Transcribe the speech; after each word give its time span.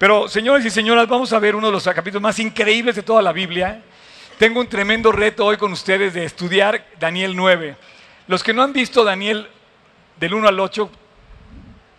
Pero, 0.00 0.28
señores 0.28 0.64
y 0.64 0.70
señoras, 0.70 1.06
vamos 1.06 1.30
a 1.34 1.38
ver 1.38 1.54
uno 1.54 1.66
de 1.66 1.74
los 1.74 1.84
capítulos 1.84 2.22
más 2.22 2.38
increíbles 2.38 2.96
de 2.96 3.02
toda 3.02 3.20
la 3.20 3.32
Biblia. 3.32 3.82
Tengo 4.38 4.58
un 4.60 4.66
tremendo 4.66 5.12
reto 5.12 5.44
hoy 5.44 5.58
con 5.58 5.72
ustedes 5.72 6.14
de 6.14 6.24
estudiar 6.24 6.86
Daniel 6.98 7.36
9. 7.36 7.76
Los 8.26 8.42
que 8.42 8.54
no 8.54 8.62
han 8.62 8.72
visto 8.72 9.04
Daniel 9.04 9.46
del 10.18 10.32
1 10.32 10.48
al 10.48 10.58
8, 10.58 10.90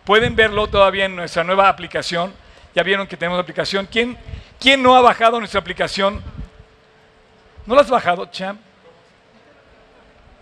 pueden 0.02 0.34
verlo 0.34 0.66
todavía 0.66 1.04
en 1.04 1.14
nuestra 1.14 1.44
nueva 1.44 1.68
aplicación. 1.68 2.34
Ya 2.74 2.82
vieron 2.82 3.06
que 3.06 3.16
tenemos 3.16 3.38
aplicación. 3.38 3.86
¿Quién, 3.86 4.18
quién 4.58 4.82
no 4.82 4.96
ha 4.96 5.00
bajado 5.00 5.38
nuestra 5.38 5.60
aplicación? 5.60 6.20
¿No 7.66 7.76
la 7.76 7.82
has 7.82 7.90
bajado, 7.90 8.26
champ? 8.32 8.60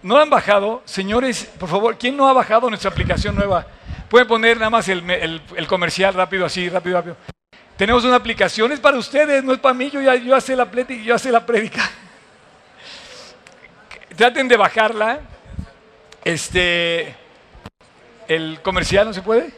¿No 0.03 0.17
la 0.17 0.23
han 0.23 0.31
bajado? 0.31 0.81
Señores, 0.87 1.45
por 1.59 1.69
favor, 1.69 1.99
¿quién 1.99 2.17
no 2.17 2.27
ha 2.27 2.33
bajado 2.33 2.71
nuestra 2.71 2.91
aplicación 2.91 3.35
nueva? 3.35 3.67
Pueden 4.09 4.27
poner 4.27 4.57
nada 4.57 4.71
más 4.71 4.89
el, 4.89 5.43
el 5.55 5.67
comercial 5.67 6.15
rápido, 6.15 6.47
así, 6.47 6.67
rápido, 6.71 6.97
rápido. 6.97 7.40
Tenemos 7.81 8.05
una 8.05 8.17
aplicación, 8.17 8.73
es 8.73 8.79
para 8.79 8.99
ustedes, 8.99 9.43
no 9.43 9.55
es 9.55 9.59
para 9.59 9.73
mí, 9.73 9.89
yo 9.89 10.03
ya 10.03 10.15
yo 10.15 10.37
hace 10.37 10.55
la 10.55 10.71
yo 11.03 11.15
hace 11.15 11.33
la 11.33 11.47
prédica. 11.47 11.81
Traten 14.17 14.49
de 14.49 14.57
bajarla. 14.59 15.21
Este 16.23 17.15
el 18.29 18.61
comercial 18.61 19.07
no 19.07 19.15
se 19.15 19.23
puede. 19.23 19.55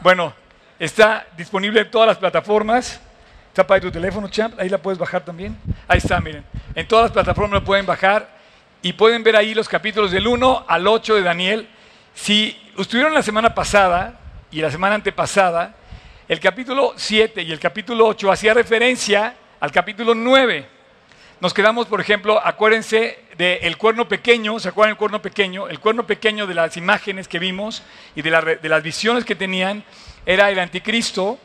Bueno, 0.00 0.34
está 0.76 1.24
disponible 1.36 1.82
en 1.82 1.88
todas 1.88 2.08
las 2.08 2.18
plataformas. 2.18 3.00
Está 3.46 3.64
para 3.64 3.80
tu 3.80 3.92
teléfono, 3.92 4.26
champ, 4.26 4.58
ahí 4.58 4.68
la 4.68 4.78
puedes 4.78 4.98
bajar 4.98 5.24
también. 5.24 5.56
Ahí 5.86 5.98
está, 5.98 6.20
miren. 6.20 6.44
En 6.74 6.88
todas 6.88 7.04
las 7.04 7.12
plataformas 7.12 7.60
lo 7.60 7.64
pueden 7.64 7.86
bajar 7.86 8.28
y 8.82 8.92
pueden 8.94 9.22
ver 9.22 9.36
ahí 9.36 9.54
los 9.54 9.68
capítulos 9.68 10.10
del 10.10 10.26
1 10.26 10.64
al 10.66 10.84
8 10.84 11.14
de 11.14 11.22
Daniel. 11.22 11.68
Si 12.12 12.60
estuvieron 12.76 13.14
la 13.14 13.22
semana 13.22 13.54
pasada 13.54 14.18
y 14.50 14.60
la 14.60 14.72
semana 14.72 14.96
antepasada, 14.96 15.76
el 16.28 16.40
capítulo 16.40 16.92
7 16.94 17.40
y 17.40 17.52
el 17.52 17.58
capítulo 17.58 18.06
8 18.06 18.30
hacía 18.30 18.52
referencia 18.52 19.34
al 19.60 19.72
capítulo 19.72 20.14
9. 20.14 20.66
Nos 21.40 21.54
quedamos, 21.54 21.86
por 21.86 22.02
ejemplo, 22.02 22.38
acuérdense 22.44 23.20
del 23.38 23.78
cuerno 23.78 24.06
pequeño, 24.06 24.58
¿se 24.58 24.68
acuerdan 24.68 24.90
del 24.90 24.98
cuerno 24.98 25.22
pequeño? 25.22 25.68
El 25.68 25.80
cuerno 25.80 26.06
pequeño 26.06 26.46
de 26.46 26.54
las 26.54 26.76
imágenes 26.76 27.28
que 27.28 27.38
vimos 27.38 27.82
y 28.14 28.20
de, 28.20 28.58
las 28.62 28.82
visiones 28.82 29.24
que 29.24 29.36
tenían 29.36 29.84
era 30.26 30.50
el 30.50 30.58
anticristo, 30.58 31.38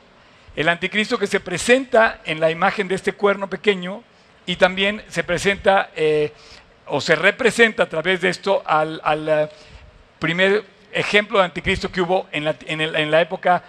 el 0.53 0.67
anticristo 0.67 1.17
que 1.17 1.27
se 1.27 1.39
presenta 1.39 2.19
en 2.25 2.41
la 2.41 2.51
imagen 2.51 2.89
de 2.89 2.95
este 2.95 3.13
cuerno 3.13 3.49
pequeño 3.49 4.03
y 4.45 4.57
también 4.57 5.01
se 5.07 5.23
presenta 5.23 5.91
eh, 5.95 6.33
o 6.87 6.99
se 6.99 7.15
representa 7.15 7.83
a 7.83 7.89
través 7.89 8.19
de 8.19 8.29
esto 8.29 8.61
al, 8.65 8.99
eh, 9.29 9.49
primer 10.19 10.65
ejemplo 10.91 11.39
de 11.39 11.45
anticristo 11.45 11.89
que 11.89 12.01
hubo 12.01 12.27
en 12.33 12.43
la, 12.43 12.55
en 12.67 13.11
la 13.11 13.21
época 13.21 13.63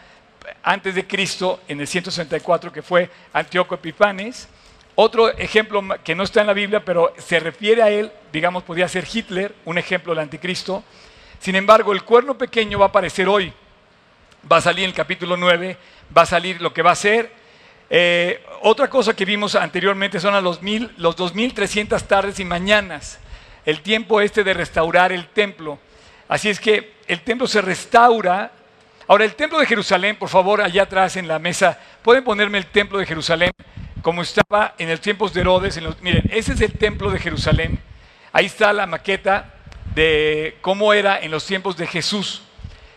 antes 0.63 0.95
de 0.95 1.07
Cristo, 1.07 1.61
en 1.69 1.81
el 1.81 1.87
164, 1.87 2.73
que 2.73 2.83
fue 2.83 3.11
Antíoco 3.33 3.75
Epifanes. 3.75 4.49
Otro 4.95 5.29
ejemplo 5.31 5.83
que 6.05 6.15
no 6.15 6.23
está 6.23 6.41
en 6.41 6.47
la 6.47 6.53
Biblia, 6.53 6.85
pero 6.85 7.13
se 7.19 7.41
refiere 7.41 7.83
a 7.83 7.91
él, 7.91 8.13
digamos, 8.33 8.63
podría 8.63 8.89
ser 8.89 9.07
Hitler, 9.13 9.55
un 9.65 9.79
ejemplo 9.79 10.13
del 10.13 10.21
anticristo. 10.21 10.85
Sin 11.41 11.57
embargo, 11.57 11.93
el 11.93 12.05
cuerno 12.05 12.39
pequeño 12.39 12.79
va 12.79 12.87
a 12.87 12.89
aparecer 12.89 13.29
hoy. 13.29 13.53
Va 14.51 14.59
a 14.59 14.61
salir 14.61 14.85
en 14.85 14.91
el 14.91 14.97
capítulo 14.97 15.37
9, 15.37 15.77
va 16.17 16.23
a 16.23 16.27
salir 16.27 16.61
lo 16.61 16.73
que 16.73 16.83
va 16.83 16.93
a 16.93 16.97
ser. 16.97 17.33
Eh, 17.91 18.45
otra 18.63 18.89
cosa 18.89 19.15
que 19.15 19.25
vimos 19.25 19.55
anteriormente 19.55 20.21
son 20.21 20.35
a 20.35 20.41
los, 20.41 20.63
mil, 20.63 20.91
los 20.97 21.17
2.300 21.17 22.03
tardes 22.07 22.41
y 22.41 22.45
mañanas, 22.45 23.19
el 23.67 23.81
tiempo 23.81 24.21
este 24.21 24.45
de 24.45 24.55
restaurar 24.55 25.13
el 25.13 25.29
templo. 25.29 25.79
Así 26.29 26.49
es 26.49 26.61
que 26.61 26.95
el 27.07 27.21
templo 27.23 27.47
se 27.47 27.61
restaura 27.61 28.53
Ahora, 29.07 29.25
el 29.25 29.35
templo 29.35 29.59
de 29.59 29.67
Jerusalén, 29.67 30.17
por 30.17 30.31
favor, 30.31 30.63
allá 30.63 30.85
atrás 30.85 31.17
en 31.17 31.29
la 31.29 31.39
mesa, 31.39 31.79
pueden 32.03 32.25
ponerme 32.25 32.57
el 32.59 32.67
templo 32.67 32.99
de 32.99 33.07
Jerusalén 33.07 33.51
como 34.01 34.23
estaba 34.23 34.75
en 34.79 34.91
los 34.91 35.01
tiempos 35.01 35.33
de 35.33 35.43
Herodes. 35.43 35.81
miren, 36.01 36.25
ese 36.31 36.53
es 36.53 36.61
el 36.61 36.73
templo 36.73 37.11
de 37.11 37.19
Jerusalén. 37.19 37.79
Ahí 38.33 38.47
está 38.47 38.73
la 38.73 38.87
maqueta 38.87 39.55
de 39.95 40.57
cómo 40.61 40.93
era 40.93 41.21
en 41.21 41.31
los 41.31 41.47
tiempos 41.47 41.77
de 41.77 41.87
Jesús. 41.87 42.43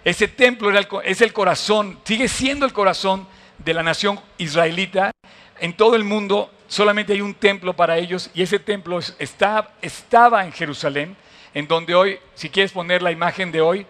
Ese 0.03 0.27
templo 0.27 0.69
es 1.03 1.21
el 1.21 1.33
corazón, 1.33 1.99
sigue 2.03 2.27
siendo 2.27 2.65
el 2.65 2.73
corazón 2.73 3.27
de 3.57 3.73
la 3.73 3.83
nación 3.83 4.19
israelita. 4.37 5.11
En 5.59 5.75
todo 5.75 5.95
el 5.95 6.03
mundo 6.03 6.51
solamente 6.67 7.13
hay 7.13 7.21
un 7.21 7.33
templo 7.33 7.73
para 7.73 7.97
ellos 7.97 8.29
y 8.33 8.41
ese 8.41 8.59
templo 8.59 8.99
estaba 8.99 10.45
en 10.45 10.51
Jerusalén, 10.53 11.17
en 11.53 11.67
donde 11.67 11.95
hoy, 11.95 12.19
si 12.35 12.49
quieres 12.49 12.71
poner 12.71 13.01
la 13.01 13.11
imagen 13.11 13.51
de 13.51 13.61
hoy, 13.61 13.85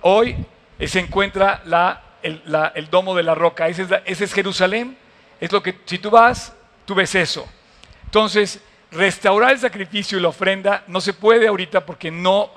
hoy 0.00 0.36
se 0.78 1.00
encuentra 1.00 1.62
el, 2.22 2.90
domo 2.90 3.14
de 3.14 3.22
la 3.22 3.34
roca. 3.34 3.68
Ese 3.68 3.86
es, 4.04 4.32
Jerusalén. 4.32 4.96
Es 5.40 5.52
lo 5.52 5.62
que, 5.62 5.78
si 5.84 5.98
tú 5.98 6.10
vas, 6.10 6.52
tú 6.84 6.94
ves 6.94 7.14
eso. 7.14 7.46
Entonces, 8.04 8.60
restaurar 8.90 9.52
el 9.52 9.58
sacrificio 9.58 10.18
y 10.18 10.22
la 10.22 10.28
ofrenda 10.28 10.84
no 10.86 11.00
se 11.00 11.12
puede 11.12 11.48
ahorita 11.48 11.84
porque 11.84 12.10
no 12.10 12.50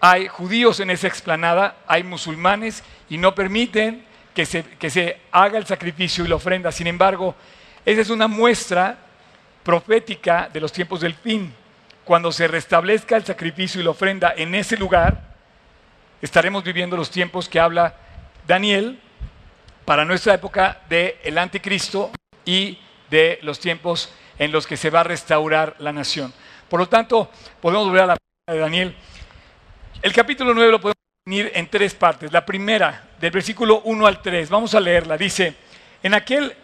hay 0.00 0.28
judíos 0.28 0.80
en 0.80 0.90
esa 0.90 1.06
explanada, 1.06 1.76
hay 1.86 2.02
musulmanes 2.02 2.82
y 3.08 3.18
no 3.18 3.34
permiten 3.34 4.04
que 4.34 4.44
se, 4.44 4.62
que 4.62 4.90
se 4.90 5.18
haga 5.32 5.58
el 5.58 5.66
sacrificio 5.66 6.24
y 6.24 6.28
la 6.28 6.34
ofrenda. 6.34 6.70
Sin 6.70 6.86
embargo, 6.86 7.34
esa 7.84 8.00
es 8.00 8.10
una 8.10 8.26
muestra 8.26 8.98
profética 9.62 10.50
de 10.52 10.60
los 10.60 10.72
tiempos 10.72 11.00
del 11.00 11.14
fin. 11.14 11.54
Cuando 12.04 12.30
se 12.30 12.46
restablezca 12.46 13.16
el 13.16 13.24
sacrificio 13.24 13.80
y 13.80 13.84
la 13.84 13.90
ofrenda 13.90 14.34
en 14.36 14.54
ese 14.54 14.76
lugar, 14.76 15.25
estaremos 16.22 16.64
viviendo 16.64 16.96
los 16.96 17.10
tiempos 17.10 17.48
que 17.48 17.60
habla 17.60 17.94
Daniel 18.46 18.98
para 19.84 20.04
nuestra 20.04 20.34
época 20.34 20.82
del 20.88 21.14
el 21.22 21.38
anticristo 21.38 22.10
y 22.44 22.78
de 23.10 23.38
los 23.42 23.60
tiempos 23.60 24.12
en 24.38 24.52
los 24.52 24.66
que 24.66 24.76
se 24.76 24.90
va 24.90 25.00
a 25.00 25.04
restaurar 25.04 25.76
la 25.78 25.92
nación. 25.92 26.32
Por 26.68 26.80
lo 26.80 26.88
tanto, 26.88 27.30
podemos 27.60 27.86
volver 27.86 28.02
a 28.02 28.06
la 28.06 28.16
de 28.48 28.58
Daniel. 28.58 28.94
El 30.02 30.12
capítulo 30.12 30.52
9 30.54 30.70
lo 30.70 30.80
podemos 30.80 30.96
definir 31.24 31.52
en 31.54 31.68
tres 31.68 31.94
partes. 31.94 32.32
La 32.32 32.44
primera, 32.44 33.08
del 33.20 33.30
versículo 33.30 33.80
1 33.84 34.06
al 34.06 34.22
3, 34.22 34.48
vamos 34.50 34.74
a 34.74 34.80
leerla. 34.80 35.16
Dice, 35.16 35.54
en 36.02 36.14
aquel, 36.14 36.54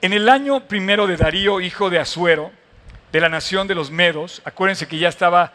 en 0.00 0.12
el 0.12 0.28
año 0.28 0.66
primero 0.66 1.06
de 1.06 1.16
Darío, 1.16 1.60
hijo 1.60 1.90
de 1.90 1.98
Asuero, 1.98 2.50
de 3.12 3.20
la 3.20 3.28
nación 3.28 3.66
de 3.66 3.74
los 3.74 3.90
Medos, 3.90 4.40
acuérdense 4.44 4.86
que 4.88 4.98
ya 4.98 5.08
estaba 5.08 5.52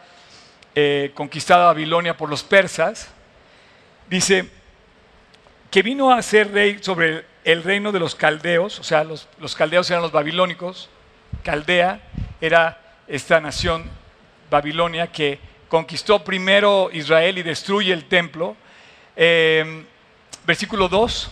eh, 0.74 1.12
conquistada 1.14 1.66
Babilonia 1.66 2.16
por 2.16 2.28
los 2.28 2.42
persas, 2.42 3.08
dice 4.08 4.48
que 5.70 5.82
vino 5.82 6.12
a 6.12 6.22
ser 6.22 6.52
rey 6.52 6.78
sobre 6.80 7.24
el 7.44 7.62
reino 7.62 7.92
de 7.92 8.00
los 8.00 8.14
caldeos, 8.14 8.78
o 8.80 8.84
sea, 8.84 9.04
los, 9.04 9.28
caldeos 9.56 9.90
eran 9.90 10.02
los 10.02 10.12
babilónicos, 10.12 10.88
Caldea 11.42 12.00
era 12.40 12.80
esta 13.06 13.40
nación 13.40 13.88
Babilonia 14.50 15.08
que 15.08 15.38
conquistó 15.68 16.24
primero 16.24 16.90
Israel 16.92 17.38
y 17.38 17.42
destruye 17.42 17.92
el 17.92 18.04
templo. 18.04 18.56
Em, 19.14 19.84
versículo 20.44 20.88
2. 20.88 21.30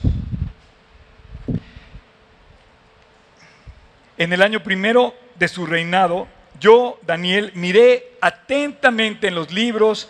En 4.19 4.33
el 4.33 4.43
año 4.43 4.63
primero 4.63 5.15
de 5.37 5.49
su 5.49 5.67
reinado, 5.67 6.29
yo, 6.61 6.99
Daniel, 7.03 7.51
miré 7.55 8.17
atentamente 8.21 9.29
en 9.29 9.35
los 9.35 9.51
libros 9.51 10.09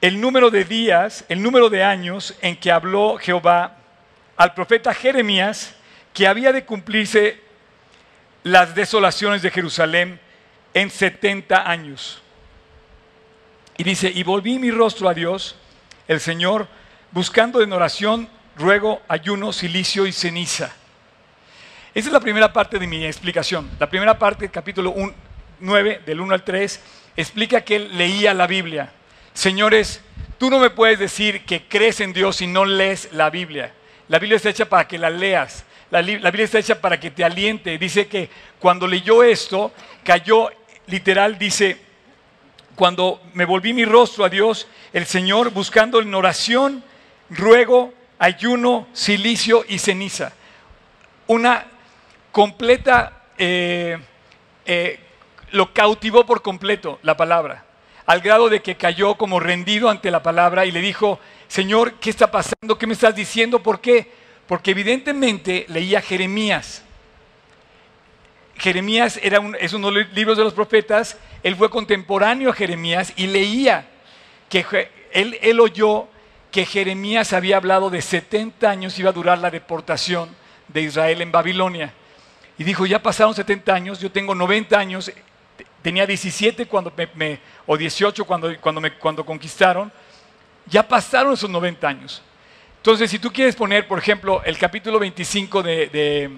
el 0.00 0.20
número 0.20 0.50
de 0.50 0.64
días, 0.64 1.24
el 1.28 1.42
número 1.42 1.70
de 1.70 1.82
años 1.82 2.34
en 2.40 2.56
que 2.56 2.70
habló 2.70 3.18
Jehová 3.18 3.76
al 4.36 4.54
profeta 4.54 4.94
Jeremías 4.94 5.74
que 6.14 6.26
había 6.26 6.52
de 6.52 6.64
cumplirse 6.64 7.40
las 8.44 8.74
desolaciones 8.74 9.42
de 9.42 9.50
Jerusalén 9.50 10.20
en 10.74 10.90
70 10.90 11.68
años. 11.68 12.22
Y 13.76 13.84
dice, 13.84 14.10
y 14.12 14.22
volví 14.22 14.58
mi 14.58 14.70
rostro 14.70 15.08
a 15.08 15.14
Dios, 15.14 15.56
el 16.06 16.20
Señor, 16.20 16.68
buscando 17.12 17.62
en 17.62 17.72
oración, 17.72 18.28
ruego, 18.56 19.02
ayuno, 19.08 19.52
silicio 19.52 20.06
y 20.06 20.12
ceniza. 20.12 20.72
Esa 21.94 22.08
es 22.08 22.12
la 22.12 22.20
primera 22.20 22.52
parte 22.52 22.78
de 22.78 22.86
mi 22.86 23.04
explicación. 23.04 23.70
La 23.78 23.88
primera 23.88 24.18
parte, 24.18 24.48
capítulo 24.48 24.94
9, 25.60 26.02
del 26.06 26.20
1 26.20 26.34
al 26.34 26.44
3, 26.44 26.80
explica 27.16 27.60
que 27.62 27.76
él 27.76 27.96
leía 27.96 28.34
la 28.34 28.46
Biblia. 28.46 28.92
Señores, 29.38 30.00
tú 30.36 30.50
no 30.50 30.58
me 30.58 30.68
puedes 30.68 30.98
decir 30.98 31.44
que 31.44 31.68
crees 31.68 32.00
en 32.00 32.12
Dios 32.12 32.34
si 32.34 32.48
no 32.48 32.64
lees 32.64 33.12
la 33.12 33.30
Biblia. 33.30 33.72
La 34.08 34.18
Biblia 34.18 34.34
está 34.34 34.50
hecha 34.50 34.68
para 34.68 34.88
que 34.88 34.98
la 34.98 35.10
leas. 35.10 35.64
La, 35.92 36.02
Biblia 36.02 36.44
está 36.44 36.58
hecha 36.58 36.80
para 36.80 36.98
que 36.98 37.12
te 37.12 37.22
aliente. 37.22 37.78
Dice 37.78 38.08
que 38.08 38.28
cuando 38.58 38.88
leyó 38.88 39.22
esto, 39.22 39.70
cayó, 40.02 40.50
literal, 40.88 41.38
dice, 41.38 41.80
cuando 42.74 43.22
me 43.34 43.44
volví 43.44 43.72
mi 43.72 43.84
rostro 43.84 44.24
a 44.24 44.28
Dios, 44.28 44.66
el 44.92 45.06
Señor, 45.06 45.50
buscando 45.50 46.00
en 46.00 46.12
oración, 46.16 46.82
ruego, 47.30 47.94
ayuno, 48.18 48.88
silicio 48.92 49.64
y 49.68 49.78
ceniza. 49.78 50.32
Una 51.28 51.64
completa, 52.32 53.22
eh, 53.38 53.98
eh, 54.66 54.98
lo 55.52 55.72
cautivó 55.72 56.26
por 56.26 56.42
completo 56.42 56.98
la 57.02 57.16
palabra 57.16 57.67
al 58.08 58.22
grado 58.22 58.48
de 58.48 58.62
que 58.62 58.78
cayó 58.78 59.16
como 59.16 59.38
rendido 59.38 59.90
ante 59.90 60.10
la 60.10 60.22
palabra 60.22 60.64
y 60.64 60.70
le 60.70 60.80
dijo, 60.80 61.20
Señor, 61.46 61.96
¿qué 62.00 62.08
está 62.08 62.30
pasando? 62.30 62.78
¿Qué 62.78 62.86
me 62.86 62.94
estás 62.94 63.14
diciendo? 63.14 63.62
¿Por 63.62 63.82
qué? 63.82 64.10
Porque 64.46 64.70
evidentemente 64.70 65.66
leía 65.68 66.00
Jeremías. 66.00 66.82
Jeremías 68.56 69.20
era 69.22 69.40
un, 69.40 69.54
es 69.60 69.74
uno 69.74 69.90
de 69.90 70.04
los 70.04 70.12
libros 70.14 70.38
de 70.38 70.44
los 70.44 70.54
profetas, 70.54 71.18
él 71.42 71.54
fue 71.54 71.68
contemporáneo 71.68 72.48
a 72.48 72.54
Jeremías 72.54 73.12
y 73.14 73.26
leía 73.26 73.86
que 74.48 74.64
él, 75.12 75.38
él 75.42 75.60
oyó 75.60 76.08
que 76.50 76.64
Jeremías 76.64 77.34
había 77.34 77.58
hablado 77.58 77.90
de 77.90 78.00
70 78.00 78.70
años 78.70 78.98
iba 78.98 79.10
a 79.10 79.12
durar 79.12 79.36
la 79.36 79.50
deportación 79.50 80.34
de 80.68 80.80
Israel 80.80 81.20
en 81.20 81.30
Babilonia. 81.30 81.92
Y 82.56 82.64
dijo, 82.64 82.86
ya 82.86 83.02
pasaron 83.02 83.34
70 83.34 83.74
años, 83.74 84.00
yo 84.00 84.10
tengo 84.10 84.34
90 84.34 84.78
años, 84.78 85.12
tenía 85.82 86.06
17 86.06 86.66
cuando 86.66 86.92
me, 87.14 87.40
o 87.66 87.76
18 87.76 88.24
cuando, 88.24 88.60
cuando, 88.60 88.82
cuando 88.98 89.24
conquistaron, 89.24 89.92
ya 90.66 90.86
pasaron 90.86 91.32
esos 91.32 91.50
90 91.50 91.88
años. 91.88 92.22
Entonces, 92.76 93.10
si 93.10 93.18
tú 93.18 93.32
quieres 93.32 93.56
poner, 93.56 93.86
por 93.86 93.98
ejemplo, 93.98 94.42
el 94.44 94.56
capítulo 94.58 94.98
25 94.98 95.62
de, 95.62 96.30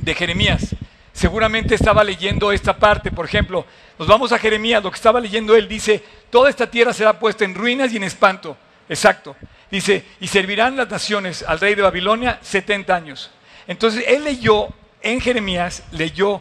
de 0.00 0.14
Jeremías, 0.14 0.74
seguramente 1.12 1.74
estaba 1.74 2.04
leyendo 2.04 2.52
esta 2.52 2.76
parte, 2.76 3.10
por 3.10 3.24
ejemplo, 3.24 3.64
nos 3.98 4.06
vamos 4.06 4.30
a 4.32 4.38
Jeremías, 4.38 4.82
lo 4.82 4.90
que 4.90 4.96
estaba 4.96 5.20
leyendo 5.20 5.56
él 5.56 5.66
dice, 5.66 6.02
toda 6.30 6.48
esta 6.48 6.70
tierra 6.70 6.92
será 6.92 7.18
puesta 7.18 7.44
en 7.44 7.54
ruinas 7.54 7.92
y 7.92 7.96
en 7.96 8.04
espanto. 8.04 8.56
Exacto. 8.88 9.36
Dice, 9.70 10.04
y 10.20 10.28
servirán 10.28 10.76
las 10.76 10.88
naciones 10.88 11.42
al 11.42 11.60
rey 11.60 11.74
de 11.74 11.82
Babilonia 11.82 12.38
70 12.40 12.94
años. 12.94 13.30
Entonces 13.66 14.04
él 14.06 14.24
leyó 14.24 14.68
en 15.02 15.20
Jeremías, 15.20 15.82
leyó 15.92 16.40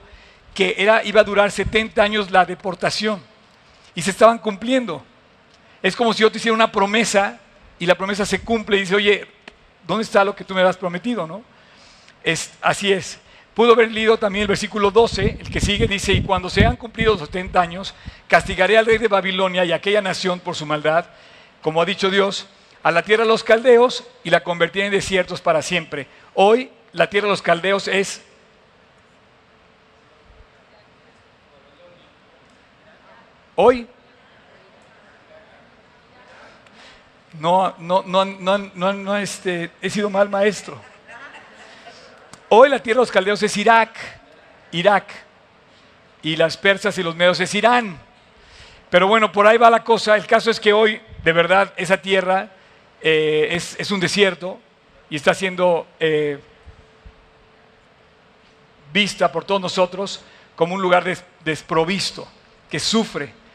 que 0.58 0.74
era, 0.76 1.04
iba 1.04 1.22
a 1.22 1.24
durar 1.24 1.52
70 1.52 2.02
años 2.02 2.32
la 2.32 2.44
deportación 2.44 3.22
y 3.94 4.02
se 4.02 4.10
estaban 4.10 4.40
cumpliendo. 4.40 5.04
Es 5.84 5.96
como 5.96 6.14
si 6.14 6.22
yo 6.24 6.32
te 6.32 6.40
hiciera 6.40 6.56
una 6.56 6.72
promesa 6.72 7.40
y 7.78 7.86
la 7.86 7.94
promesa 7.94 8.26
se 8.26 8.42
cumple 8.42 8.78
y 8.78 8.80
dice, 8.80 8.96
oye, 8.96 9.28
¿dónde 9.86 10.04
está 10.04 10.24
lo 10.24 10.36
que 10.36 10.44
tú 10.44 10.56
me 10.56 10.64
has 10.64 10.76
prometido? 10.76 11.28
¿no? 11.28 11.44
Es, 12.24 12.54
así 12.60 12.92
es. 12.92 13.20
Pudo 13.54 13.74
haber 13.74 13.92
leído 13.92 14.18
también 14.18 14.42
el 14.42 14.48
versículo 14.48 14.90
12, 14.90 15.38
el 15.42 15.52
que 15.52 15.62
sigue, 15.62 15.86
dice, 15.86 16.14
y 16.14 16.24
cuando 16.24 16.50
se 16.50 16.66
han 16.66 16.76
cumplido 16.76 17.12
los 17.12 17.22
70 17.28 17.62
años, 17.62 17.94
castigaré 18.28 18.80
al 18.80 18.88
rey 18.88 18.98
de 18.98 19.08
Babilonia 19.08 19.64
y 19.64 19.74
a 19.74 19.76
aquella 19.76 20.02
nación 20.02 20.40
por 20.40 20.56
su 20.56 20.66
maldad, 20.66 21.06
como 21.62 21.84
ha 21.84 21.86
dicho 21.86 22.10
Dios, 22.10 22.48
a 22.82 22.90
la 22.90 23.04
tierra 23.04 23.26
de 23.26 23.30
los 23.30 23.44
caldeos 23.44 24.06
y 24.24 24.32
la 24.32 24.44
convertiré 24.44 24.88
en 24.88 24.92
desiertos 24.92 25.40
para 25.40 25.62
siempre. 25.62 26.08
Hoy 26.34 26.72
la 26.94 27.12
tierra 27.12 27.28
de 27.28 27.34
los 27.34 27.44
caldeos 27.44 27.88
es... 27.88 28.24
Hoy 33.60 33.88
no, 37.40 37.74
no, 37.80 38.04
no, 38.04 38.94
no, 38.94 39.18
este, 39.18 39.72
he 39.82 39.90
sido 39.90 40.12
mal 40.12 40.30
maestro. 40.30 40.80
Hoy 42.50 42.70
la 42.70 42.78
tierra 42.78 43.00
de 43.00 43.02
los 43.02 43.12
caldeos 43.12 43.42
es 43.42 43.58
Irak, 43.58 43.98
Irak, 44.72 45.12
y 46.22 46.36
las 46.36 46.56
persas 46.56 47.00
y 47.00 47.04
los 47.04 47.16
medos 47.16 47.40
es 47.40 47.56
Irán. 47.56 47.98
Pero 48.92 49.08
bueno, 49.08 49.32
por 49.32 49.48
ahí 49.48 49.58
va 49.58 49.72
la 49.72 49.84
cosa. 49.84 50.16
El 50.16 50.28
caso 50.28 50.52
es 50.52 50.60
que 50.60 50.72
hoy, 50.72 51.02
de 51.24 51.32
verdad, 51.32 51.74
esa 51.78 51.98
tierra 51.98 52.52
eh, 53.02 53.50
es, 53.52 53.90
un 53.90 54.00
desierto 54.00 54.60
y 55.10 55.16
está 55.16 55.34
siendo 55.34 55.88
eh, 56.00 56.40
vista 58.94 59.32
por 59.32 59.46
todos 59.46 59.62
nosotros 59.62 60.24
como 60.56 60.76
un 60.76 60.82
lugar 60.84 61.04
desprovisto, 61.44 62.28
que 62.70 62.80
sufre 62.80 63.47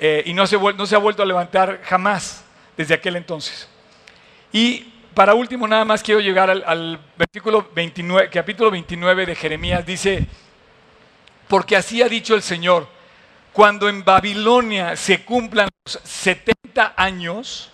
eh, 0.00 0.22
y 0.26 0.32
no 0.32 0.46
se, 0.46 0.56
ha 0.56 0.98
vuelto 0.98 1.22
a 1.22 1.26
levantar 1.26 1.80
jamás 1.84 2.42
desde 2.76 2.94
aquel 2.94 3.16
entonces. 3.16 3.68
Y 4.50 4.92
para 5.14 5.34
último, 5.34 5.68
nada 5.68 5.84
más 5.84 6.02
quiero 6.02 6.20
llegar 6.20 6.50
al, 6.50 6.64
al 6.66 6.98
versículo 7.16 7.68
29, 7.74 8.30
capítulo 8.30 8.70
29 8.70 9.26
de 9.26 9.34
Jeremías. 9.34 9.84
Dice, 9.84 10.26
porque 11.46 11.76
así 11.76 12.00
ha 12.00 12.08
dicho 12.08 12.34
el 12.34 12.42
Señor 12.42 12.88
cuando 13.52 13.88
en 13.88 14.04
Babilonia 14.04 14.96
se 14.96 15.24
cumplan 15.24 15.68
los 15.84 16.00
70 16.04 16.94
años, 16.96 17.70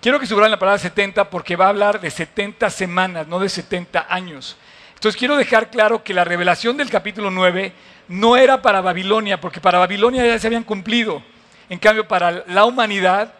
quiero 0.00 0.20
que 0.20 0.26
subrayen 0.26 0.52
la 0.52 0.58
palabra 0.58 0.78
70 0.78 1.30
porque 1.30 1.56
va 1.56 1.66
a 1.66 1.70
hablar 1.70 2.00
de 2.00 2.10
70 2.10 2.68
semanas, 2.70 3.26
no 3.26 3.38
de 3.38 3.48
70 3.48 4.06
años. 4.08 4.56
Entonces 4.94 5.18
quiero 5.18 5.36
dejar 5.36 5.70
claro 5.70 6.02
que 6.02 6.14
la 6.14 6.24
revelación 6.24 6.76
del 6.76 6.90
capítulo 6.90 7.30
9 7.30 7.72
no 8.08 8.36
era 8.36 8.62
para 8.62 8.80
Babilonia, 8.80 9.40
porque 9.40 9.60
para 9.60 9.78
Babilonia 9.78 10.24
ya 10.26 10.38
se 10.38 10.46
habían 10.46 10.64
cumplido. 10.64 11.22
En 11.68 11.78
cambio, 11.78 12.06
para 12.06 12.44
la 12.46 12.64
humanidad 12.64 13.32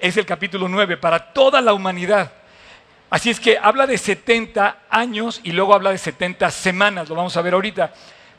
es 0.00 0.16
el 0.16 0.26
capítulo 0.26 0.68
9, 0.68 0.96
para 0.96 1.32
toda 1.32 1.60
la 1.60 1.72
humanidad. 1.72 2.32
Así 3.10 3.30
es 3.30 3.38
que 3.38 3.58
habla 3.60 3.86
de 3.86 3.98
70 3.98 4.78
años 4.88 5.40
y 5.44 5.52
luego 5.52 5.74
habla 5.74 5.90
de 5.90 5.98
70 5.98 6.50
semanas, 6.50 7.08
lo 7.08 7.14
vamos 7.14 7.36
a 7.36 7.42
ver 7.42 7.54
ahorita. 7.54 7.92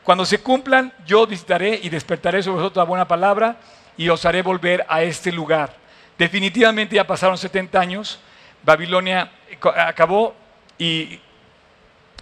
Cuando 0.04 0.26
se 0.26 0.40
cumplan, 0.40 0.92
yo 1.06 1.28
visitaré 1.28 1.80
y 1.82 1.90
despertaré 1.90 2.42
sobre 2.42 2.58
vosotros 2.58 2.84
la 2.84 2.90
buena 2.90 3.08
palabra 3.08 3.58
y 3.96 4.10
os 4.10 4.26
haré 4.26 4.42
volver 4.42 4.86
a 4.90 5.04
este 5.04 5.32
lugar. 5.32 5.76
Definitivamente 6.18 6.96
ya 6.96 7.06
pasaron 7.06 7.38
70 7.38 7.80
años, 7.80 8.20
Babilonia 8.64 9.32
acabó 9.78 10.36
y 10.78 11.20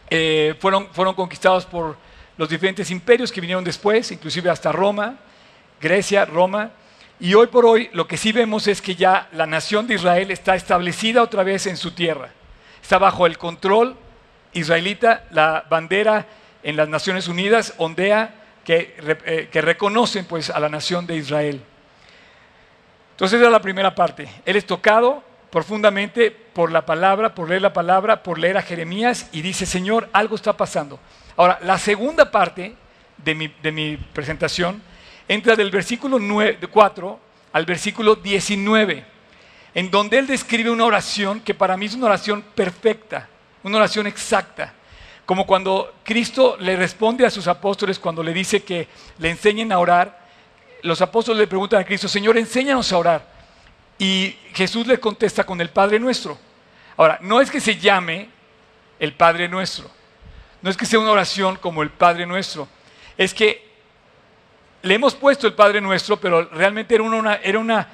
eh, 0.09 0.55
fueron, 0.59 0.89
fueron 0.91 1.15
conquistados 1.15 1.65
por 1.65 1.95
los 2.37 2.49
diferentes 2.49 2.89
imperios 2.91 3.31
que 3.31 3.41
vinieron 3.41 3.63
después, 3.63 4.11
inclusive 4.11 4.49
hasta 4.49 4.71
Roma, 4.71 5.17
Grecia, 5.79 6.25
Roma. 6.25 6.71
Y 7.19 7.33
hoy 7.33 7.47
por 7.47 7.65
hoy 7.65 7.89
lo 7.93 8.07
que 8.07 8.17
sí 8.17 8.31
vemos 8.31 8.67
es 8.67 8.81
que 8.81 8.95
ya 8.95 9.29
la 9.33 9.45
nación 9.45 9.87
de 9.87 9.95
Israel 9.95 10.31
está 10.31 10.55
establecida 10.55 11.21
otra 11.21 11.43
vez 11.43 11.67
en 11.67 11.77
su 11.77 11.91
tierra. 11.91 12.29
Está 12.81 12.97
bajo 12.97 13.25
el 13.25 13.37
control 13.37 13.95
israelita, 14.53 15.25
la 15.31 15.65
bandera 15.69 16.25
en 16.63 16.75
las 16.75 16.89
Naciones 16.89 17.27
Unidas 17.27 17.73
ondea 17.77 18.35
que, 18.63 18.95
eh, 19.25 19.61
reconocen 19.61 20.25
pues, 20.25 20.49
a 20.49 20.59
la 20.59 20.69
nación 20.69 21.07
de 21.07 21.15
Israel. 21.17 21.61
Entonces 23.11 23.41
es 23.41 23.51
la 23.51 23.61
primera 23.61 23.93
parte. 23.93 24.27
Él 24.45 24.55
es 24.55 24.65
tocado 24.65 25.23
profundamente 25.51 26.31
por 26.31 26.71
la 26.71 26.85
palabra, 26.85 27.35
por 27.35 27.49
leer 27.49 27.61
la 27.61 27.73
palabra, 27.73 28.23
por 28.23 28.39
leer 28.39 28.57
a 28.57 28.61
Jeremías 28.61 29.29
y 29.31 29.41
dice, 29.41 29.65
Señor, 29.65 30.09
algo 30.13 30.35
está 30.35 30.57
pasando. 30.57 30.99
Ahora, 31.37 31.59
la 31.61 31.77
segunda 31.77 32.29
parte 32.29 32.75
de 33.17 33.35
mi, 33.35 33.47
de 33.47 33.71
mi 33.71 33.97
presentación 33.97 34.81
entra 35.27 35.55
del 35.55 35.71
versículo 35.71 36.19
4 36.69 37.19
al 37.53 37.65
versículo 37.65 38.15
19, 38.15 39.05
en 39.73 39.91
donde 39.91 40.17
él 40.17 40.27
describe 40.27 40.69
una 40.69 40.85
oración 40.85 41.39
que 41.39 41.53
para 41.53 41.77
mí 41.77 41.85
es 41.85 41.95
una 41.95 42.07
oración 42.07 42.41
perfecta, 42.55 43.27
una 43.63 43.77
oración 43.77 44.07
exacta. 44.07 44.73
Como 45.25 45.45
cuando 45.45 45.93
Cristo 46.03 46.57
le 46.59 46.75
responde 46.75 47.25
a 47.25 47.29
sus 47.29 47.47
apóstoles 47.47 47.99
cuando 47.99 48.23
le 48.23 48.33
dice 48.33 48.63
que 48.63 48.87
le 49.19 49.29
enseñen 49.29 49.71
a 49.71 49.79
orar, 49.79 50.19
los 50.83 51.01
apóstoles 51.01 51.39
le 51.39 51.47
preguntan 51.47 51.79
a 51.79 51.85
Cristo, 51.85 52.07
Señor, 52.07 52.37
enséñanos 52.37 52.91
a 52.91 52.97
orar. 52.97 53.31
Y 53.97 54.35
Jesús 54.53 54.87
le 54.87 54.99
contesta 54.99 55.45
con 55.45 55.61
el 55.61 55.69
Padre 55.69 55.99
nuestro. 55.99 56.37
Ahora, 56.97 57.19
no 57.21 57.39
es 57.39 57.51
que 57.51 57.61
se 57.61 57.77
llame 57.77 58.29
el 58.99 59.13
Padre 59.13 59.47
nuestro, 59.47 59.89
no 60.61 60.69
es 60.69 60.77
que 60.77 60.85
sea 60.85 60.99
una 60.99 61.11
oración 61.11 61.55
como 61.57 61.83
el 61.83 61.89
Padre 61.89 62.25
nuestro, 62.25 62.67
es 63.17 63.33
que 63.33 63.71
le 64.83 64.95
hemos 64.95 65.15
puesto 65.15 65.47
el 65.47 65.53
Padre 65.53 65.81
nuestro, 65.81 66.17
pero 66.17 66.43
realmente 66.45 66.95
era 66.95 67.03
una, 67.03 67.35
era 67.35 67.59
una, 67.59 67.87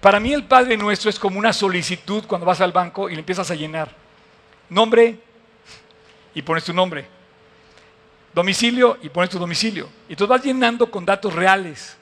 para 0.00 0.20
mí 0.20 0.32
el 0.32 0.44
Padre 0.44 0.76
nuestro 0.76 1.10
es 1.10 1.18
como 1.18 1.38
una 1.38 1.52
solicitud 1.52 2.24
cuando 2.26 2.46
vas 2.46 2.60
al 2.60 2.72
banco 2.72 3.08
y 3.08 3.14
le 3.14 3.20
empiezas 3.20 3.50
a 3.50 3.54
llenar. 3.54 3.90
Nombre, 4.68 5.18
y 6.34 6.42
pones 6.42 6.64
tu 6.64 6.72
nombre. 6.72 7.06
Domicilio 8.34 8.98
y 9.02 9.08
pones 9.08 9.30
tu 9.30 9.38
domicilio. 9.38 9.88
Y 10.08 10.16
tú 10.16 10.26
vas 10.26 10.42
llenando 10.42 10.90
con 10.90 11.04
datos 11.04 11.32
reales, 11.32 11.96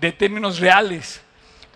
de 0.00 0.12
términos 0.12 0.58
reales. 0.58 1.22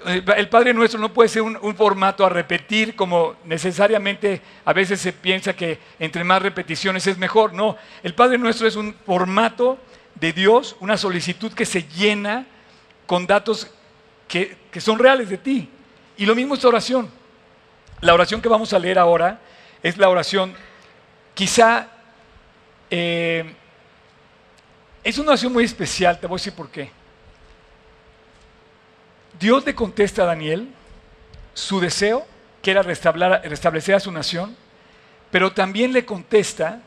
Eh, 0.07 0.23
el 0.37 0.49
Padre 0.49 0.75
Nuestro 0.75 1.01
no 1.01 1.13
puede 1.13 1.29
ser 1.29 1.43
un, 1.43 1.77
formato 1.77 2.25
a 2.25 2.29
repetir 2.29 2.95
como 2.95 3.37
necesariamente 3.45 4.41
a 4.65 4.73
veces 4.73 5.01
se 5.01 5.13
piensa 5.13 5.55
que 5.55 5.79
entre 5.99 6.25
más 6.25 6.43
repeticiones 6.43 7.07
es 7.07 7.19
mejor. 7.19 7.53
No, 7.53 7.77
el 8.03 8.15
Padre 8.15 8.39
Nuestro 8.39 8.67
es 8.67 8.77
un 8.77 8.95
formato 9.07 9.79
de 10.15 10.33
Dios, 10.33 10.77
una 10.81 10.97
solicitud 10.97 11.53
que 11.53 11.65
se 11.65 11.83
llena 11.83 12.47
con 13.07 13.27
datos 13.27 13.71
que, 14.27 14.57
que 14.71 14.81
son 14.81 14.99
reales 14.99 15.29
de 15.29 15.39
ti. 15.39 15.69
Y 16.17 16.27
lo 16.27 16.35
mismo 16.35 16.55
esta 16.55 16.69
oración. 16.69 17.11
La 18.01 18.15
oración 18.15 18.41
que 18.41 18.49
vamos 18.49 18.73
a 18.73 18.79
leer 18.79 18.99
ahora 18.99 19.41
es 19.83 19.97
la 19.97 20.09
oración 20.09 20.55
Quizá 21.39 21.87
eh, 22.91 23.55
es 25.05 25.19
una 25.19 25.29
oración 25.29 25.53
muy 25.53 25.63
especial, 25.63 26.19
te 26.19 26.27
voy 26.27 26.35
a 26.35 26.39
decir 26.39 26.53
por 26.53 26.69
qué. 26.69 26.91
Dios 29.39 29.65
le 29.65 29.75
contesta 29.75 30.23
a 30.23 30.27
Daniel 30.27 30.69
su 31.55 31.81
deseo, 31.81 32.27
que 32.63 32.71
era 32.73 32.83
restablecer 32.83 33.95
a 33.95 34.01
su 34.01 34.11
nación, 34.11 34.57
pero 35.31 35.53
también 35.53 35.93
le 35.93 36.05
contesta 36.05 36.81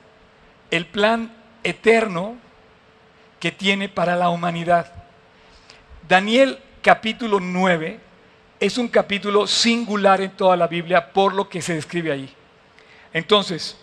el 0.70 0.86
plan 0.86 1.34
eterno 1.64 2.36
que 3.40 3.52
tiene 3.52 3.90
para 3.90 4.16
la 4.16 4.30
humanidad. 4.30 4.92
Daniel 6.08 6.60
capítulo 6.82 7.40
9 7.40 8.00
es 8.60 8.78
un 8.78 8.88
capítulo 8.88 9.48
singular 9.48 10.22
en 10.22 10.32
toda 10.32 10.56
la 10.56 10.68
Biblia 10.68 11.12
por 11.14 11.34
lo 11.34 11.50
que 11.50 11.62
se 11.62 11.74
describe 11.74 12.12
ahí. 12.12 12.34
Entonces, 13.14 13.78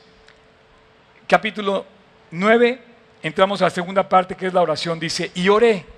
capítulo 1.26 1.84
9, 2.30 2.82
entramos 3.22 3.60
a 3.60 3.64
la 3.64 3.70
segunda 3.70 4.08
parte 4.08 4.34
que 4.34 4.46
es 4.46 4.54
la 4.54 4.62
oración. 4.62 5.00
Dice, 5.00 5.30
y 5.34 5.48
oré. 5.48 5.97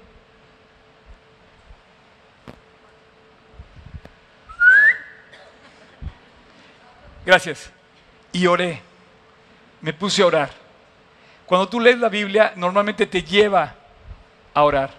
Gracias. 7.30 7.70
Y 8.32 8.48
oré. 8.48 8.82
Me 9.82 9.92
puse 9.92 10.20
a 10.20 10.26
orar. 10.26 10.50
Cuando 11.46 11.68
tú 11.68 11.78
lees 11.78 11.96
la 11.96 12.08
Biblia, 12.08 12.54
normalmente 12.56 13.06
te 13.06 13.22
lleva 13.22 13.72
a 14.52 14.62
orar. 14.64 14.90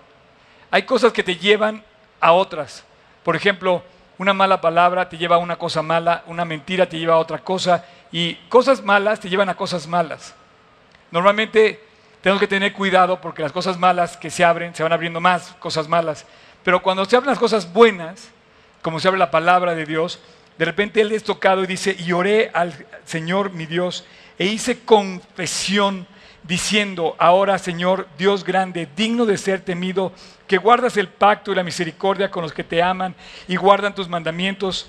Hay 0.72 0.84
cosas 0.84 1.12
que 1.12 1.24
te 1.24 1.36
llevan 1.36 1.84
a 2.22 2.32
otras. 2.32 2.86
Por 3.26 3.36
ejemplo, 3.36 3.84
una 4.18 4.34
mala 4.34 4.62
palabra 4.62 5.10
te 5.10 5.18
lleva 5.18 5.36
a 5.36 5.40
una 5.40 5.58
cosa 5.58 5.82
mala, 5.82 6.24
una 6.26 6.46
mentira 6.46 6.88
te 6.88 6.98
lleva 6.98 7.16
a 7.16 7.18
otra 7.18 7.40
cosa 7.40 7.84
y 8.14 8.36
cosas 8.48 8.82
malas 8.82 9.20
te 9.20 9.28
llevan 9.28 9.50
a 9.50 9.56
cosas 9.56 9.86
malas. 9.86 10.34
Normalmente 11.12 11.84
tenemos 12.22 12.40
que 12.40 12.48
tener 12.48 12.72
cuidado 12.72 13.20
porque 13.20 13.44
las 13.44 13.52
cosas 13.52 13.78
malas 13.78 14.16
que 14.16 14.30
se 14.30 14.46
abren, 14.46 14.74
se 14.74 14.84
van 14.84 14.94
abriendo 14.94 15.20
más 15.20 15.54
cosas 15.60 15.90
malas. 15.90 16.26
Pero 16.64 16.82
cuando 16.82 17.04
se 17.04 17.18
abren 17.18 17.32
las 17.32 17.40
cosas 17.40 17.74
buenas, 17.74 18.30
como 18.82 19.02
se 19.02 19.10
abre 19.10 19.20
la 19.20 19.32
palabra 19.32 19.76
de 19.76 19.86
Dios, 19.86 20.22
de 20.62 20.66
repente 20.66 21.02
Él 21.02 21.12
es 21.12 21.24
tocado 21.24 21.64
y 21.64 21.66
dice, 21.66 21.96
y 21.98 22.12
oré 22.12 22.52
al 22.54 22.72
Señor 23.04 23.52
mi 23.52 23.66
Dios 23.66 24.06
e 24.38 24.46
hice 24.46 24.82
confesión 24.82 26.06
diciendo, 26.44 27.16
ahora 27.18 27.58
Señor 27.58 28.08
Dios 28.16 28.44
grande, 28.44 28.88
digno 28.96 29.26
de 29.26 29.40
ser 29.40 29.62
temido, 29.62 30.14
que 30.46 30.60
guardas 30.60 30.98
el 30.98 31.08
pacto 31.08 31.52
y 31.52 31.56
la 31.56 31.64
misericordia 31.64 32.30
con 32.30 32.44
los 32.44 32.54
que 32.54 32.64
te 32.64 32.80
aman 32.80 33.16
y 33.48 33.56
guardan 33.56 33.96
tus 33.96 34.08
mandamientos, 34.08 34.88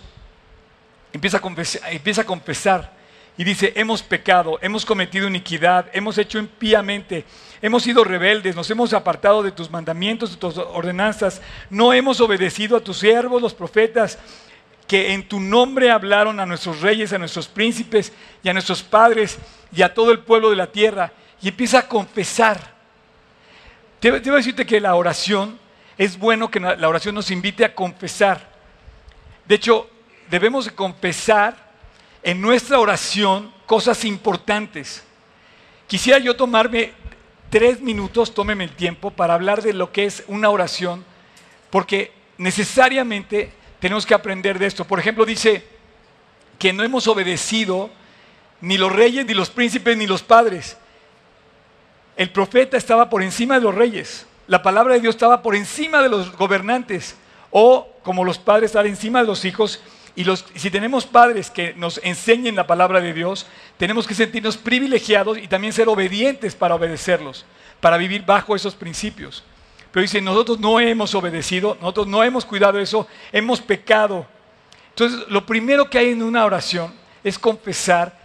empieza 1.10 1.38
a 1.38 1.40
confesar, 1.40 1.90
empieza 1.90 2.20
a 2.20 2.26
confesar 2.26 2.92
y 3.38 3.44
dice, 3.44 3.72
hemos 3.74 4.02
pecado, 4.02 4.58
hemos 4.60 4.84
cometido 4.84 5.26
iniquidad, 5.26 5.86
hemos 5.94 6.18
hecho 6.18 6.38
impíamente, 6.38 7.24
hemos 7.62 7.82
sido 7.82 8.04
rebeldes, 8.04 8.54
nos 8.54 8.70
hemos 8.70 8.92
apartado 8.92 9.42
de 9.42 9.52
tus 9.52 9.70
mandamientos, 9.70 10.32
de 10.32 10.36
tus 10.36 10.58
ordenanzas, 10.58 11.40
no 11.70 11.94
hemos 11.94 12.20
obedecido 12.20 12.76
a 12.76 12.84
tus 12.84 12.98
siervos, 12.98 13.40
los 13.40 13.54
profetas, 13.54 14.18
que 14.92 15.14
en 15.14 15.26
tu 15.26 15.40
nombre 15.40 15.90
hablaron 15.90 16.38
a 16.38 16.44
nuestros 16.44 16.82
reyes, 16.82 17.14
a 17.14 17.18
nuestros 17.18 17.48
príncipes 17.48 18.12
y 18.42 18.50
a 18.50 18.52
nuestros 18.52 18.82
padres 18.82 19.38
y 19.74 19.80
a 19.80 19.94
todo 19.94 20.10
el 20.12 20.18
pueblo 20.18 20.50
de 20.50 20.56
la 20.56 20.66
tierra. 20.66 21.10
Y 21.40 21.48
empieza 21.48 21.78
a 21.78 21.88
confesar. 21.88 22.74
Debo, 24.02 24.18
decirte 24.18 24.66
que 24.66 24.82
la 24.82 24.94
oración, 24.94 25.58
es 25.96 26.18
bueno 26.18 26.50
que 26.50 26.60
la 26.60 26.86
oración 26.86 27.14
nos 27.14 27.30
invite 27.30 27.64
a 27.64 27.74
confesar. 27.74 28.46
De 29.46 29.54
hecho, 29.54 29.88
debemos 30.28 30.70
confesar 30.72 31.56
en 32.22 32.42
nuestra 32.42 32.78
oración 32.78 33.50
cosas 33.64 34.04
importantes. 34.04 35.02
Quisiera 35.86 36.18
yo 36.18 36.36
tomarme 36.36 36.92
tres 37.48 37.80
minutos, 37.80 38.34
tómeme 38.34 38.64
el 38.64 38.76
tiempo 38.76 39.10
para 39.10 39.32
hablar 39.32 39.62
de 39.62 39.72
lo 39.72 39.90
que 39.90 40.04
es 40.04 40.22
una 40.28 40.50
oración, 40.50 41.02
porque 41.70 42.12
necesariamente 42.36 43.61
tenemos 43.82 44.06
que 44.06 44.14
aprender 44.14 44.60
de 44.60 44.66
esto. 44.66 44.84
Por 44.84 45.00
ejemplo, 45.00 45.26
dice 45.26 45.66
que 46.56 46.72
no 46.72 46.84
hemos 46.84 47.08
obedecido 47.08 47.90
ni 48.60 48.78
los 48.78 48.92
reyes, 48.92 49.26
ni 49.26 49.34
los 49.34 49.50
príncipes, 49.50 49.96
ni 49.96 50.06
los 50.06 50.22
padres. 50.22 50.76
El 52.16 52.30
profeta 52.30 52.76
estaba 52.76 53.10
por 53.10 53.24
encima 53.24 53.56
de 53.56 53.62
los 53.62 53.74
reyes. 53.74 54.24
La 54.46 54.62
palabra 54.62 54.94
de 54.94 55.00
Dios 55.00 55.16
estaba 55.16 55.42
por 55.42 55.56
encima 55.56 56.00
de 56.00 56.08
los 56.08 56.30
gobernantes. 56.36 57.16
O 57.50 57.88
como 58.04 58.22
los 58.22 58.38
padres 58.38 58.70
están 58.70 58.86
encima 58.86 59.20
de 59.20 59.26
los 59.26 59.44
hijos 59.44 59.82
y 60.14 60.24
si 60.54 60.70
tenemos 60.70 61.04
padres 61.04 61.50
que 61.50 61.74
nos 61.74 61.98
enseñen 62.04 62.54
la 62.54 62.68
palabra 62.68 63.00
de 63.00 63.12
Dios, 63.12 63.46
tenemos 63.78 64.06
que 64.06 64.14
sentirnos 64.14 64.58
privilegiados 64.58 65.38
y 65.38 65.48
también 65.48 65.72
ser 65.72 65.88
obedientes 65.88 66.54
para 66.54 66.76
obedecerlos, 66.76 67.46
para 67.80 67.96
vivir 67.96 68.24
bajo 68.24 68.54
esos 68.54 68.76
principios. 68.76 69.42
Pero 69.92 70.02
dice, 70.02 70.22
nosotros 70.22 70.58
no 70.58 70.80
hemos 70.80 71.14
obedecido, 71.14 71.76
nosotros 71.80 72.06
no 72.06 72.24
hemos 72.24 72.46
cuidado 72.46 72.80
eso, 72.80 73.06
hemos 73.30 73.60
pecado. 73.60 74.26
Entonces, 74.88 75.20
lo 75.28 75.44
primero 75.44 75.88
que 75.88 75.98
hay 75.98 76.10
en 76.10 76.22
una 76.22 76.46
oración 76.46 76.94
es 77.22 77.38
confesar 77.38 78.18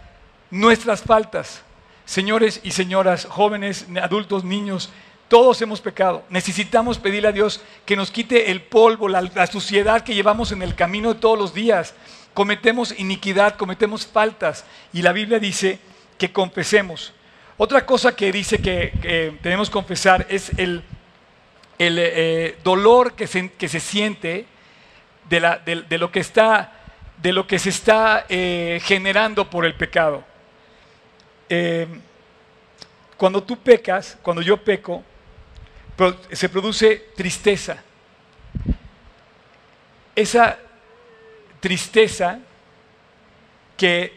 nuestras 0.50 1.02
faltas. 1.02 1.62
Señores 2.06 2.62
y 2.64 2.72
señoras, 2.72 3.26
jóvenes, 3.30 3.86
adultos, 4.02 4.46
niños, 4.46 4.90
todos 5.28 5.62
hemos 5.62 5.82
pecado. 5.82 6.24
Necesitamos 6.30 7.00
pedirle 7.00 7.28
a 7.28 7.34
Dios 7.34 7.62
que 7.86 7.98
nos 7.98 8.12
quite 8.12 8.50
el 8.50 8.62
polvo, 8.62 9.10
la, 9.10 9.48
suciedad 9.48 10.04
que 10.04 10.16
llevamos 10.16 10.54
en 10.54 10.62
el 10.62 10.74
camino 10.74 11.18
todos 11.18 11.38
los 11.38 11.54
días. 11.54 11.94
Cometemos 12.34 12.98
iniquidad, 12.98 13.56
cometemos 13.58 14.08
faltas. 14.08 14.64
Y 14.94 15.02
la 15.02 15.12
Biblia 15.12 15.38
dice 15.38 15.80
que 16.18 16.32
confesemos. 16.32 17.12
Otra 17.58 17.86
cosa 17.86 18.16
que 18.16 18.32
dice 18.32 18.60
que, 18.60 18.94
que 19.02 19.70
confesar 19.70 20.28
es 20.30 20.52
el, 20.58 20.82
eh, 21.80 22.58
dolor 22.64 23.14
que 23.14 23.28
se, 23.28 23.80
siente 23.80 24.46
de, 25.30 25.98
lo 25.98 26.12
que 26.12 26.20
está, 26.20 26.74
de 27.18 27.34
lo 27.34 27.46
que 27.46 27.60
se 27.60 27.70
está 27.70 28.26
eh, 28.30 28.80
generando 28.84 29.50
por 29.50 29.66
el 29.66 29.76
pecado. 29.76 30.24
Eh, 31.50 31.88
cuando 33.16 33.44
tú 33.44 33.58
pecas, 33.60 34.18
cuando 34.22 34.42
yo 34.42 34.58
peco, 34.58 35.04
se 36.32 36.50
produce 36.50 37.10
tristeza. 37.16 37.84
Esa 40.16 40.58
tristeza 41.60 42.40
que 43.76 44.14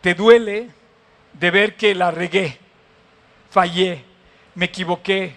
te 0.00 0.14
duele 0.14 0.70
de 1.32 1.50
ver 1.50 1.76
que 1.76 1.94
la 1.94 2.10
regué, 2.10 2.58
fallé, 3.50 4.04
me 4.54 4.66
equivoqué, 4.66 5.34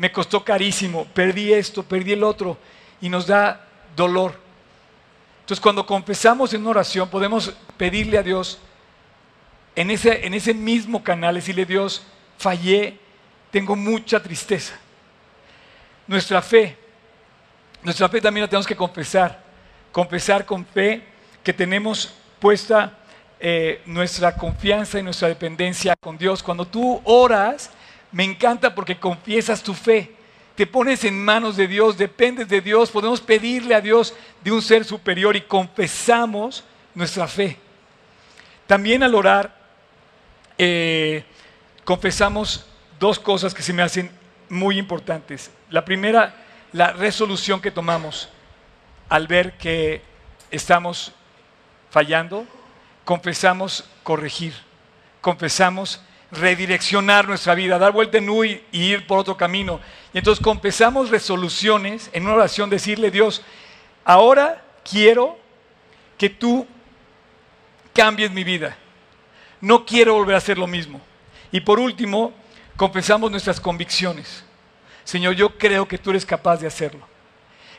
me 0.00 0.10
costó 0.10 0.42
carísimo, 0.42 1.04
perdí 1.12 1.52
esto, 1.52 1.82
perdí 1.82 2.12
el 2.14 2.24
otro, 2.24 2.56
y 3.02 3.10
nos 3.10 3.26
da 3.26 3.68
dolor. 3.94 4.34
Entonces 5.40 5.60
cuando 5.60 5.84
confesamos 5.84 6.54
en 6.54 6.66
oración 6.66 7.10
podemos 7.10 7.52
pedirle 7.76 8.16
a 8.16 8.22
Dios 8.22 8.58
en 9.76 9.90
ese, 9.90 10.26
en 10.26 10.32
ese 10.32 10.54
mismo 10.54 11.04
canal, 11.04 11.34
decirle 11.34 11.66
Dios, 11.66 12.02
fallé, 12.38 12.98
tengo 13.50 13.76
mucha 13.76 14.22
tristeza 14.22 14.74
nuestra 16.06 16.40
fe. 16.40 16.78
Nuestra 17.82 18.08
fe 18.08 18.22
también 18.22 18.44
la 18.44 18.48
tenemos 18.48 18.66
que 18.66 18.74
confesar. 18.74 19.38
Confesar 19.92 20.46
con 20.46 20.64
fe 20.64 21.02
que 21.44 21.52
tenemos 21.52 22.14
puesta 22.38 22.94
eh, 23.38 23.82
nuestra 23.84 24.34
confianza 24.34 24.98
y 24.98 25.02
nuestra 25.02 25.28
dependencia 25.28 25.94
con 25.94 26.16
Dios. 26.16 26.42
Cuando 26.42 26.66
tú 26.66 27.02
oras, 27.04 27.70
me 28.12 28.24
encanta 28.24 28.74
porque 28.74 28.98
confiesas 28.98 29.62
tu 29.62 29.74
fe. 29.74 30.14
Te 30.54 30.66
pones 30.66 31.04
en 31.04 31.24
manos 31.24 31.56
de 31.56 31.66
Dios, 31.66 31.96
dependes 31.96 32.48
de 32.48 32.60
Dios. 32.60 32.90
Podemos 32.90 33.20
pedirle 33.20 33.74
a 33.74 33.80
Dios 33.80 34.14
de 34.42 34.52
un 34.52 34.60
ser 34.60 34.84
superior 34.84 35.36
y 35.36 35.42
confesamos 35.42 36.64
nuestra 36.94 37.26
fe. 37.28 37.56
También 38.66 39.02
al 39.02 39.14
orar, 39.14 39.56
eh, 40.58 41.24
confesamos 41.84 42.66
dos 42.98 43.18
cosas 43.18 43.54
que 43.54 43.62
se 43.62 43.72
me 43.72 43.82
hacen 43.82 44.10
muy 44.48 44.78
importantes. 44.78 45.50
La 45.70 45.84
primera, 45.84 46.34
la 46.72 46.92
resolución 46.92 47.60
que 47.60 47.70
tomamos 47.70 48.28
al 49.08 49.26
ver 49.26 49.56
que 49.56 50.02
estamos 50.50 51.12
fallando, 51.90 52.46
confesamos 53.04 53.84
corregir, 54.02 54.54
confesamos 55.20 56.00
redireccionar 56.32 57.26
nuestra 57.26 57.54
vida, 57.54 57.78
dar 57.78 57.92
vuelta 57.92 58.18
en 58.18 58.28
U 58.28 58.44
y, 58.44 58.62
ir 58.72 59.06
por 59.06 59.18
otro 59.18 59.36
camino. 59.36 59.80
Y 60.12 60.18
entonces 60.18 60.42
confesamos 60.42 61.10
resoluciones 61.10 62.10
en 62.12 62.24
una 62.24 62.34
oración, 62.34 62.70
decirle 62.70 63.10
Dios, 63.10 63.42
ahora 64.04 64.62
quiero 64.88 65.38
que 66.16 66.30
tú 66.30 66.66
cambies 67.92 68.30
mi 68.30 68.44
vida. 68.44 68.76
No 69.60 69.84
quiero 69.84 70.14
volver 70.14 70.34
a 70.34 70.38
hacer 70.38 70.58
lo 70.58 70.66
mismo. 70.66 71.00
Y 71.52 71.60
por 71.60 71.80
último, 71.80 72.32
confesamos 72.76 73.30
nuestras 73.30 73.60
convicciones. 73.60 74.44
Señor, 75.04 75.34
yo 75.34 75.58
creo 75.58 75.86
que 75.86 75.98
tú 75.98 76.10
eres 76.10 76.24
capaz 76.24 76.58
de 76.58 76.66
hacerlo. 76.66 77.06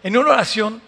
En 0.03 0.17
una 0.17 0.31
oración 0.31 0.81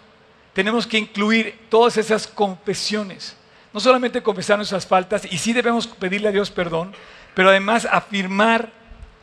tenemos 0.52 0.86
que 0.86 0.98
incluir 0.98 1.66
todas 1.68 1.96
esas 1.96 2.26
confesiones. 2.26 3.36
No 3.72 3.80
solamente 3.80 4.22
confesar 4.22 4.56
nuestras 4.56 4.86
faltas, 4.86 5.24
y 5.24 5.38
sí 5.38 5.52
debemos 5.52 5.86
pedirle 5.86 6.28
a 6.28 6.32
Dios 6.32 6.50
perdón, 6.50 6.94
pero 7.34 7.50
además 7.50 7.86
afirmar 7.90 8.70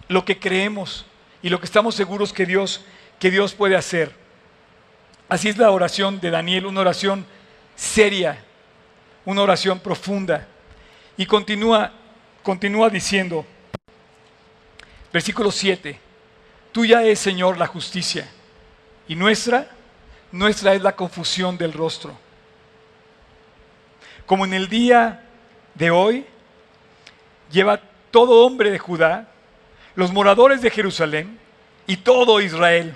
lo 0.07 0.25
que 0.25 0.39
creemos 0.39 1.05
y 1.41 1.49
lo 1.49 1.59
que 1.59 1.65
estamos 1.65 1.95
seguros 1.95 2.33
que 2.33 2.45
Dios, 2.45 2.83
que 3.19 3.31
Dios 3.31 3.53
puede 3.53 3.75
hacer. 3.75 4.13
Así 5.29 5.49
es 5.49 5.57
la 5.57 5.71
oración 5.71 6.19
de 6.19 6.29
Daniel, 6.29 6.65
una 6.65 6.81
oración 6.81 7.25
seria, 7.75 8.43
una 9.25 9.41
oración 9.41 9.79
profunda. 9.79 10.47
Y 11.17 11.25
continúa, 11.25 11.91
continúa 12.43 12.89
diciendo, 12.89 13.45
Versículo 15.11 15.51
7. 15.51 15.99
Tuya 16.71 17.03
es, 17.03 17.19
Señor, 17.19 17.57
la 17.57 17.67
justicia 17.67 18.29
y 19.07 19.15
nuestra 19.15 19.67
nuestra 20.31 20.73
es 20.73 20.81
la 20.81 20.95
confusión 20.95 21.57
del 21.57 21.73
rostro. 21.73 22.17
Como 24.25 24.45
en 24.45 24.53
el 24.53 24.69
día 24.69 25.25
de 25.75 25.91
hoy, 25.91 26.25
lleva 27.51 27.81
todo 28.11 28.45
hombre 28.45 28.69
de 28.69 28.79
Judá, 28.79 29.27
los 29.95 30.11
moradores 30.11 30.61
de 30.61 30.69
Jerusalén 30.69 31.39
y 31.87 31.97
todo 31.97 32.41
Israel, 32.41 32.95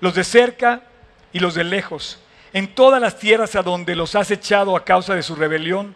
los 0.00 0.14
de 0.14 0.24
cerca 0.24 0.82
y 1.32 1.40
los 1.40 1.54
de 1.54 1.64
lejos, 1.64 2.18
en 2.52 2.74
todas 2.74 3.00
las 3.00 3.18
tierras 3.18 3.54
a 3.56 3.62
donde 3.62 3.96
los 3.96 4.14
has 4.14 4.30
echado 4.30 4.76
a 4.76 4.84
causa 4.84 5.14
de 5.14 5.22
su 5.22 5.34
rebelión, 5.34 5.94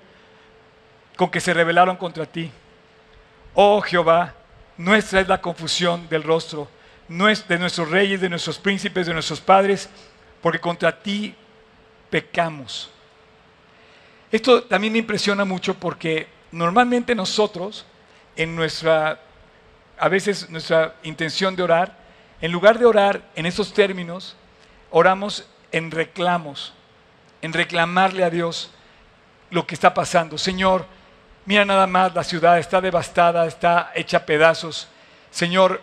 con 1.16 1.30
que 1.30 1.40
se 1.40 1.52
rebelaron 1.52 1.96
contra 1.96 2.24
ti. 2.24 2.50
Oh 3.54 3.80
Jehová, 3.82 4.34
nuestra 4.76 5.20
es 5.20 5.28
la 5.28 5.40
confusión 5.40 6.08
del 6.08 6.22
rostro 6.22 6.68
de 7.10 7.58
nuestros 7.58 7.90
reyes, 7.90 8.20
de 8.20 8.28
nuestros 8.28 8.58
príncipes, 8.58 9.06
de 9.06 9.12
nuestros 9.12 9.40
padres, 9.40 9.88
porque 10.40 10.60
contra 10.60 10.96
ti 10.96 11.34
pecamos. 12.08 12.88
Esto 14.30 14.62
también 14.62 14.92
me 14.92 15.00
impresiona 15.00 15.44
mucho 15.44 15.74
porque 15.74 16.28
normalmente 16.52 17.14
nosotros, 17.14 17.86
en 18.36 18.56
nuestra, 18.56 19.20
a 19.98 20.08
veces 20.08 20.48
nuestra 20.50 20.94
intención 21.02 21.56
de 21.56 21.62
orar, 21.62 21.96
en 22.40 22.52
lugar 22.52 22.78
de 22.78 22.86
orar 22.86 23.22
en 23.34 23.46
esos 23.46 23.72
términos, 23.72 24.36
oramos 24.90 25.48
en 25.72 25.90
reclamos, 25.90 26.72
en 27.42 27.52
reclamarle 27.52 28.24
a 28.24 28.30
Dios 28.30 28.70
lo 29.50 29.66
que 29.66 29.74
está 29.74 29.92
pasando. 29.94 30.38
Señor, 30.38 30.86
mira 31.44 31.64
nada 31.64 31.86
más, 31.86 32.14
la 32.14 32.24
ciudad 32.24 32.58
está 32.58 32.80
devastada, 32.80 33.46
está 33.46 33.92
hecha 33.94 34.18
a 34.18 34.26
pedazos. 34.26 34.88
Señor, 35.30 35.80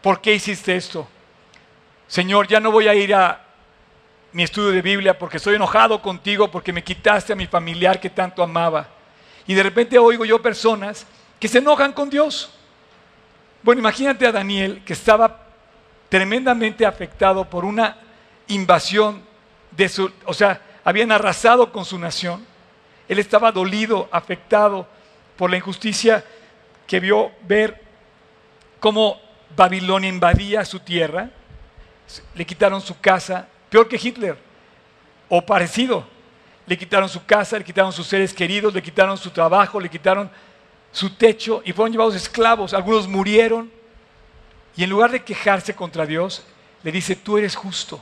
¿por 0.00 0.20
qué 0.20 0.34
hiciste 0.34 0.76
esto? 0.76 1.08
Señor, 2.06 2.46
ya 2.48 2.60
no 2.60 2.70
voy 2.70 2.88
a 2.88 2.94
ir 2.94 3.14
a 3.14 3.40
mi 4.32 4.42
estudio 4.42 4.70
de 4.70 4.82
Biblia 4.82 5.18
porque 5.18 5.36
estoy 5.36 5.56
enojado 5.56 6.00
contigo 6.00 6.50
porque 6.50 6.72
me 6.72 6.82
quitaste 6.82 7.32
a 7.32 7.36
mi 7.36 7.46
familiar 7.46 8.00
que 8.00 8.10
tanto 8.10 8.42
amaba. 8.42 8.88
Y 9.46 9.54
de 9.54 9.62
repente 9.62 9.98
oigo 9.98 10.24
yo 10.24 10.40
personas 10.40 11.06
que 11.38 11.48
se 11.48 11.58
enojan 11.58 11.92
con 11.92 12.08
Dios. 12.08 12.50
Bueno, 13.62 13.80
imagínate 13.80 14.26
a 14.26 14.32
Daniel 14.32 14.82
que 14.84 14.92
estaba 14.92 15.46
tremendamente 16.08 16.84
afectado 16.84 17.48
por 17.48 17.64
una 17.64 17.96
invasión 18.48 19.22
de 19.70 19.88
su, 19.88 20.10
o 20.24 20.34
sea, 20.34 20.60
habían 20.84 21.12
arrasado 21.12 21.72
con 21.72 21.84
su 21.84 21.98
nación. 21.98 22.44
Él 23.08 23.18
estaba 23.18 23.52
dolido, 23.52 24.08
afectado 24.12 24.86
por 25.36 25.50
la 25.50 25.56
injusticia 25.56 26.24
que 26.86 27.00
vio 27.00 27.32
ver 27.42 27.82
cómo 28.78 29.20
Babilonia 29.56 30.08
invadía 30.08 30.64
su 30.64 30.80
tierra, 30.80 31.30
le 32.34 32.44
quitaron 32.44 32.80
su 32.80 33.00
casa, 33.00 33.48
peor 33.70 33.88
que 33.88 33.96
Hitler, 33.96 34.36
o 35.28 35.44
parecido. 35.44 36.04
Le 36.66 36.78
quitaron 36.78 37.08
su 37.08 37.24
casa, 37.24 37.58
le 37.58 37.64
quitaron 37.64 37.92
sus 37.92 38.06
seres 38.06 38.32
queridos, 38.32 38.72
le 38.72 38.82
quitaron 38.82 39.18
su 39.18 39.30
trabajo, 39.30 39.80
le 39.80 39.88
quitaron 39.88 40.30
su 40.92 41.10
techo 41.10 41.62
y 41.64 41.72
fueron 41.72 41.92
llevados 41.92 42.14
esclavos. 42.14 42.74
Algunos 42.74 43.08
murieron. 43.08 43.70
Y 44.76 44.84
en 44.84 44.90
lugar 44.90 45.10
de 45.10 45.22
quejarse 45.22 45.74
contra 45.74 46.06
Dios, 46.06 46.44
le 46.82 46.92
dice, 46.92 47.16
tú 47.16 47.36
eres 47.36 47.54
justo. 47.54 48.00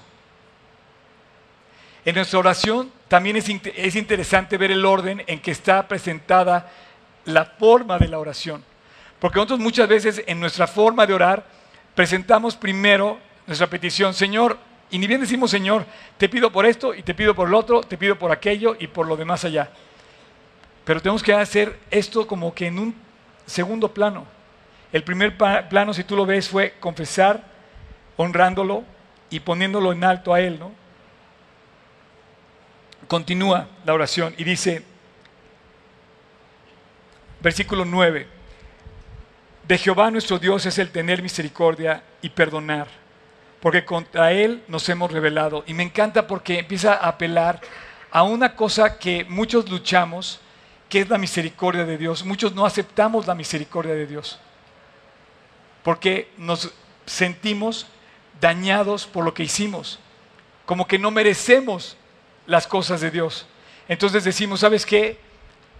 En 2.05 2.15
nuestra 2.15 2.39
oración 2.39 2.91
también 3.09 3.37
es, 3.37 3.49
es 3.49 3.97
interesante 3.97 4.57
ver 4.57 4.71
el 4.71 4.85
orden 4.85 5.23
en 5.27 5.41
que 5.41 5.51
está 5.51 5.87
presentada 5.87 6.71
la 7.25 7.45
forma 7.45 7.99
de 7.99 8.09
la 8.09 8.19
oración. 8.19 8.65
Porque 9.19 9.37
nosotros 9.37 9.61
muchas 9.61 9.89
veces 9.89 10.23
en 10.27 10.41
nuestra 10.41 10.67
forma 10.67 11.07
de 11.07 11.15
orar 11.15 11.45
presentamos 11.95 12.57
primero 12.57 13.19
nuestra 13.47 13.67
petición, 13.67 14.15
Señor, 14.15 14.59
y 14.91 14.99
ni 14.99 15.07
bien 15.07 15.21
decimos, 15.21 15.51
Señor, 15.51 15.87
te 16.19 16.29
pido 16.29 16.51
por 16.51 16.67
esto 16.67 16.95
y 16.95 17.03
te 17.03 17.15
pido 17.15 17.35
por 17.35 17.49
lo 17.49 17.59
otro, 17.59 17.81
te 17.81 17.97
pido 17.97 18.19
por 18.19 18.33
aquello 18.33 18.77
y 18.79 18.87
por 18.87 19.07
lo 19.07 19.17
demás 19.17 19.45
allá. 19.45 19.71
Pero 20.85 21.01
tenemos 21.01 21.23
que 21.23 21.33
hacer 21.33 21.79
esto 21.91 22.27
como 22.27 22.55
que 22.55 22.67
en 22.67 22.79
un 22.79 22.95
segundo 23.47 23.93
plano. 23.93 24.27
El 24.93 25.05
primer 25.05 25.37
plano, 25.37 25.95
si 25.95 26.03
tú 26.03 26.17
lo 26.17 26.27
ves, 26.27 26.49
fue 26.49 26.75
confesar, 26.81 27.45
honrándolo 28.17 28.85
y 29.31 29.41
poniéndolo 29.41 29.93
en 29.93 30.03
alto 30.03 30.35
a 30.35 30.41
Él. 30.41 30.59
¿no? 30.59 30.73
Continúa 33.07 33.69
la 33.85 33.95
oración 33.95 34.35
y 34.37 34.45
dice, 34.45 34.85
versículo 37.41 37.85
9. 37.85 38.27
De 39.69 39.79
Jehová 39.79 40.11
nuestro 40.11 40.41
Dios 40.41 40.67
es 40.67 40.79
el 40.79 40.91
tener 40.91 41.23
misericordia 41.23 42.03
y 42.23 42.31
perdonar, 42.31 42.89
porque 43.61 43.85
contra 43.85 44.33
Él 44.33 44.63
nos 44.69 44.89
hemos 44.89 45.13
revelado. 45.13 45.65
Y 45.67 45.75
me 45.75 45.83
encanta 45.83 46.27
porque 46.27 46.59
empieza 46.59 46.95
a 46.95 47.09
apelar 47.09 47.61
a 48.11 48.23
una 48.23 48.57
cosa 48.57 48.99
que 48.99 49.25
muchos 49.25 49.69
luchamos, 49.69 50.41
que 50.89 51.01
es 51.01 51.09
la 51.09 51.19
misericordia 51.19 51.85
de 51.85 51.99
Dios. 51.99 52.25
Muchos 52.25 52.55
no 52.55 52.67
aceptamos 52.67 53.27
la 53.27 53.35
misericordia 53.35 53.95
de 53.95 54.07
Dios, 54.07 54.39
porque 55.83 56.33
nos 56.37 56.73
sentimos 57.07 57.87
dañados 58.41 59.07
por 59.07 59.25
lo 59.25 59.35
que 59.35 59.45
hicimos, 59.45 59.99
como 60.67 60.87
que 60.87 60.99
no 60.99 61.11
merecemos 61.11 61.97
las 62.47 62.67
cosas 62.67 63.01
de 63.01 63.11
Dios. 63.11 63.47
Entonces 63.89 64.25
decimos, 64.25 64.61
¿sabes 64.61 64.87
qué? 64.87 65.19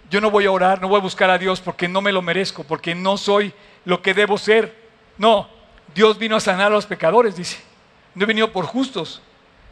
Yo 0.09 0.21
no 0.21 0.29
voy 0.29 0.45
a 0.45 0.51
orar, 0.51 0.81
no 0.81 0.89
voy 0.89 0.99
a 0.99 1.03
buscar 1.03 1.29
a 1.29 1.37
Dios 1.37 1.61
porque 1.61 1.87
no 1.87 2.01
me 2.01 2.11
lo 2.11 2.21
merezco, 2.21 2.63
porque 2.63 2.93
no 2.93 3.17
soy 3.17 3.53
lo 3.85 4.01
que 4.01 4.13
debo 4.13 4.37
ser. 4.37 4.75
No, 5.17 5.49
Dios 5.95 6.17
vino 6.17 6.35
a 6.35 6.39
sanar 6.39 6.67
a 6.67 6.75
los 6.75 6.85
pecadores, 6.85 7.35
dice. 7.35 7.70
No 8.15 8.23
he 8.23 8.27
venido 8.27 8.51
por 8.51 8.65
justos, 8.65 9.21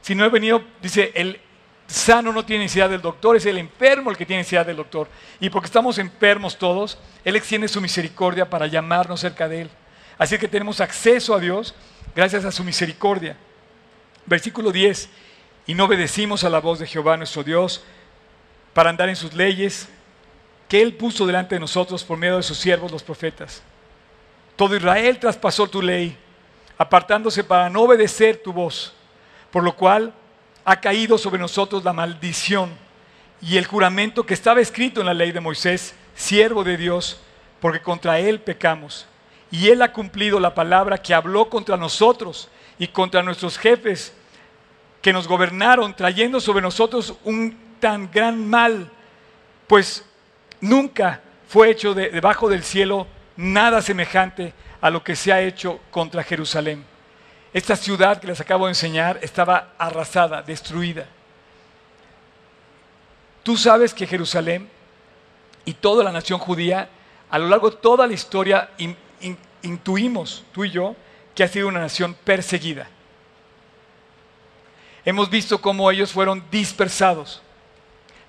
sino 0.02 0.26
he 0.26 0.30
venido, 0.30 0.64
dice, 0.82 1.12
el 1.16 1.40
sano 1.88 2.32
no 2.32 2.46
tiene 2.46 2.64
necesidad 2.64 2.90
del 2.90 3.02
doctor, 3.02 3.36
es 3.36 3.46
el 3.46 3.58
enfermo 3.58 4.12
el 4.12 4.18
que 4.18 4.26
tiene 4.26 4.42
necesidad 4.42 4.66
del 4.66 4.78
doctor. 4.78 5.08
Y 5.40 5.50
porque 5.50 5.66
estamos 5.66 5.98
enfermos 5.98 6.58
todos, 6.58 6.98
Él 7.26 7.36
extiende 7.36 7.68
su 7.68 7.82
misericordia 7.82 8.50
para 8.50 8.68
llamarnos 8.68 9.20
cerca 9.20 9.48
de 9.50 9.62
Él. 9.62 9.70
Así 10.18 10.38
que 10.38 10.48
tenemos 10.48 10.82
acceso 10.82 11.34
a 11.34 11.40
Dios 11.40 11.76
gracias 12.16 12.46
a 12.46 12.52
su 12.52 12.64
misericordia. 12.64 13.38
Versículo 14.26 14.72
10, 14.72 15.10
y 15.66 15.74
no 15.74 15.86
obedecimos 15.86 16.44
a 16.44 16.50
la 16.50 16.60
voz 16.60 16.80
de 16.80 16.88
Jehová 16.88 17.18
nuestro 17.18 17.44
Dios 17.44 17.84
para 18.74 18.90
andar 18.90 19.10
en 19.10 19.16
sus 19.16 19.34
leyes 19.34 19.88
que 20.68 20.82
Él 20.82 20.94
puso 20.94 21.26
delante 21.26 21.56
de 21.56 21.60
nosotros 21.60 22.04
por 22.04 22.18
medio 22.18 22.38
de 22.38 22.44
sus 22.44 22.58
siervos 22.58 22.92
los 22.92 23.04
profetas. 23.04 23.64
Todo 24.56 24.76
Israel 24.76 25.18
traspasó 25.18 25.68
tu 25.68 25.82
ley, 25.82 26.16
apartándose 26.80 27.44
para 27.44 27.70
no 27.70 27.82
obedecer 27.82 28.38
tu 28.42 28.54
voz, 28.54 28.94
por 29.52 29.64
lo 29.64 29.76
cual 29.76 30.14
ha 30.64 30.80
caído 30.80 31.18
sobre 31.18 31.38
nosotros 31.38 31.84
la 31.84 31.92
maldición 31.92 32.72
y 33.42 33.58
el 33.58 33.66
juramento 33.66 34.26
que 34.26 34.34
estaba 34.34 34.62
escrito 34.62 35.02
en 35.02 35.08
la 35.08 35.14
ley 35.14 35.34
de 35.34 35.42
Moisés, 35.42 35.94
siervo 36.16 36.64
de 36.64 36.78
Dios, 36.78 37.20
porque 37.60 37.82
contra 37.82 38.20
él 38.20 38.40
pecamos. 38.40 39.08
Y 39.52 39.68
él 39.68 39.82
ha 39.82 39.92
cumplido 39.92 40.40
la 40.40 40.56
palabra 40.56 40.98
que 40.98 41.14
habló 41.14 41.50
contra 41.50 41.76
nosotros 41.76 42.50
y 42.78 42.88
contra 42.88 43.24
nuestros 43.24 43.58
jefes 43.58 44.14
que 45.02 45.12
nos 45.12 45.28
gobernaron, 45.28 45.94
trayendo 45.94 46.40
sobre 46.40 46.62
nosotros 46.62 47.14
un 47.26 47.58
tan 47.82 48.10
gran 48.10 48.48
mal, 48.48 48.90
pues 49.68 50.06
nunca 50.62 51.20
fue 51.50 51.72
hecho 51.72 51.94
debajo 51.94 52.48
del 52.48 52.64
cielo 52.64 53.06
nada 53.36 53.82
semejante 53.82 54.54
a 54.82 54.90
lo 54.90 55.04
que 55.04 55.16
se 55.16 55.32
ha 55.32 55.42
hecho 55.42 55.80
contra 55.92 56.24
Jerusalén. 56.24 56.84
Esta 57.54 57.76
ciudad 57.76 58.20
que 58.20 58.28
les 58.28 58.40
acabo 58.40 58.66
de 58.66 58.72
enseñar 58.72 59.20
estaba 59.22 59.74
arrasada, 59.78 60.42
destruida. 60.42 61.08
Tú 63.44 63.58
sabes 63.58 63.94
que 63.94 64.06
Jerusalén 64.06 64.70
y 65.66 65.74
toda 65.74 66.04
la 66.04 66.12
nación 66.12 66.40
judía, 66.40 66.90
a 67.30 67.40
lo 67.40 67.48
largo 67.48 67.72
de 67.72 67.78
toda 67.78 68.06
la 68.08 68.14
historia, 68.14 68.70
intuimos, 69.62 70.44
tú 70.52 70.66
y 70.66 70.72
yo, 70.72 70.96
que 71.34 71.44
ha 71.44 71.48
sido 71.48 71.68
una 71.68 71.80
nación 71.80 72.16
perseguida. 72.24 72.90
Hemos 75.06 75.30
visto 75.30 75.60
cómo 75.60 75.90
ellos 75.90 76.12
fueron 76.12 76.44
dispersados. 76.52 77.42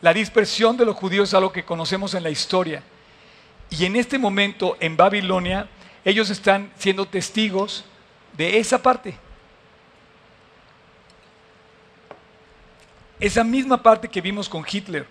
La 0.00 0.14
dispersión 0.14 0.76
de 0.76 0.86
los 0.86 0.96
judíos 0.96 1.28
es 1.28 1.34
algo 1.34 1.52
que 1.52 1.64
conocemos 1.64 2.14
en 2.14 2.22
la 2.22 2.30
historia. 2.30 2.82
Y 3.68 3.84
en 3.84 3.96
este 3.96 4.18
momento 4.18 4.76
en 4.80 4.96
Babilonia, 4.96 5.68
ellos 6.04 6.30
están 6.30 6.72
siendo 6.78 7.06
testigos 7.06 7.84
de 8.36 8.58
esa 8.58 8.82
parte. 8.82 9.16
Esa 13.18 13.44
misma 13.44 13.82
parte 13.82 14.08
que 14.08 14.20
vimos 14.20 14.48
con 14.48 14.64
Hitler, 14.70 15.06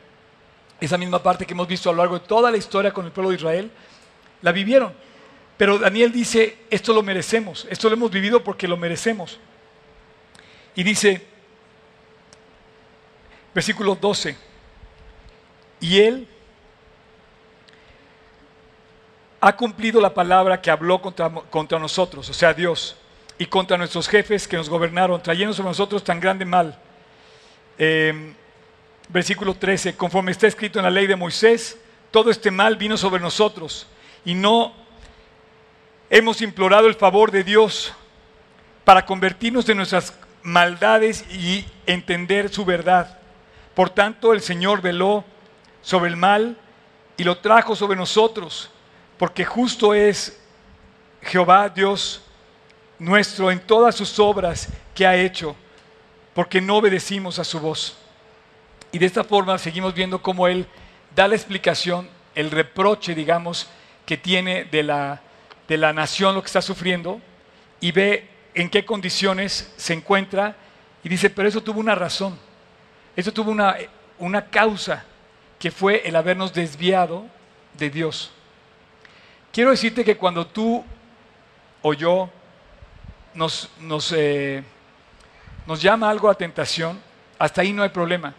esa 0.81 0.97
misma 0.97 1.21
parte 1.21 1.45
que 1.45 1.53
hemos 1.53 1.67
visto 1.67 1.89
a 1.89 1.93
lo 1.93 1.99
largo 1.99 2.17
de 2.17 2.25
toda 2.25 2.49
la 2.49 2.57
historia 2.57 2.91
con 2.91 3.05
el 3.05 3.11
pueblo 3.11 3.29
de 3.29 3.35
Israel, 3.35 3.71
la 4.41 4.51
vivieron. 4.51 4.93
Pero 5.57 5.77
Daniel 5.77 6.11
dice, 6.11 6.57
esto 6.69 6.93
lo 6.93 7.03
merecemos, 7.03 7.67
esto 7.69 7.89
lo 7.89 7.95
hemos 7.95 8.09
vivido 8.09 8.43
porque 8.43 8.67
lo 8.67 8.77
merecemos. 8.77 9.37
Y 10.73 10.83
dice, 10.83 11.21
versículo 13.53 13.95
12, 13.95 14.35
y 15.81 15.99
él 15.99 16.27
ha 19.41 19.55
cumplido 19.55 20.01
la 20.01 20.13
palabra 20.13 20.61
que 20.61 20.71
habló 20.71 21.01
contra, 21.01 21.79
nosotros, 21.79 22.29
o 22.29 22.33
sea, 22.33 22.53
Dios, 22.53 22.95
y 23.37 23.45
contra 23.45 23.77
nuestros 23.77 24.07
jefes 24.07 24.47
que 24.47 24.57
nos 24.57 24.69
gobernaron, 24.69 25.21
trayendo 25.21 25.53
sobre 25.53 25.69
nosotros 25.69 26.03
tan 26.03 26.19
grande 26.19 26.45
mal. 26.45 26.77
Eh, 27.77 28.33
versículo 29.07 29.53
13, 29.55 29.95
conforme 29.95 30.31
está 30.31 30.47
escrito 30.47 30.79
en 30.79 30.85
la 30.85 30.91
ley 30.91 31.07
de 31.07 31.15
Moisés, 31.15 31.77
todo 32.11 32.31
este 32.31 32.51
mal 32.51 32.75
vino 32.75 32.97
sobre 32.97 33.21
nosotros 33.21 33.87
y 34.25 34.33
no 34.33 34.73
hemos 36.09 36.41
implorado 36.41 36.87
el 36.87 36.95
favor 36.95 37.31
de 37.31 37.43
Dios 37.43 37.93
para 38.83 39.05
convertirnos 39.05 39.65
de 39.65 39.75
nuestras 39.75 40.13
maldades 40.43 41.25
y 41.31 41.65
entender 41.85 42.49
su 42.49 42.65
verdad. 42.65 43.19
Por 43.75 43.89
tanto, 43.89 44.33
el 44.33 44.41
Señor 44.41 44.81
veló 44.81 45.23
sobre 45.81 46.09
el 46.09 46.17
mal 46.17 46.57
y 47.17 47.23
lo 47.23 47.37
trajo 47.37 47.75
sobre 47.75 47.97
nosotros, 47.97 48.71
porque 49.19 49.43
justo 49.43 49.93
es 49.93 50.39
Jehová 51.21 51.67
Dios 51.67 52.21
nuestro 52.97 53.51
en 53.51 53.59
todas 53.59 53.93
sus 53.93 54.17
obras 54.17 54.69
que 54.95 55.05
ha 55.05 55.15
hecho, 55.15 55.57
porque 56.33 56.61
no 56.61 56.77
obedecimos 56.77 57.37
a 57.37 57.43
su 57.43 57.59
voz. 57.59 57.97
Y 58.93 58.97
de 58.97 59.05
esta 59.05 59.25
forma 59.25 59.57
seguimos 59.57 59.93
viendo 59.93 60.21
cómo 60.21 60.47
Él 60.47 60.65
da 61.13 61.27
la 61.27 61.35
explicación, 61.35 62.09
el 62.33 62.49
reproche, 62.49 63.13
digamos, 63.13 63.69
que 64.05 64.15
tiene 64.15 64.63
de 64.63 64.83
la, 64.83 65.21
de 65.67 65.77
la 65.77 65.91
nación 65.91 66.33
lo 66.33 66.41
que 66.41 66.47
está 66.47 66.61
sufriendo 66.61 67.19
y 67.81 67.91
ve 67.91 68.25
en 68.53 68.69
qué 68.69 68.85
condiciones 68.85 69.73
se 69.75 69.93
encuentra 69.93 70.55
y 71.03 71.09
dice, 71.09 71.29
pero 71.29 71.49
eso 71.49 71.61
tuvo 71.61 71.81
una 71.81 71.93
razón, 71.93 72.39
eso 73.17 73.33
tuvo 73.33 73.51
una, 73.51 73.75
una 74.17 74.45
causa 74.45 75.03
que 75.59 75.71
fue 75.71 76.03
el 76.05 76.15
habernos 76.15 76.53
desviado 76.53 77.25
de 77.77 77.89
Dios. 77.89 78.31
Quiero 79.59 79.71
decirte 79.71 80.05
que 80.05 80.15
cuando 80.15 80.47
tú 80.47 80.85
o 81.81 81.93
yo 81.93 82.29
nos, 83.33 83.69
nos, 83.81 84.13
eh, 84.15 84.63
llama 85.77 86.09
algo 86.09 86.29
a 86.29 86.33
tentación, 86.33 86.97
hasta 87.37 87.59
ahí 87.59 87.73
no 87.73 87.83
hay 87.83 87.89
problema. 87.89 88.33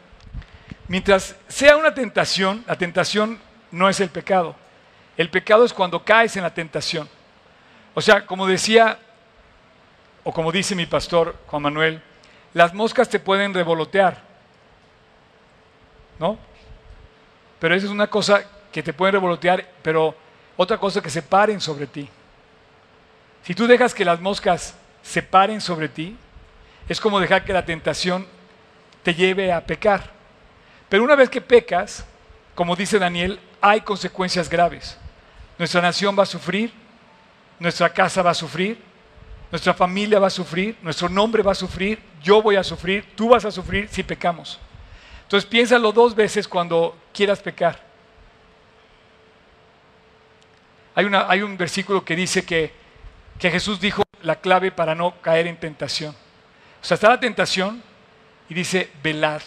Mientras 0.89 1.37
sea 1.47 1.77
una 1.77 1.93
tentación, 1.93 2.65
la 2.67 2.79
tentación 2.79 3.39
no 3.71 3.91
es 3.91 4.01
el 4.01 4.09
pecado. 4.09 4.57
El 5.15 5.29
pecado 5.29 5.67
es 5.67 5.75
cuando 5.75 6.03
caes 6.03 6.39
en 6.39 6.43
la 6.43 6.55
tentación. 6.55 7.07
O 7.93 8.01
sea, 8.01 8.25
como 8.25 8.47
decía, 8.47 8.99
o 10.25 10.33
como 10.33 10.51
dice 10.51 10.75
mi 10.75 10.87
pastor 10.87 11.37
Juan 11.49 11.65
Manuel, 11.65 12.03
las 12.55 12.73
moscas 12.73 13.11
te 13.11 13.21
pueden 13.21 13.53
revolotear, 13.53 14.23
¿no? 16.19 16.39
Pero 17.59 17.75
eso 17.75 17.85
es 17.85 17.93
una 17.93 18.07
cosa 18.07 18.43
que 18.73 18.83
te 18.83 18.95
pueden 18.95 19.13
revolotear, 19.13 19.69
pero 19.83 20.17
otra 20.63 20.77
cosa 20.77 21.01
que 21.01 21.09
se 21.09 21.23
paren 21.23 21.59
sobre 21.59 21.87
ti. 21.87 22.07
Si 23.45 23.55
tú 23.55 23.67
dejas 23.67 23.95
que 23.95 24.05
las 24.05 24.21
moscas 24.21 24.75
se 25.03 25.23
paren 25.23 25.59
sobre 25.59 25.89
ti, 25.89 26.15
es 26.87 27.01
como 27.01 27.19
dejar 27.19 27.47
que 27.47 27.55
la 27.55 27.65
tentación 27.65 28.27
te 29.03 29.15
lleve 29.15 29.55
a 29.55 29.65
pecar. 29.65 30.11
Pero 30.91 31.03
una 31.03 31.17
vez 31.17 31.31
que 31.31 31.41
pecas, 31.41 32.05
como 32.55 32.77
dice 32.77 32.99
Daniel, 32.99 33.41
hay 33.63 33.81
consecuencias 33.81 34.51
graves. 34.51 34.99
Nuestra 35.57 35.81
nación 35.81 36.15
va 36.19 36.25
a 36.25 36.27
sufrir, 36.27 36.71
nuestra 37.59 37.89
casa 37.89 38.21
va 38.21 38.33
a 38.33 38.35
sufrir, 38.35 38.79
nuestra 39.51 39.73
familia 39.73 40.19
va 40.19 40.27
a 40.27 40.31
sufrir, 40.31 40.77
nuestro 40.83 41.09
nombre 41.09 41.43
va 41.43 41.53
a 41.53 41.55
sufrir, 41.55 42.03
yo 42.23 42.43
voy 42.43 42.57
a 42.57 42.65
sufrir, 42.65 43.07
tú 43.17 43.31
vas 43.31 43.47
a 43.47 43.51
sufrir 43.51 43.89
si 43.91 44.03
pecamos. 44.03 44.59
Entonces 45.23 45.49
piénsalo 45.49 45.91
dos 45.91 46.15
veces 46.15 46.47
cuando 46.47 46.95
quieras 47.15 47.41
pecar. 47.41 47.90
Hay, 51.29 51.43
un 51.43 51.57
versículo 51.57 52.05
que 52.05 52.15
dice 52.15 52.45
que, 52.45 52.73
Jesús 53.41 53.81
dijo 53.81 54.03
la 54.21 54.37
clave 54.37 54.71
para 54.71 54.95
no 54.95 55.19
caer 55.23 55.47
en 55.47 55.57
tentación. 55.57 56.15
O 56.83 56.85
sea, 56.85 56.97
está 56.97 57.09
la 57.09 57.19
tentación 57.19 57.83
y 58.51 58.55
dice 58.55 58.91
velar 59.03 59.41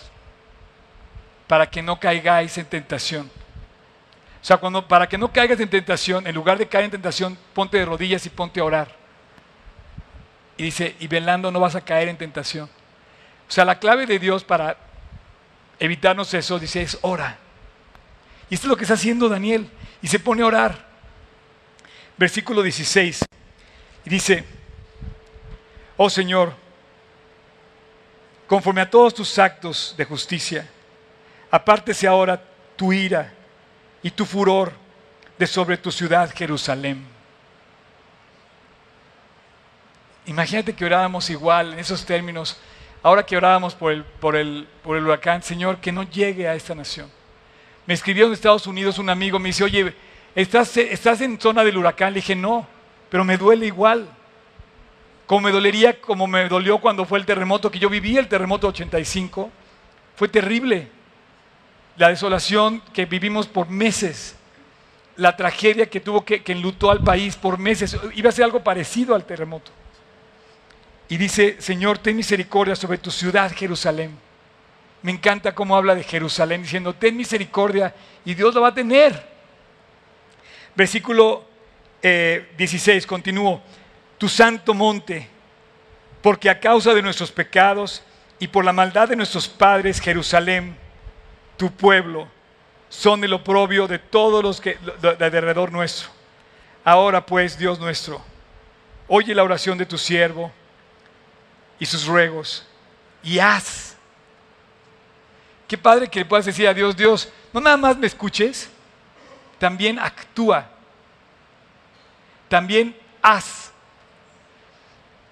para 1.47 1.69
que 1.69 1.83
no 1.83 1.99
caigáis 1.99 2.57
en 2.57 2.65
tentación. 2.65 3.29
O 4.41 4.45
sea, 4.45 4.57
cuando, 4.57 4.87
para 4.87 5.07
que 5.07 5.17
no 5.17 5.31
caigas 5.31 5.59
en 5.59 5.69
tentación, 5.69 6.25
en 6.25 6.33
lugar 6.33 6.57
de 6.57 6.67
caer 6.67 6.85
en 6.85 6.91
tentación, 6.91 7.37
ponte 7.53 7.77
de 7.77 7.85
rodillas 7.85 8.25
y 8.25 8.29
ponte 8.29 8.59
a 8.59 8.63
orar. 8.63 8.87
Y 10.57 10.63
dice, 10.63 10.95
y 10.99 11.07
velando 11.07 11.51
no 11.51 11.59
vas 11.59 11.75
a 11.75 11.81
caer 11.81 12.07
en 12.07 12.17
tentación. 12.17 12.67
O 13.47 13.51
sea, 13.51 13.63
la 13.63 13.77
clave 13.77 14.07
de 14.07 14.17
Dios 14.17 14.43
para 14.43 14.75
evitarnos 15.79 16.33
eso, 16.33 16.57
dice, 16.57 16.81
es 16.81 16.97
ora. 17.01 17.37
Y 18.49 18.55
esto 18.55 18.65
es 18.65 18.69
lo 18.69 18.77
que 18.77 18.85
está 18.85 18.95
haciendo 18.95 19.29
Daniel. 19.29 19.69
Y 20.01 20.07
se 20.07 20.17
pone 20.17 20.41
a 20.41 20.47
orar. 20.47 20.92
Versículo 22.17 22.61
16. 22.61 23.25
Y 24.05 24.09
dice, 24.09 24.43
oh 25.97 26.09
Señor, 26.09 26.53
conforme 28.47 28.81
a 28.81 28.89
todos 28.89 29.13
tus 29.13 29.39
actos 29.39 29.95
de 29.97 30.05
justicia, 30.05 30.67
apártese 31.49 32.07
ahora 32.07 32.41
tu 32.75 32.91
ira 32.91 33.33
y 34.01 34.11
tu 34.11 34.25
furor 34.25 34.73
de 35.37 35.47
sobre 35.47 35.77
tu 35.77 35.91
ciudad 35.91 36.33
Jerusalén. 36.35 37.13
Imagínate 40.25 40.73
que 40.73 40.85
orábamos 40.85 41.29
igual 41.29 41.73
en 41.73 41.79
esos 41.79 42.05
términos. 42.05 42.57
Ahora 43.01 43.25
que 43.25 43.35
orábamos 43.35 43.75
por 43.75 43.91
el, 43.91 44.03
por, 44.03 44.35
el, 44.35 44.67
por 44.81 44.95
el 44.95 45.03
huracán, 45.03 45.43
Señor, 45.43 45.79
que 45.79 45.91
no 45.91 46.03
llegue 46.03 46.47
a 46.47 46.55
esta 46.55 46.73
nación. 46.73 47.11
Me 47.85 47.93
escribió 47.93 48.27
en 48.27 48.33
Estados 48.33 48.65
Unidos 48.65 48.97
un 48.97 49.09
amigo, 49.09 49.39
me 49.39 49.49
dice, 49.49 49.65
oye, 49.65 49.93
¿estás, 50.35 50.77
¿estás 50.77 51.21
en 51.21 51.39
zona 51.39 51.63
del 51.63 51.77
huracán? 51.77 52.13
Le 52.13 52.19
dije, 52.19 52.35
no, 52.35 52.67
pero 53.09 53.23
me 53.23 53.37
duele 53.37 53.65
igual. 53.65 54.07
Como 55.25 55.41
me 55.41 55.51
dolería, 55.51 55.99
como 56.01 56.27
me 56.27 56.47
dolió 56.49 56.79
cuando 56.79 57.05
fue 57.05 57.19
el 57.19 57.25
terremoto, 57.25 57.71
que 57.71 57.79
yo 57.79 57.89
viví 57.89 58.17
el 58.17 58.27
terremoto 58.27 58.67
85. 58.67 59.49
Fue 60.15 60.27
terrible 60.27 60.89
la 61.97 62.09
desolación 62.09 62.81
que 62.93 63.05
vivimos 63.05 63.47
por 63.47 63.69
meses, 63.69 64.35
la 65.15 65.35
tragedia 65.35 65.89
que 65.89 65.99
tuvo 65.99 66.25
que, 66.25 66.43
que 66.43 66.51
enlutó 66.51 66.89
al 66.91 67.03
país 67.03 67.35
por 67.35 67.57
meses, 67.57 67.97
iba 68.15 68.29
a 68.29 68.33
ser 68.33 68.45
algo 68.45 68.63
parecido 68.63 69.15
al 69.15 69.25
terremoto. 69.25 69.71
Y 71.07 71.17
dice, 71.17 71.57
Señor, 71.59 71.99
ten 71.99 72.15
misericordia 72.15 72.75
sobre 72.75 72.97
tu 72.97 73.11
ciudad, 73.11 73.51
Jerusalén. 73.55 74.17
Me 75.03 75.11
encanta 75.11 75.53
cómo 75.53 75.75
habla 75.75 75.93
de 75.93 76.03
Jerusalén, 76.03 76.63
diciendo, 76.63 76.93
ten 76.93 77.15
misericordia, 77.15 77.93
y 78.25 78.33
Dios 78.33 78.55
lo 78.55 78.61
va 78.61 78.69
a 78.69 78.73
tener. 78.73 79.32
Versículo 80.75 81.45
16, 82.01 83.03
eh, 83.03 83.07
continúo, 83.07 83.61
tu 84.17 84.27
santo 84.27 84.73
monte, 84.73 85.27
porque 86.21 86.49
a 86.49 86.59
causa 86.59 86.93
de 86.93 87.01
nuestros 87.01 87.31
pecados 87.31 88.03
y 88.39 88.47
por 88.47 88.65
la 88.65 88.73
maldad 88.73 89.07
de 89.07 89.15
nuestros 89.15 89.47
padres, 89.47 90.01
Jerusalén, 90.01 90.75
tu 91.57 91.71
pueblo, 91.71 92.27
son 92.89 93.23
el 93.23 93.33
oprobio 93.33 93.87
de 93.87 93.99
todos 93.99 94.43
los 94.43 94.59
que 94.59 94.77
de 95.01 95.25
alrededor 95.25 95.71
nuestro. 95.71 96.09
Ahora 96.83 97.25
pues, 97.25 97.57
Dios 97.57 97.79
nuestro, 97.79 98.21
oye 99.07 99.33
la 99.33 99.43
oración 99.43 99.77
de 99.77 99.85
tu 99.85 99.97
siervo 99.97 100.51
y 101.79 101.85
sus 101.85 102.05
ruegos 102.05 102.67
y 103.23 103.39
haz. 103.39 103.95
Qué 105.67 105.77
padre 105.77 106.07
que 106.07 106.19
le 106.19 106.25
puedas 106.25 106.45
decir 106.45 106.67
a 106.67 106.73
Dios, 106.73 106.95
Dios, 106.95 107.31
no 107.51 107.61
nada 107.61 107.77
más 107.77 107.97
me 107.97 108.07
escuches, 108.07 108.69
también 109.63 109.97
actúa, 109.97 110.67
también 112.49 112.93
haz. 113.21 113.71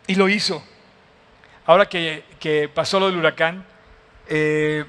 Y 0.08 0.16
lo 0.16 0.30
hizo. 0.30 0.64
Ahora 1.66 1.90
que, 1.90 2.72
pasó 2.74 2.98
lo 3.02 3.08
del 3.08 3.18
huracán, 3.18 3.66
eh, 4.30 4.86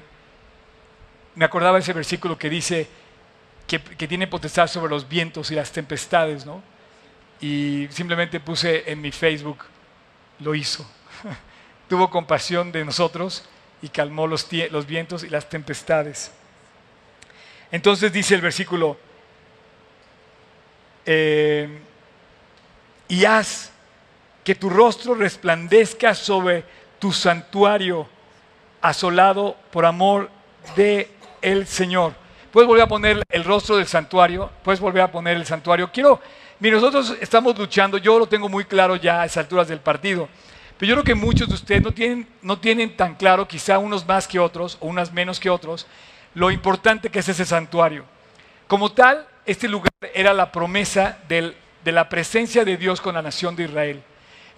me 1.35 1.43
acordaba 1.43 1.77
ese 1.77 1.91
versículo 1.91 2.37
que 2.37 2.49
dice 2.49 2.87
que, 3.67 3.79
tiene 3.79 4.27
potestad 4.27 4.67
sobre 4.67 4.89
los 4.89 5.09
vientos 5.09 5.51
y 5.51 5.55
las 5.55 5.73
tempestades, 5.73 6.45
¿no? 6.45 6.63
Y 7.41 7.89
simplemente 7.91 8.39
puse 8.39 8.89
en 8.89 9.01
mi 9.01 9.11
Facebook, 9.11 9.65
lo 10.39 10.55
hizo. 10.55 10.89
Tuvo 11.89 12.09
compasión 12.09 12.71
de 12.71 12.85
nosotros 12.85 13.43
y 13.81 13.89
calmó 13.89 14.25
los 14.25 14.47
vientos 14.87 15.21
y 15.25 15.29
las 15.29 15.49
tempestades. 15.49 16.31
Entonces 17.73 18.13
dice 18.13 18.35
el 18.35 18.41
versículo, 18.41 18.97
eh, 21.05 21.79
y 23.07 23.25
haz 23.25 23.71
que 24.43 24.55
tu 24.55 24.69
rostro 24.69 25.15
resplandezca 25.15 26.13
sobre 26.13 26.63
tu 26.99 27.11
santuario 27.11 28.07
asolado 28.81 29.55
por 29.71 29.85
amor 29.85 30.29
de 30.75 31.09
el 31.41 31.67
Señor. 31.67 32.13
Puedes 32.51 32.67
volver 32.67 32.83
a 32.83 32.87
poner 32.87 33.23
el 33.29 33.43
rostro 33.43 33.77
del 33.77 33.87
santuario, 33.87 34.49
puedes 34.63 34.79
volver 34.79 35.01
a 35.01 35.11
poner 35.11 35.37
el 35.37 35.45
santuario. 35.45 35.89
Quiero, 35.91 36.21
mire, 36.59 36.75
nosotros 36.75 37.15
estamos 37.19 37.57
luchando, 37.57 37.97
yo 37.97 38.19
lo 38.19 38.27
tengo 38.27 38.47
muy 38.47 38.65
claro 38.65 38.95
ya 38.95 39.21
a 39.21 39.25
esas 39.25 39.37
alturas 39.37 39.67
del 39.67 39.79
partido, 39.79 40.29
pero 40.77 40.89
yo 40.89 40.95
creo 40.95 41.03
que 41.03 41.15
muchos 41.15 41.47
de 41.47 41.55
ustedes 41.55 41.81
no 41.81 41.91
tienen, 41.91 42.27
no 42.41 42.59
tienen 42.59 42.95
tan 42.95 43.15
claro, 43.15 43.47
quizá 43.47 43.79
unos 43.79 44.05
más 44.05 44.27
que 44.27 44.39
otros, 44.39 44.77
o 44.81 44.87
unas 44.87 45.11
menos 45.11 45.39
que 45.39 45.49
otros, 45.49 45.87
lo 46.35 46.51
importante 46.51 47.09
que 47.09 47.19
es 47.19 47.29
ese 47.29 47.45
santuario. 47.45 48.05
Como 48.73 48.91
tal, 48.91 49.27
este 49.45 49.67
lugar 49.67 49.93
era 50.15 50.33
la 50.33 50.51
promesa 50.51 51.19
de 51.29 51.53
la 51.91 52.09
presencia 52.09 52.65
de 52.65 52.75
Dios 52.75 53.01
con 53.01 53.13
la 53.13 53.21
nación 53.21 53.55
de 53.55 53.65
Israel. 53.65 54.01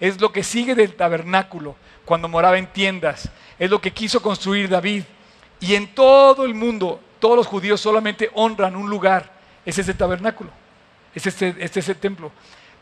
es 0.00 0.18
lo 0.18 0.32
que 0.32 0.42
sigue 0.42 0.74
del 0.74 0.94
tabernáculo, 0.94 1.76
cuando 2.06 2.26
moraba 2.26 2.56
en 2.56 2.66
tiendas, 2.66 3.28
es 3.58 3.68
lo 3.68 3.78
que 3.78 3.90
quiso 3.90 4.22
construir 4.22 4.70
David. 4.70 5.02
Y 5.60 5.74
en 5.74 5.94
todo 5.94 6.46
el 6.46 6.54
mundo, 6.54 6.98
todos 7.18 7.36
los 7.36 7.46
judíos 7.46 7.78
solamente 7.78 8.30
honran 8.32 8.74
un 8.74 8.88
lugar, 8.88 9.30
es 9.66 9.76
ese 9.76 9.92
tabernáculo, 9.92 10.48
es 11.14 11.26
este, 11.26 11.54
este 11.58 11.80
es 11.80 11.88
el 11.90 11.96
templo. 11.96 12.32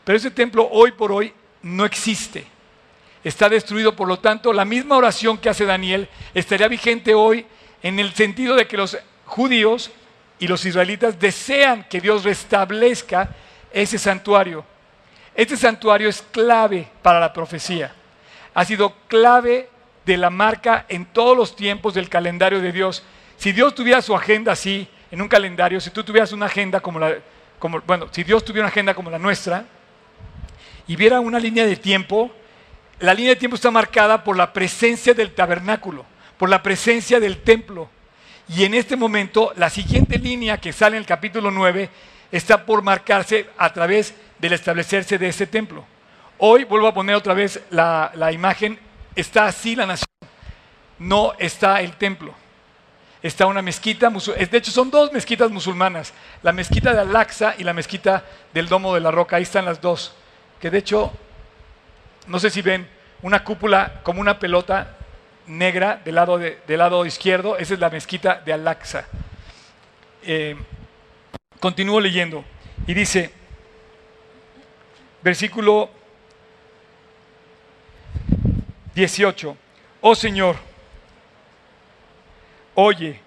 Pero 0.05 0.17
ese 0.17 0.31
templo 0.31 0.69
hoy 0.71 0.93
por 0.93 1.11
hoy 1.11 1.33
no 1.63 1.83
existe. 1.83 2.47
Está 3.25 3.49
destruido, 3.49 3.93
por 3.93 4.07
lo 4.07 4.19
tanto, 4.19 4.53
la 4.53 4.63
misma 4.63 4.95
oración 4.95 5.37
que 5.37 5.49
hace 5.49 5.65
Daniel 5.65 6.07
estaría 6.33 6.69
vigente 6.69 7.13
hoy 7.13 7.45
en 7.83 7.99
el 7.99 8.13
sentido 8.13 8.55
de 8.55 8.67
que 8.67 8.77
los 8.77 8.97
judíos 9.25 9.91
y 10.39 10.47
los 10.47 10.65
israelitas 10.65 11.19
desean 11.19 11.85
que 11.85 12.01
Dios 12.01 12.23
restablezca 12.23 13.29
ese 13.71 13.97
santuario. 13.97 14.65
Este 15.33 15.57
santuario 15.57 16.09
es 16.09 16.21
clave 16.21 16.87
para 17.01 17.19
la 17.19 17.33
profecía. 17.33 17.93
Ha 18.53 18.65
sido 18.65 18.93
clave 19.07 19.69
de 20.05 20.17
la 20.17 20.29
marca 20.29 20.85
en 20.87 21.05
todos 21.05 21.35
los 21.35 21.55
tiempos 21.55 21.93
del 21.93 22.09
calendario 22.09 22.61
de 22.61 22.71
Dios. 22.71 23.03
Si 23.37 23.51
Dios 23.51 23.75
tuviera 23.75 24.01
su 24.01 24.15
agenda 24.15 24.53
así, 24.53 24.87
en 25.11 25.21
un 25.21 25.27
calendario, 25.27 25.79
si 25.79 25.89
tú 25.89 26.03
tuvieras 26.03 26.31
una 26.31 26.45
agenda 26.45 26.79
como 26.79 26.99
la, 26.99 27.15
como, 27.59 27.81
bueno, 27.81 28.07
si 28.11 28.23
Dios 28.23 28.43
tuviera 28.43 28.65
una 28.65 28.71
agenda 28.71 28.93
como 28.93 29.09
la 29.09 29.19
nuestra, 29.19 29.65
y 30.87 30.95
viera 30.95 31.19
una 31.19 31.39
línea 31.39 31.65
de 31.65 31.75
tiempo, 31.75 32.31
la 32.99 33.13
línea 33.13 33.31
de 33.31 33.35
tiempo 33.37 33.55
está 33.55 33.71
marcada 33.71 34.23
por 34.23 34.37
la 34.37 34.53
presencia 34.53 35.13
del 35.13 35.33
tabernáculo, 35.33 36.05
por 36.37 36.49
la 36.49 36.61
presencia 36.61 37.19
del 37.19 37.41
templo. 37.41 37.89
Y 38.47 38.63
en 38.63 38.73
este 38.73 38.95
momento, 38.95 39.53
la 39.55 39.69
siguiente 39.69 40.17
línea 40.19 40.57
que 40.57 40.71
sale 40.71 40.97
en 40.97 41.01
el 41.01 41.07
capítulo 41.07 41.49
9 41.49 41.89
está 42.31 42.65
por 42.65 42.81
marcarse 42.81 43.49
a 43.57 43.73
través 43.73 44.13
del 44.39 44.53
establecerse 44.53 45.17
de 45.17 45.29
ese 45.29 45.47
templo. 45.47 45.83
Hoy 46.37 46.63
vuelvo 46.63 46.87
a 46.87 46.93
poner 46.93 47.15
otra 47.15 47.33
vez 47.33 47.61
la, 47.71 48.11
la 48.15 48.31
imagen, 48.31 48.77
está 49.15 49.45
así 49.45 49.75
la 49.75 49.85
nación, 49.85 50.07
no 50.99 51.33
está 51.39 51.81
el 51.81 51.93
templo. 51.93 52.33
Está 53.23 53.47
una 53.47 53.63
mezquita, 53.63 54.09
de 54.11 54.57
hecho 54.57 54.69
son 54.69 54.91
dos 54.91 55.11
mezquitas 55.11 55.49
musulmanas, 55.49 56.13
la 56.43 56.51
mezquita 56.51 56.93
de 56.93 56.99
Al-Aqsa 56.99 57.55
y 57.57 57.63
la 57.63 57.73
mezquita 57.73 58.23
del 58.53 58.67
Domo 58.67 58.93
de 58.93 58.99
la 58.99 59.09
Roca, 59.09 59.37
ahí 59.37 59.43
están 59.43 59.65
las 59.65 59.81
dos, 59.81 60.13
que 60.59 60.69
de 60.69 60.77
hecho 60.77 61.11
no 62.27 62.37
sé 62.37 62.51
si 62.51 62.61
ven 62.61 62.87
una 63.23 63.43
cúpula 63.43 64.01
como 64.03 64.21
una 64.21 64.37
pelota 64.37 64.95
negra 65.47 66.01
del 66.03 66.15
lado, 66.15 66.37
del 66.37 66.77
lado 66.77 67.05
izquierdo, 67.05 67.57
esa 67.57 67.73
es 67.73 67.79
la 67.79 67.89
mezquita 67.89 68.41
de 68.45 68.53
Al-Aqsa. 68.53 69.05
Eh, 70.23 70.55
continúo 71.59 71.99
leyendo 71.99 72.43
y 72.87 72.93
dice, 72.93 73.31
versículo 75.21 75.89
18, 78.93 79.57
oh 80.01 80.15
Señor, 80.15 80.55
oye, 82.73 83.19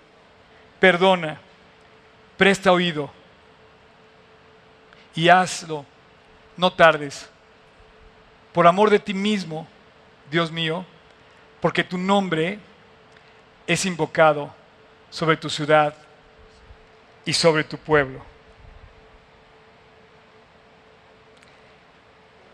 perdona, 0.81 1.41
presta 2.37 2.73
oído 2.73 3.11
y 5.15 5.29
hazlo, 5.29 5.85
no 6.57 6.73
tardes 6.73 7.29
por 8.53 8.67
amor 8.67 8.91
de 8.91 8.99
ti 8.99 9.15
mismo, 9.15 9.69
Dios 10.31 10.51
mío, 10.51 10.85
porque 11.61 11.85
tu 11.85 11.99
nombre 11.99 12.59
es 13.67 13.85
invocado 13.85 14.53
sobre 15.11 15.37
tu 15.37 15.51
ciudad 15.51 15.95
y 17.25 17.33
sobre 17.33 17.65
tu 17.65 17.77
pueblo. 17.77 18.21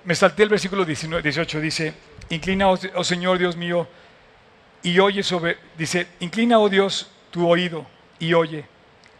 Me 0.04 0.14
salté 0.14 0.42
el 0.42 0.50
versículo 0.50 0.84
18, 0.84 1.60
dice, 1.60 1.94
inclina, 2.28 2.68
oh, 2.68 2.78
oh 2.94 3.04
Señor 3.04 3.38
Dios 3.38 3.56
mío, 3.56 3.88
y 4.82 4.98
oye 4.98 5.22
sobre, 5.22 5.56
dice, 5.78 6.06
inclina, 6.20 6.58
oh 6.58 6.68
Dios, 6.68 7.10
tu 7.30 7.48
oído 7.48 7.86
y 8.18 8.34
oye, 8.34 8.66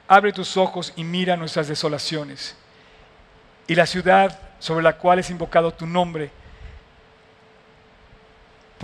abre 0.07 0.33
tus 0.33 0.57
ojos 0.57 0.93
y 0.97 1.05
mira 1.05 1.37
nuestras 1.37 1.69
desolaciones. 1.69 2.57
Y 3.67 3.75
la 3.75 3.87
ciudad 3.87 4.39
sobre 4.59 4.83
la 4.83 4.99
cual 4.99 5.19
es 5.19 5.31
invocado 5.31 5.73
tu 5.73 5.87
nombre, 5.87 6.31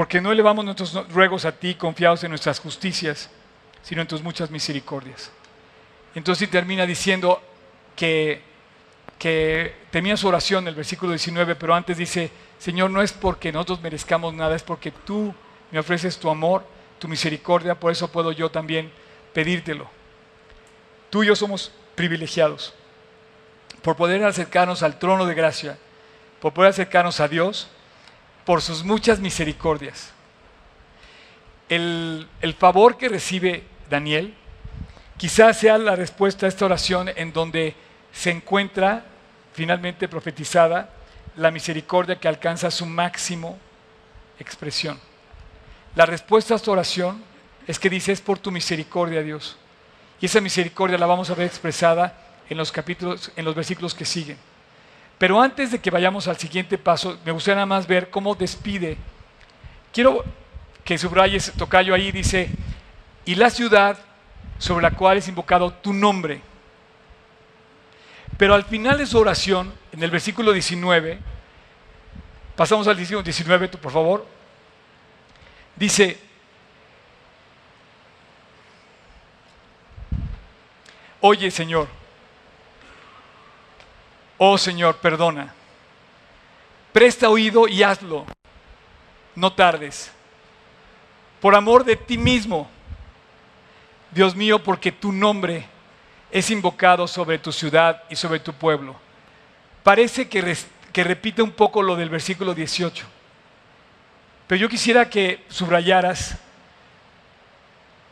porque 0.01 0.23
no 0.23 0.33
elevamos 0.33 0.65
nuestros 0.65 1.13
ruegos 1.13 1.45
a 1.45 1.53
ti 1.53 1.75
confiados 1.75 2.25
en 2.25 2.31
nuestras 2.31 2.59
justicias, 2.59 3.29
sino 3.83 4.01
en 4.01 4.09
tus 4.09 4.23
muchas 4.23 4.51
misericordias. 4.51 5.31
Entonces 6.15 6.49
termina 6.49 6.87
diciendo 6.87 7.43
que, 7.95 8.41
que 9.19 9.75
termina 9.91 10.17
su 10.17 10.27
oración 10.27 10.67
el 10.67 10.75
versículo 10.75 11.13
19, 11.13 11.55
pero 11.55 11.75
antes 11.75 11.99
dice, 11.99 12.31
Señor, 12.59 12.91
no 12.91 13.03
es 13.03 13.13
porque 13.13 13.53
nosotros 13.53 13.83
merezcamos 13.83 14.33
nada, 14.33 14.57
es 14.57 14.63
porque 14.63 14.91
tú 14.91 15.35
me 15.71 15.79
ofreces 15.79 16.17
tu 16.17 16.31
amor, 16.31 16.65
tu 16.99 17.07
misericordia, 17.07 17.79
por 17.79 17.93
eso 17.93 18.11
puedo 18.11 18.33
yo 18.33 18.51
también 18.51 18.91
pedírtelo. 19.35 19.87
Tú 21.11 21.25
y 21.25 21.27
yo 21.27 21.37
somos 21.37 21.73
privilegiados 21.95 22.73
por 23.83 23.97
poder 23.97 24.25
acercarnos 24.25 24.83
al 24.83 24.99
trono 24.99 25.27
de 25.27 25.35
gracia, 25.35 25.77
por 26.41 26.55
poder 26.55 26.71
acercarnos 26.71 27.21
a 27.21 27.29
Dios 27.29 27.69
por 28.45 28.63
sus 28.63 28.85
muchas 28.85 29.21
misericordias. 29.21 30.13
El, 31.69 32.27
favor 32.59 32.97
que 32.97 33.09
recibe 33.09 33.65
Daniel 33.89 34.35
quizás 35.17 35.59
sea 35.59 35.79
la 35.79 35.95
respuesta 35.95 36.47
a 36.47 36.49
esta 36.49 36.65
oración 36.65 37.11
en 37.15 37.33
donde 37.33 37.75
se 38.13 38.31
encuentra 38.31 39.05
finalmente 39.53 40.09
profetizada 40.09 40.91
la 41.37 41.51
misericordia 41.51 42.19
que 42.19 42.27
alcanza 42.27 42.71
su 42.71 42.87
máximo 42.87 43.59
expresión. 44.39 44.99
La 45.95 46.07
respuesta 46.07 46.55
a 46.55 46.57
esta 46.57 46.71
oración 46.71 47.23
es 47.67 47.79
que 47.79 47.91
dice 47.91 48.13
es 48.13 48.21
por 48.21 48.39
tu 48.39 48.51
misericordia, 48.51 49.23
Dios. 49.23 49.57
Y 50.21 50.27
esa 50.27 50.41
misericordia 50.41 50.99
la 50.99 51.07
vamos 51.07 51.31
a 51.31 51.35
ver 51.35 51.47
expresada 51.47 52.19
en 52.49 52.57
los 52.57 52.73
capítulos, 52.73 53.31
en 53.37 53.45
los 53.45 53.55
versículos 53.55 53.95
que 53.95 54.05
siguen. 54.05 54.39
Pero 55.21 55.39
antes 55.39 55.71
de 55.71 55.79
que 55.79 55.91
vayamos 55.91 56.29
al 56.29 56.39
siguiente 56.39 56.79
paso, 56.79 57.19
me 57.27 57.33
gustaría 57.33 57.57
nada 57.57 57.67
más 57.67 57.87
ver 57.87 58.09
cómo 58.09 58.35
despide. 58.35 58.97
Quiero 59.93 60.25
que 60.83 60.97
subrayes, 60.97 61.53
tocayo 61.59 61.95
ahí, 61.95 62.11
dice, 62.11 62.49
y 63.27 63.35
la 63.35 63.51
ciudad 63.51 63.99
sobre 64.57 64.81
la 64.81 64.93
cual 64.93 65.19
es 65.19 65.29
invocado 65.29 65.75
tu 65.75 65.93
nombre. 65.93 66.41
Pero 68.39 68.55
al 68.55 68.65
final 68.65 68.97
de 68.97 69.05
su 69.05 69.19
oración, 69.19 69.75
en 69.93 70.03
el 70.03 70.11
versículo 70.11 70.53
19, 70.53 71.19
pasamos 72.57 72.89
al 72.89 72.97
19, 72.97 73.69
tú, 73.69 73.77
por 73.77 73.93
favor, 73.93 74.27
dice, 75.77 76.19
oye 81.21 81.51
Señor, 81.51 82.00
Oh 84.43 84.57
Señor, 84.57 84.97
perdona. 84.97 85.53
Presta 86.95 87.29
oído 87.29 87.69
y 87.69 87.83
hazlo. 87.83 88.25
No 89.35 89.53
tardes. 89.53 90.11
Por 91.43 91.55
amor 91.55 91.85
de 91.85 91.95
ti 91.95 92.17
mismo, 92.17 92.67
Dios 94.11 94.35
mío, 94.35 94.63
porque 94.63 94.93
tu 94.93 95.13
nombre 95.13 95.67
es 96.31 96.51
invocado 96.51 97.07
sobre 97.07 97.39
tu 97.39 97.53
ciudad 97.53 98.03
y 98.09 98.17
sobre 98.17 98.41
tu 98.41 98.55
pueblo. 98.55 98.97
Parece 99.83 100.27
que, 100.27 100.57
repite 101.05 101.43
un 101.43 101.53
poco 101.53 101.83
lo 101.83 101.95
del 101.95 102.09
versículo 102.09 102.55
18. 102.55 103.05
Pero 104.47 104.59
yo 104.59 104.71
quisiera 104.71 105.11
que 105.11 105.45
subrayaras 105.51 106.39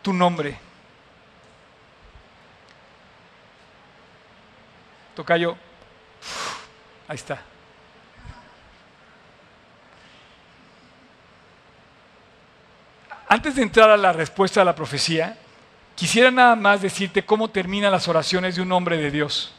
tu 0.02 0.12
nombre. 0.12 0.58
Tocayo. 5.14 5.56
Ahí 7.08 7.16
está. 7.16 7.42
Antes 13.28 13.56
de 13.56 13.62
entrar 13.62 13.90
a 13.90 13.96
la 13.96 14.12
respuesta 14.12 14.62
a 14.62 14.64
la 14.64 14.74
profecía, 14.74 15.36
quisiera 15.94 16.30
nada 16.30 16.56
más 16.56 16.80
decirte 16.82 17.24
cómo 17.24 17.48
terminan 17.48 17.92
las 17.92 18.08
oraciones 18.08 18.56
de 18.56 18.62
un 18.62 18.72
hombre 18.72 18.96
de 18.96 19.10
Dios. 19.10 19.52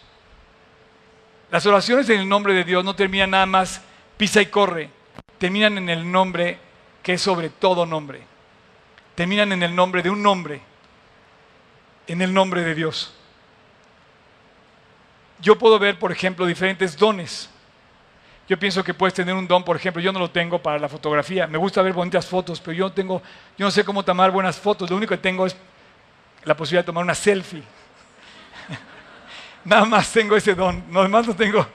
Las 1.51 1.65
oraciones 1.65 2.09
en 2.09 2.19
el 2.19 2.29
nombre 2.29 2.53
de 2.53 2.63
Dios 2.63 2.83
no 2.83 2.95
terminan 2.95 3.31
nada 3.31 3.45
más 3.45 3.81
pisa 4.17 4.41
y 4.41 4.47
corre, 4.47 4.89
terminan 5.37 5.77
en 5.77 5.89
el 5.89 6.11
nombre 6.11 6.59
que 7.03 7.13
es 7.13 7.21
sobre 7.21 7.49
todo 7.49 7.85
nombre. 7.85 8.21
Terminan 9.15 9.51
en 9.51 9.63
el 9.63 9.75
nombre 9.75 10.01
de 10.01 10.09
un 10.09 10.23
nombre, 10.23 10.61
en 12.07 12.21
el 12.21 12.33
nombre 12.33 12.63
de 12.63 12.75
Dios 12.75 13.13
yo 15.41 15.57
puedo 15.57 15.79
ver, 15.79 15.97
por 15.97 16.11
ejemplo, 16.11 16.45
diferentes 16.45 16.97
dones. 16.97 17.49
Yo 18.47 18.57
pienso 18.57 18.83
que 18.83 18.93
puedes 18.93 19.13
tener 19.13 19.35
un 19.35 19.47
don, 19.47 19.63
por 19.63 19.75
ejemplo, 19.75 20.01
yo 20.01 20.11
no 20.11 20.19
lo 20.19 20.31
tengo 20.31 20.59
para 20.59 20.79
la 20.79 20.89
fotografía. 20.89 21.45
Me 21.45 21.57
gusta 21.57 21.81
ver 21.81 21.93
bonitas 21.93 22.25
fotos, 22.25 22.59
pero 22.59 22.73
yo 22.73 22.85
no 22.85 22.91
tengo, 22.91 23.21
yo 23.57 23.65
no 23.65 23.71
sé 23.71 23.83
cómo 23.83 24.03
tomar 24.03 24.31
buenas 24.31 24.57
fotos. 24.57 24.89
Lo 24.89 24.97
único 24.97 25.11
que 25.11 25.19
tengo 25.19 25.45
es 25.45 25.55
la 26.43 26.57
posibilidad 26.57 26.81
de 26.81 26.87
tomar 26.87 27.03
una 27.03 27.13
selfie. 27.13 27.61
Nada 29.65 29.85
más 29.85 30.11
tengo 30.11 30.35
ese 30.35 30.55
don. 30.55 30.83
Nada 30.91 31.07
más 31.07 31.27
no 31.27 31.35
tengo 31.35 31.65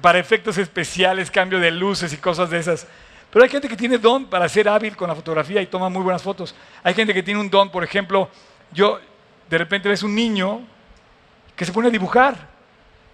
para 0.00 0.18
efectos 0.18 0.56
especiales, 0.58 1.30
cambio 1.30 1.60
de 1.60 1.70
luces 1.70 2.12
y 2.12 2.16
cosas 2.16 2.48
de 2.48 2.58
esas. 2.58 2.86
Pero 3.30 3.44
hay 3.44 3.50
gente 3.50 3.68
que 3.68 3.76
tiene 3.76 3.98
don 3.98 4.24
para 4.26 4.48
ser 4.48 4.68
hábil 4.68 4.96
con 4.96 5.08
la 5.08 5.14
fotografía 5.14 5.60
y 5.60 5.66
toma 5.66 5.88
muy 5.88 6.02
buenas 6.02 6.22
fotos. 6.22 6.54
Hay 6.82 6.94
gente 6.94 7.12
que 7.12 7.22
tiene 7.22 7.38
un 7.38 7.50
don, 7.50 7.70
por 7.70 7.84
ejemplo, 7.84 8.30
yo 8.72 8.98
de 9.50 9.58
repente 9.58 9.88
ves 9.90 10.02
un 10.02 10.14
niño 10.14 10.62
que 11.54 11.66
se 11.66 11.72
pone 11.72 11.88
a 11.88 11.90
dibujar 11.90 12.53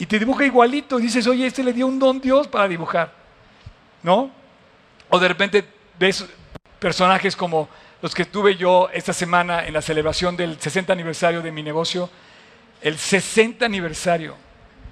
y 0.00 0.06
te 0.06 0.18
dibuja 0.18 0.46
igualito 0.46 0.98
y 0.98 1.02
dices, 1.02 1.26
oye, 1.26 1.46
este 1.46 1.62
le 1.62 1.74
dio 1.74 1.86
un 1.86 1.98
don 1.98 2.22
Dios 2.22 2.48
para 2.48 2.66
dibujar. 2.66 3.12
¿No? 4.02 4.30
O 5.10 5.18
de 5.18 5.28
repente 5.28 5.62
ves 5.98 6.24
personajes 6.78 7.36
como 7.36 7.68
los 8.00 8.14
que 8.14 8.24
tuve 8.24 8.56
yo 8.56 8.88
esta 8.94 9.12
semana 9.12 9.66
en 9.66 9.74
la 9.74 9.82
celebración 9.82 10.38
del 10.38 10.58
60 10.58 10.90
aniversario 10.90 11.42
de 11.42 11.52
mi 11.52 11.62
negocio. 11.62 12.08
El 12.80 12.96
60 12.96 13.66
aniversario. 13.66 14.36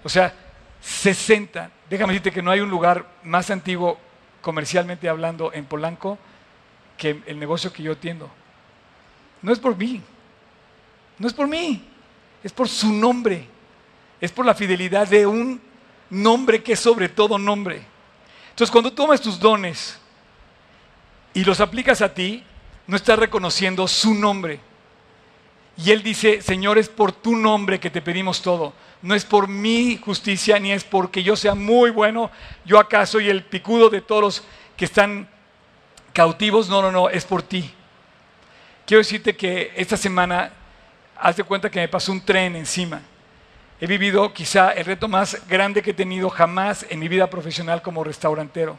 O 0.05 0.11
sea, 0.11 0.35
60. 0.83 1.71
Déjame 1.89 2.13
decirte 2.13 2.31
que 2.31 2.43
no 2.43 2.51
hay 2.51 2.61
un 2.61 2.69
lugar 2.69 3.07
más 3.23 3.51
antiguo 3.51 3.99
comercialmente 4.43 5.09
hablando 5.09 5.55
en 5.55 5.65
Polanco 5.65 6.19
que 6.99 7.23
el 7.25 7.39
negocio 7.39 7.73
que 7.73 7.83
yo 7.83 7.93
atiendo. 7.93 8.29
No 9.41 9.55
es 9.55 9.59
por 9.59 9.75
mí. 9.75 10.03
No 11.17 11.27
es 11.27 11.33
por 11.33 11.49
mí. 11.49 11.83
Es 12.45 12.53
por 12.53 12.69
su 12.69 12.93
nombre. 12.93 13.57
Es 14.21 14.33
por 14.33 14.45
la 14.45 14.55
fidelidad 14.55 15.07
de 15.07 15.27
un 15.27 15.61
nombre 16.11 16.63
que 16.63 16.73
es 16.73 16.81
sobre 16.81 17.09
todo 17.09 17.39
nombre. 17.39 17.83
Entonces, 18.51 18.73
cuando 18.73 18.93
tomas 18.93 19.21
tus 19.21 19.39
dones 19.39 19.99
y 21.35 21.45
los 21.45 21.61
aplicas 21.61 22.03
a 22.03 22.13
ti, 22.13 22.43
no 22.87 22.97
estás 22.97 23.19
reconociendo 23.19 23.87
su 23.87 24.15
nombre. 24.15 24.61
Y 25.77 25.93
él 25.93 26.03
dice, 26.03 26.43
Señor, 26.43 26.77
es 26.77 26.89
por 26.89 27.13
tu 27.13 27.37
nombre 27.37 27.79
que 27.79 27.91
te 27.91 28.03
pedimos 28.03 28.43
todo. 28.43 28.73
No 29.01 29.15
es 29.15 29.25
por 29.25 29.47
mi 29.47 29.97
justicia, 29.97 30.59
ni 30.59 30.73
es 30.73 30.83
porque 30.83 31.23
yo 31.23 31.37
sea 31.37 31.55
muy 31.55 31.91
bueno. 31.91 32.33
Yo 32.65 32.81
acá 32.81 33.07
soy 33.07 33.29
el 33.29 33.45
picudo 33.45 33.89
de 33.89 34.01
todos 34.01 34.23
los 34.23 34.45
que 34.77 34.87
están 34.87 35.29
cautivos. 36.13 36.69
No, 36.69 36.83
no, 36.83 36.91
no, 36.91 37.09
es 37.09 37.25
por 37.25 37.43
ti. 37.43 37.73
Quiero 38.85 38.99
decirte 38.99 39.37
que 39.37 39.73
esta 39.77 39.97
semana, 39.97 40.51
haz 41.17 41.37
de 41.37 41.45
cuenta 41.45 41.71
que 41.71 41.79
me 41.79 41.89
pasó 41.89 42.11
un 42.11 42.23
tren 42.23 42.57
encima. 42.57 43.01
He 43.81 43.87
vivido 43.87 44.33
quizá 44.33 44.73
el 44.73 44.85
reto 44.85 45.07
más 45.07 45.47
grande 45.49 45.83
que 45.83 45.91
he 45.91 45.95
tenido 45.95 46.29
jamás 46.31 46.85
en 46.91 46.99
mi 46.99 47.07
vida 47.07 47.31
profesional 47.31 47.81
como 47.81 48.03
restaurantero. 48.03 48.77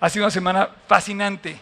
Ha 0.00 0.10
sido 0.10 0.24
una 0.24 0.32
semana 0.32 0.70
fascinante, 0.88 1.56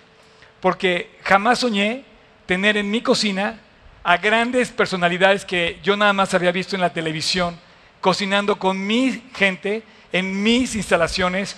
porque 0.60 1.18
jamás 1.22 1.58
soñé 1.58 2.04
tener 2.46 2.78
en 2.78 2.90
mi 2.90 3.02
cocina 3.02 3.60
a 4.02 4.16
grandes 4.16 4.70
personalidades 4.70 5.44
que 5.44 5.80
yo 5.82 5.96
nada 5.96 6.14
más 6.14 6.32
había 6.32 6.50
visto 6.50 6.74
en 6.74 6.80
la 6.80 6.92
televisión, 6.92 7.58
cocinando 8.00 8.58
con 8.58 8.84
mi 8.84 9.22
gente 9.34 9.82
en 10.10 10.42
mis 10.42 10.74
instalaciones. 10.74 11.56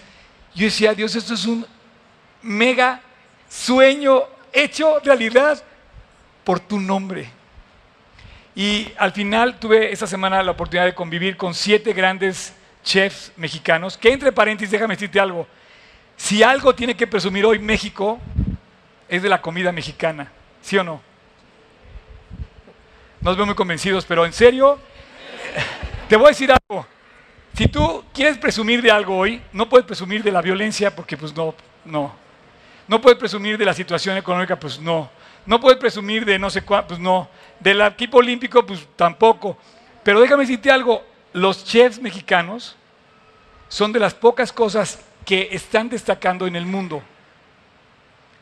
Yo 0.53 0.65
decía, 0.65 0.95
Dios, 0.95 1.15
esto 1.15 1.35
es 1.35 1.47
un 1.47 1.65
mega 2.43 3.01
sueño 3.49 4.25
hecho 4.53 4.99
realidad 4.99 5.63
por 6.43 6.59
tu 6.59 6.81
nombre. 6.81 7.31
Y 8.55 8.93
al 8.99 9.13
final 9.13 9.59
tuve 9.59 9.93
esta 9.93 10.07
semana 10.07 10.43
la 10.43 10.53
oportunidad 10.53 10.85
de 10.85 10.95
convivir 10.95 11.37
con 11.37 11.55
siete 11.55 11.93
grandes 11.93 12.55
chefs 12.85 13.33
mexicanos, 13.37 13.97
que 13.97 14.13
entre 14.13 14.31
paréntesis, 14.31 14.71
déjame 14.71 14.95
decirte 14.95 15.19
algo, 15.19 15.47
si 16.17 16.43
algo 16.43 16.75
tiene 16.75 16.97
que 16.97 17.07
presumir 17.07 17.45
hoy 17.45 17.59
México, 17.59 18.21
es 19.09 19.23
de 19.23 19.29
la 19.29 19.41
comida 19.41 19.73
mexicana, 19.73 20.31
¿sí 20.63 20.79
o 20.79 20.85
no? 20.85 21.01
Nos 23.21 23.37
veo 23.37 23.47
muy 23.47 23.55
convencidos, 23.55 24.05
pero 24.05 24.25
en 24.25 24.33
serio, 24.33 24.79
te 26.09 26.17
voy 26.17 26.27
a 26.27 26.29
decir 26.29 26.53
algo. 26.53 26.87
Si 27.55 27.69
tú 27.69 28.05
quieres 28.13 28.37
presumir 28.39 28.83
de 28.83 28.91
algo 28.91 29.17
hoy, 29.17 29.41
no 29.53 29.69
puedes 29.69 29.87
presumir 29.87 30.23
de 30.23 30.31
la 30.31 30.43
violencia 30.43 30.95
porque 30.95 31.17
pues 31.17 31.35
no, 31.35 31.55
no. 31.85 32.15
No 32.87 33.01
puedes 33.01 33.19
presumir 33.19 33.57
de 33.57 33.65
la 33.65 33.73
situación 33.73 34.17
económica, 34.17 34.57
pues 34.57 34.79
no. 34.79 35.09
No 35.47 35.61
puedes 35.61 35.79
presumir 35.79 36.25
de 36.25 36.39
no 36.39 36.51
sé 36.51 36.63
cuánto, 36.63 36.89
pues 36.89 37.01
no. 37.01 37.29
Del 37.65 37.81
equipo 37.81 38.19
olímpico, 38.19 38.65
pues 38.67 38.87
tampoco. 38.95 39.57
Pero 40.03 40.21
déjame 40.21 40.43
decirte 40.43 40.71
algo, 40.71 41.03
los 41.33 41.65
chefs 41.65 41.99
mexicanos 41.99 42.77
son 43.69 43.91
de 43.91 43.99
las 43.99 44.13
pocas 44.13 44.53
cosas 44.53 45.01
que 45.25 45.49
están 45.51 45.89
destacando 45.89 46.47
en 46.47 46.57
el 46.57 46.67
mundo. 46.67 47.03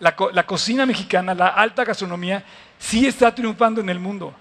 La, 0.00 0.16
la, 0.32 0.44
cocina 0.44 0.84
mexicana, 0.84 1.36
la 1.36 1.46
alta 1.46 1.84
gastronomía, 1.84 2.44
sí 2.80 3.06
está 3.06 3.32
triunfando 3.32 3.80
en 3.80 3.90
el 3.90 4.00
mundo. 4.00 4.34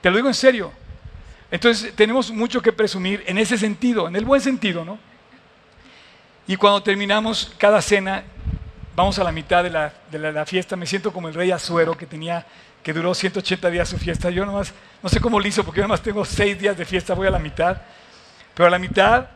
Te 0.00 0.08
lo 0.08 0.16
digo 0.16 0.28
en 0.28 0.34
serio. 0.34 0.72
Entonces 1.50 1.92
tenemos 1.96 2.30
mucho 2.30 2.62
que 2.62 2.72
presumir 2.72 3.24
en 3.26 3.38
ese 3.38 3.58
sentido, 3.58 4.06
en 4.06 4.14
el 4.14 4.24
buen 4.24 4.40
sentido, 4.40 4.84
¿no? 4.84 5.00
Y 6.46 6.54
cuando 6.54 6.80
terminamos 6.80 7.52
cada 7.58 7.82
cena, 7.82 8.22
vamos 8.94 9.18
a 9.18 9.24
la 9.24 9.32
mitad 9.32 9.64
de 9.64 9.70
la, 9.70 9.92
de 10.12 10.32
la, 10.32 10.46
fiesta, 10.46 10.76
me 10.76 10.86
siento 10.86 11.12
como 11.12 11.28
el 11.28 11.34
rey 11.34 11.50
Azuero 11.50 11.96
que 11.96 12.06
tenía, 12.06 12.46
que 12.82 12.92
duró 12.92 13.14
180 13.14 13.70
días 13.70 13.88
su 13.88 13.98
fiesta. 13.98 14.30
Yo 14.30 14.44
nomás, 14.46 14.72
no 15.02 15.08
sé 15.08 15.20
cómo 15.20 15.38
lo 15.38 15.46
hizo, 15.46 15.64
porque 15.64 15.78
yo 15.78 15.84
nomás 15.84 16.02
tengo 16.02 16.24
seis 16.24 16.58
días 16.58 16.76
de 16.76 16.84
fiesta, 16.84 17.14
voy 17.14 17.26
a 17.26 17.30
la 17.30 17.38
mitad. 17.38 17.80
Pero 18.54 18.66
a 18.66 18.70
la 18.70 18.78
mitad 18.78 19.28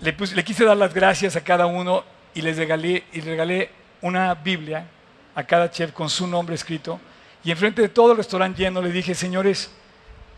le, 0.00 0.14
le 0.34 0.44
quise 0.44 0.64
dar 0.64 0.76
las 0.76 0.94
gracias 0.94 1.36
a 1.36 1.42
cada 1.42 1.66
uno 1.66 2.04
y 2.34 2.42
les 2.42 2.56
regalé, 2.56 3.04
y 3.12 3.20
regalé 3.20 3.70
una 4.00 4.34
Biblia 4.34 4.86
a 5.34 5.44
cada 5.44 5.70
chef 5.70 5.92
con 5.92 6.08
su 6.08 6.26
nombre 6.26 6.54
escrito. 6.54 7.00
Y 7.44 7.50
enfrente 7.50 7.82
de 7.82 7.88
todo 7.88 8.12
el 8.12 8.18
restaurante 8.18 8.62
lleno 8.62 8.82
le 8.82 8.90
dije, 8.90 9.14
señores, 9.14 9.70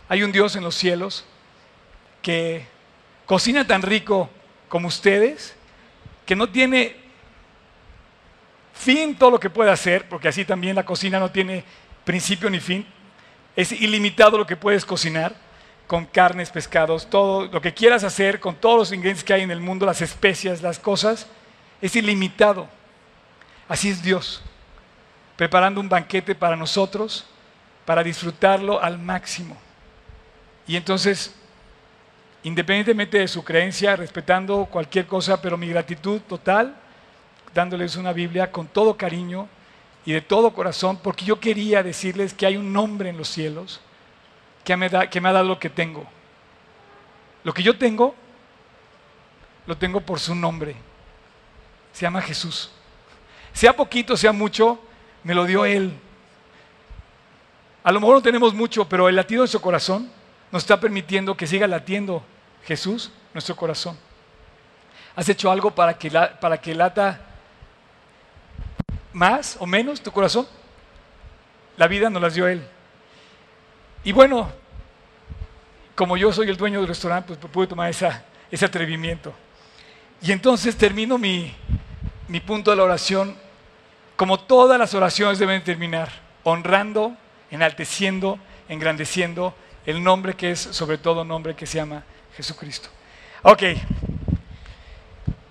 hay 0.09 0.23
un 0.23 0.33
Dios 0.33 0.57
en 0.57 0.65
los 0.65 0.75
cielos 0.75 1.25
que 2.23 2.67
cocina 3.27 3.67
tan 3.67 3.83
rico 3.83 4.29
como 4.69 4.89
ustedes, 4.89 5.55
que 6.27 6.37
no 6.37 6.49
tiene 6.49 6.97
fin 8.75 9.17
todo 9.17 9.31
lo 9.31 9.41
que 9.41 9.51
puede 9.51 9.71
hacer, 9.71 10.09
porque 10.09 10.29
así 10.29 10.45
también 10.45 10.77
la 10.77 10.85
cocina 10.85 11.19
no 11.19 11.31
tiene 11.31 11.65
principio 12.11 12.51
ni 12.51 12.59
fin. 12.59 12.85
Es 13.55 13.71
ilimitado 13.71 14.37
lo 14.37 14.45
que 14.45 14.57
puedes 14.57 14.85
cocinar 14.85 15.33
con 15.87 16.07
carnes, 16.07 16.51
pescados, 16.51 17.09
todo 17.09 17.47
lo 17.47 17.61
que 17.61 17.73
quieras 17.73 18.03
hacer 18.03 18.41
con 18.41 18.57
todos 18.57 18.79
los 18.79 18.93
ingredientes 18.93 19.23
que 19.23 19.33
hay 19.33 19.43
en 19.43 19.53
el 19.53 19.61
mundo, 19.61 19.87
las 19.87 20.03
especias, 20.03 20.61
las 20.61 20.81
cosas, 20.81 21.29
es 21.81 21.95
ilimitado. 21.95 22.67
Así 23.69 23.91
es 23.91 24.03
Dios, 24.03 24.43
preparando 25.37 25.81
un 25.81 25.89
banquete 25.89 26.35
para 26.35 26.57
nosotros, 26.57 27.27
para 27.85 28.03
disfrutarlo 28.03 28.83
al 28.83 28.99
máximo. 28.99 29.57
Y 30.67 30.75
entonces, 30.75 31.33
independientemente 32.43 33.19
de 33.19 33.29
su 33.29 33.45
creencia, 33.45 33.95
respetando 33.95 34.65
cualquier 34.67 35.07
cosa, 35.07 35.41
pero 35.41 35.57
mi 35.57 35.69
gratitud 35.69 36.21
total 36.23 36.75
dándoles 37.55 37.95
una 37.95 38.13
Biblia 38.13 38.51
con 38.51 38.67
todo 38.67 38.97
cariño 38.97 39.49
y 40.05 40.13
de 40.13 40.21
todo 40.21 40.53
corazón, 40.53 40.99
porque 41.03 41.25
yo 41.25 41.39
quería 41.41 41.83
decirles 41.83 42.33
que 42.33 42.47
hay 42.47 42.57
un 42.57 42.73
nombre 42.73 43.11
en 43.11 43.19
los 43.19 43.29
cielos 43.29 43.81
que 44.65 44.77
me, 44.77 44.89
da, 44.89 45.01
ha 45.01 45.33
dado 45.33 45.45
lo 45.45 45.59
que 45.59 45.71
tengo. 45.71 46.07
Lo 47.45 47.53
que 47.53 47.63
yo 47.63 47.77
tengo, 47.77 48.15
lo 49.67 49.77
tengo 49.77 50.01
por 50.01 50.21
su 50.21 50.35
nombre. 50.35 50.75
Se 51.93 52.03
llama 52.03 52.23
Jesús. 52.23 52.71
Sea 53.53 53.75
poquito, 53.75 54.17
sea 54.17 54.33
mucho, 54.33 54.79
me 55.23 55.35
lo 55.35 55.45
dio 55.45 55.65
Él. 55.65 55.93
A 57.83 57.93
lo 57.93 58.01
mejor 58.01 58.17
no 58.17 58.23
tenemos 58.23 58.55
mucho, 58.55 58.89
pero 58.89 59.09
el 59.09 59.17
latido 59.17 59.43
de 59.43 59.49
su 59.49 59.61
corazón 59.61 60.11
nos 60.53 60.63
está 60.63 60.79
permitiendo 60.79 61.37
que 61.37 61.47
siga 61.47 61.67
latiendo 61.67 62.23
Jesús, 62.65 63.11
nuestro 63.33 63.57
corazón. 63.57 63.99
¿Has 65.17 65.29
hecho 65.29 65.51
algo 65.51 65.71
para 65.71 65.99
que, 65.99 66.11
para 66.11 66.61
que 66.61 66.75
lata 66.75 67.30
más 69.13 69.57
o 69.61 69.67
menos 69.67 70.01
tu 70.01 70.11
corazón? 70.13 70.47
La 71.77 71.87
vida 71.87 72.11
nos 72.11 72.23
las 72.23 72.35
dio 72.35 72.47
Él. 72.47 72.63
Y 74.05 74.13
bueno, 74.13 74.51
como 75.95 76.17
yo 76.17 76.33
soy 76.33 76.49
el 76.49 76.57
dueño 76.57 76.79
del 76.79 76.89
restaurante, 76.89 77.35
pues 77.35 77.53
pude 77.53 77.67
tomar 77.67 77.91
ese 77.91 78.65
atrevimiento. 78.65 79.33
Y 80.23 80.33
entonces 80.33 80.77
termino 80.77 81.19
mi, 81.19 81.55
mi 82.29 82.41
punto 82.41 82.71
de 82.71 82.77
la 82.77 82.85
oración, 82.85 83.37
como 84.17 84.39
todas 84.39 84.79
las 84.79 84.95
oraciones 84.95 85.39
deben 85.39 85.65
terminar, 85.65 86.11
honrando, 86.45 87.17
enalteciendo, 87.51 88.39
engrandeciendo 88.69 89.55
el 89.87 90.03
nombre 90.03 90.35
que 90.35 90.53
es 90.53 90.61
sobre 90.61 90.99
todo 90.99 91.25
nombre 91.25 91.55
que 91.55 91.67
se 91.67 91.79
llama 91.79 92.05
Jesucristo. 92.37 92.89
Ok, 93.43 93.63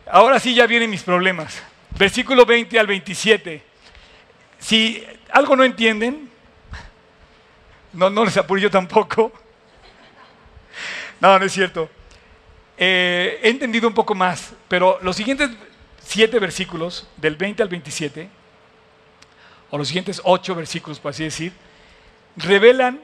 ahora 0.10 0.40
sí 0.40 0.54
ya 0.54 0.68
vienen 0.68 0.90
mis 0.90 1.04
problemas 1.04 1.62
versículo 1.98 2.46
20 2.46 2.80
al 2.80 2.88
27. 2.88 3.62
Si 4.60 5.04
algo 5.32 5.56
no 5.56 5.64
entienden, 5.64 6.30
no, 7.94 8.10
no 8.10 8.26
les 8.26 8.38
apuro 8.38 8.62
yo 8.62 8.70
tampoco. 8.70 9.32
No, 11.20 11.38
no 11.38 11.46
es 11.46 11.52
cierto. 11.52 11.90
Eh, 12.78 13.40
he 13.44 13.50
entendido 13.50 13.88
un 13.88 13.94
poco 13.94 14.16
más, 14.16 14.54
pero 14.70 15.00
los 15.02 15.16
siguientes 15.16 15.50
siete 16.02 16.40
versículos, 16.40 17.08
del 17.18 17.36
20 17.36 17.62
al 17.62 17.70
27, 17.70 18.30
o 19.70 19.78
los 19.78 19.88
siguientes 19.88 20.22
ocho 20.24 20.56
versículos, 20.56 21.00
por 21.00 21.12
así 21.12 21.24
decir, 21.26 21.52
revelan 22.38 23.02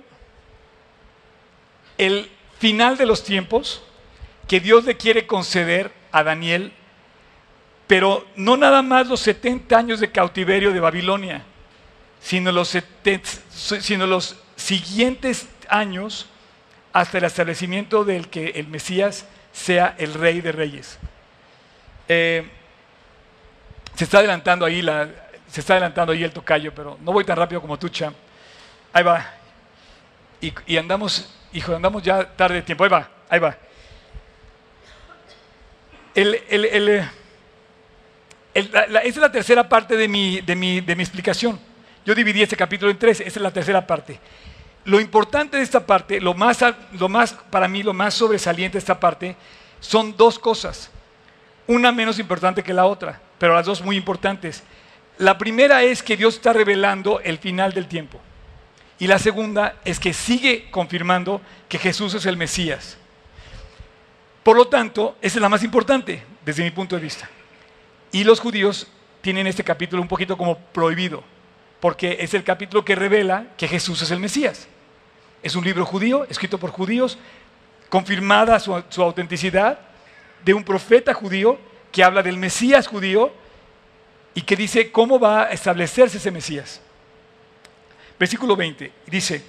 el 1.98 2.30
final 2.58 2.98
de 2.98 3.06
los 3.06 3.24
tiempos 3.24 3.84
que 4.48 4.60
Dios 4.60 4.86
le 4.86 4.98
quiere 4.98 5.28
conceder 5.28 5.92
a 6.12 6.24
Daniel 6.24 6.72
Pero 7.88 8.26
no 8.36 8.58
nada 8.58 8.82
más 8.82 9.08
los 9.08 9.20
70 9.22 9.78
años 9.78 10.00
de 10.00 10.12
cautiverio 10.12 10.72
de 10.72 10.80
Babilonia, 10.80 11.44
sino 12.20 12.52
los, 12.52 12.70
70 12.70 13.30
sino 13.52 14.08
los 14.08 14.38
siguientes 14.56 15.48
años 15.70 16.28
hasta 16.94 17.18
el 17.18 17.26
establecimiento 17.26 18.04
del 18.04 18.30
que 18.30 18.48
el 18.56 18.68
Mesías 18.68 19.26
sea 19.52 19.96
el 19.98 20.14
rey 20.14 20.42
de 20.42 20.52
reyes. 20.52 20.98
Eh, 22.08 22.50
se 23.96 24.04
está 24.04 24.20
adelantando 24.20 24.66
ahí 24.66 24.82
la, 24.82 25.10
se 25.48 25.62
está 25.62 25.74
adelantando 25.74 26.14
ahí 26.14 26.24
el 26.24 26.32
tocayo, 26.32 26.74
pero 26.74 26.98
no 27.02 27.12
voy 27.14 27.24
tan 27.24 27.38
rápido 27.38 27.62
como 27.62 27.78
tú, 27.78 27.90
Cham. 27.90 28.14
Ahí 28.92 29.04
va. 29.04 29.26
Y, 30.42 30.78
andamos, 30.78 31.34
hijo, 31.54 31.76
andamos 31.76 32.04
ya 32.04 32.26
tarde 32.36 32.56
de 32.56 32.62
tiempo. 32.62 32.84
Ahí 32.84 32.90
va, 32.90 33.10
ahí 33.30 33.40
va. 33.40 33.58
Esa 38.56 39.01
es 39.01 39.18
la 39.18 39.32
tercera 39.32 39.68
parte 39.68 39.97
de 39.97 40.08
mi, 40.08 40.38
explicación. 40.78 41.60
Yo 42.06 42.16
dividí 42.16 42.41
este 42.41 42.56
capítulo 42.56 42.89
en 42.89 42.97
tres, 42.97 43.20
esa 43.20 43.30
es 43.30 43.41
la 43.41 43.51
tercera 43.51 43.86
parte. 43.86 44.20
Lo 44.86 45.01
importante 45.01 45.58
de 45.58 45.64
esta 45.64 45.86
parte, 45.86 46.22
lo 46.22 46.34
más, 46.34 46.60
lo 46.93 47.10
más, 47.10 47.34
para 47.34 47.68
mí, 47.68 47.84
lo 47.84 47.93
más 47.93 48.14
sobresaliente 48.14 48.74
de 48.74 48.80
esta 48.80 48.97
parte, 48.97 49.36
son 49.82 50.16
dos 50.16 50.39
cosas. 50.39 50.89
Una 51.68 51.91
menos 51.91 52.18
importante 52.18 52.64
que 52.64 52.74
la 52.74 52.86
otra, 52.86 53.20
pero 53.39 53.56
las 53.56 53.66
dos 53.66 53.82
muy 53.82 53.97
importantes. 53.97 54.64
La 55.18 55.38
primera 55.38 55.84
es 55.84 56.01
que 56.01 56.16
Dios 56.16 56.36
está 56.36 56.53
revelando 56.53 57.20
el 57.20 57.39
final 57.39 57.74
del 57.74 57.88
tiempo. 57.88 58.22
Y 58.99 59.08
la 59.08 59.20
segunda 59.20 59.76
es 59.84 59.99
que 59.99 60.14
sigue 60.14 60.70
confirmando 60.72 61.41
que 61.68 61.78
Jesús 61.78 62.14
es 62.14 62.26
el 62.26 62.38
Mesías. 62.38 62.97
Por 64.43 64.56
lo 64.56 64.68
tanto, 64.68 65.18
esa 65.22 65.39
es 65.39 65.41
la 65.41 65.49
más 65.49 65.64
importante 65.64 66.24
desde 66.45 66.64
mi 66.64 66.72
punto 66.72 66.95
de 66.95 67.01
vista. 67.01 67.30
Y 68.16 68.24
los 68.24 68.39
judíos 68.39 68.88
tienen 69.20 69.45
este 69.45 69.66
capítulo 69.66 70.01
un 70.01 70.07
poquito 70.07 70.38
como 70.38 70.57
prohibido, 70.57 71.22
porque 71.82 72.16
es 72.22 72.34
el 72.34 72.45
capítulo 72.45 72.86
que 72.86 72.95
revela 72.95 73.47
que 73.57 73.68
Jesús 73.68 74.01
es 74.03 74.09
el 74.09 74.22
Mesías. 74.22 74.70
Es 75.43 75.53
un 75.53 75.66
libro 75.66 75.86
judío, 75.86 76.26
escrito 76.30 76.57
por 76.57 76.70
judíos, 76.70 77.18
confirmada 77.89 78.57
su, 78.61 78.74
autenticidad 79.01 79.80
de 80.45 80.53
un 80.53 80.63
profeta 80.63 81.13
judío 81.13 81.59
que 81.91 82.05
habla 82.05 82.24
del 82.24 82.38
Mesías 82.38 82.88
judío 82.88 83.34
y 84.34 84.43
que 84.43 84.55
dice 84.55 84.93
cómo 84.93 85.20
va 85.20 85.47
a 85.47 85.51
establecerse 85.51 86.16
ese 86.16 86.32
Mesías. 86.32 86.80
Versículo 88.18 88.55
20 88.55 88.93
dice, 89.07 89.43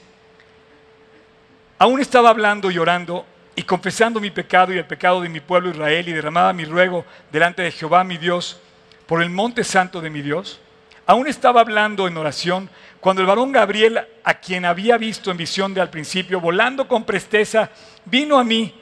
aún 1.78 2.00
estaba 2.00 2.30
hablando 2.30 2.68
y 2.72 2.78
orando 2.78 3.26
y 3.56 3.62
confesando 3.62 4.20
mi 4.20 4.30
pecado 4.30 4.72
y 4.72 4.78
el 4.78 4.84
pecado 4.84 5.22
de 5.22 5.30
mi 5.30 5.40
pueblo 5.40 5.70
Israel 5.70 6.08
y 6.08 6.12
derramaba 6.12 6.52
mi 6.52 6.66
ruego 6.66 7.06
delante 7.32 7.62
de 7.62 7.72
Jehová 7.72 8.04
mi 8.04 8.18
Dios 8.18 8.60
por 9.06 9.22
el 9.22 9.30
monte 9.30 9.64
santo 9.64 10.02
de 10.02 10.10
mi 10.10 10.20
Dios. 10.20 10.60
Aún 11.06 11.26
estaba 11.26 11.62
hablando 11.62 12.06
en 12.06 12.16
oración 12.18 12.68
cuando 13.00 13.22
el 13.22 13.28
varón 13.28 13.52
Gabriel, 13.52 14.06
a 14.24 14.34
quien 14.34 14.64
había 14.64 14.98
visto 14.98 15.30
en 15.30 15.36
visión 15.36 15.72
de 15.72 15.80
al 15.80 15.88
principio, 15.88 16.40
volando 16.40 16.86
con 16.86 17.04
presteza, 17.04 17.70
vino 18.04 18.38
a 18.38 18.44
mí 18.44 18.74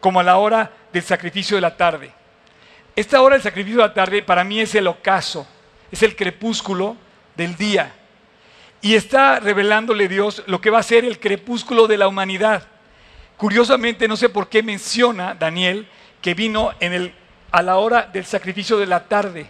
como 0.00 0.20
a 0.20 0.24
la 0.24 0.36
hora 0.36 0.70
del 0.92 1.02
sacrificio 1.02 1.56
de 1.56 1.60
la 1.60 1.76
tarde. 1.76 2.12
Esta 2.94 3.22
hora 3.22 3.36
del 3.36 3.42
sacrificio 3.42 3.80
de 3.80 3.88
la 3.88 3.94
tarde 3.94 4.22
para 4.22 4.44
mí 4.44 4.60
es 4.60 4.74
el 4.74 4.86
ocaso, 4.86 5.46
es 5.90 6.02
el 6.02 6.14
crepúsculo 6.16 6.96
del 7.36 7.56
día. 7.56 7.94
Y 8.82 8.96
está 8.96 9.40
revelándole 9.40 10.08
Dios 10.08 10.42
lo 10.46 10.60
que 10.60 10.70
va 10.70 10.80
a 10.80 10.82
ser 10.82 11.04
el 11.04 11.20
crepúsculo 11.20 11.86
de 11.86 11.96
la 11.96 12.08
humanidad. 12.08 12.66
Curiosamente, 13.38 14.08
no 14.08 14.16
sé 14.16 14.28
por 14.28 14.48
qué 14.48 14.64
menciona 14.64 15.32
Daniel 15.32 15.88
que 16.20 16.34
vino 16.34 16.72
a 17.52 17.62
la 17.62 17.76
hora 17.76 18.02
del 18.02 18.26
sacrificio 18.26 18.78
de 18.78 18.86
la 18.86 19.04
tarde. 19.04 19.48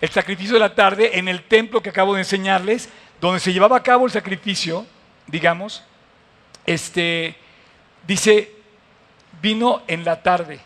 El 0.00 0.08
sacrificio 0.08 0.54
de 0.54 0.60
la 0.60 0.74
tarde 0.74 1.18
en 1.18 1.28
el 1.28 1.42
templo 1.42 1.82
que 1.82 1.90
acabo 1.90 2.14
de 2.14 2.22
enseñarles, 2.22 2.88
donde 3.20 3.38
se 3.38 3.52
llevaba 3.52 3.76
a 3.76 3.82
cabo 3.82 4.06
el 4.06 4.10
sacrificio, 4.10 4.86
digamos, 5.26 5.84
este, 6.64 7.36
dice, 8.06 8.54
vino 9.42 9.82
en 9.86 10.02
la 10.02 10.22
tarde. 10.22 10.58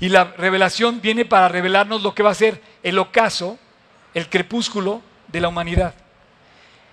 Y 0.00 0.10
la 0.10 0.24
revelación 0.24 1.00
viene 1.00 1.24
para 1.24 1.48
revelarnos 1.48 2.02
lo 2.02 2.14
que 2.14 2.22
va 2.22 2.30
a 2.30 2.34
ser 2.34 2.60
el 2.82 2.98
ocaso, 2.98 3.58
el 4.12 4.28
crepúsculo 4.28 5.00
de 5.28 5.40
la 5.40 5.48
humanidad. 5.48 5.94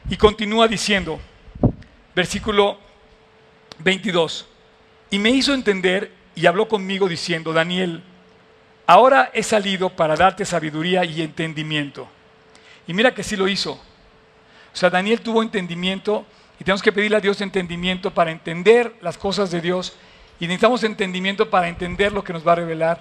Y 0.09 0.15
continúa 0.15 0.69
diciendo, 0.69 1.19
versículo 2.15 2.84
22, 3.79 4.45
y 5.11 5.19
me 5.19 5.29
hizo 5.29 5.53
entender 5.53 6.11
y 6.35 6.45
habló 6.45 6.67
conmigo 6.67 7.07
diciendo, 7.07 7.53
Daniel, 7.53 8.03
ahora 8.85 9.31
he 9.33 9.43
salido 9.43 9.89
para 9.89 10.15
darte 10.15 10.45
sabiduría 10.45 11.05
y 11.05 11.21
entendimiento. 11.21 12.07
Y 12.87 12.93
mira 12.93 13.13
que 13.13 13.23
sí 13.23 13.35
lo 13.35 13.47
hizo. 13.47 13.71
O 13.71 14.77
sea, 14.77 14.89
Daniel 14.89 15.21
tuvo 15.21 15.41
entendimiento 15.41 16.25
y 16.59 16.63
tenemos 16.63 16.81
que 16.81 16.91
pedirle 16.91 17.17
a 17.17 17.21
Dios 17.21 17.39
entendimiento 17.41 18.11
para 18.11 18.31
entender 18.31 18.95
las 19.01 19.17
cosas 19.17 19.51
de 19.51 19.61
Dios 19.61 19.93
y 20.39 20.47
necesitamos 20.47 20.83
entendimiento 20.83 21.49
para 21.49 21.69
entender 21.69 22.11
lo 22.11 22.23
que 22.23 22.33
nos 22.33 22.45
va 22.45 22.51
a 22.51 22.55
revelar, 22.55 22.99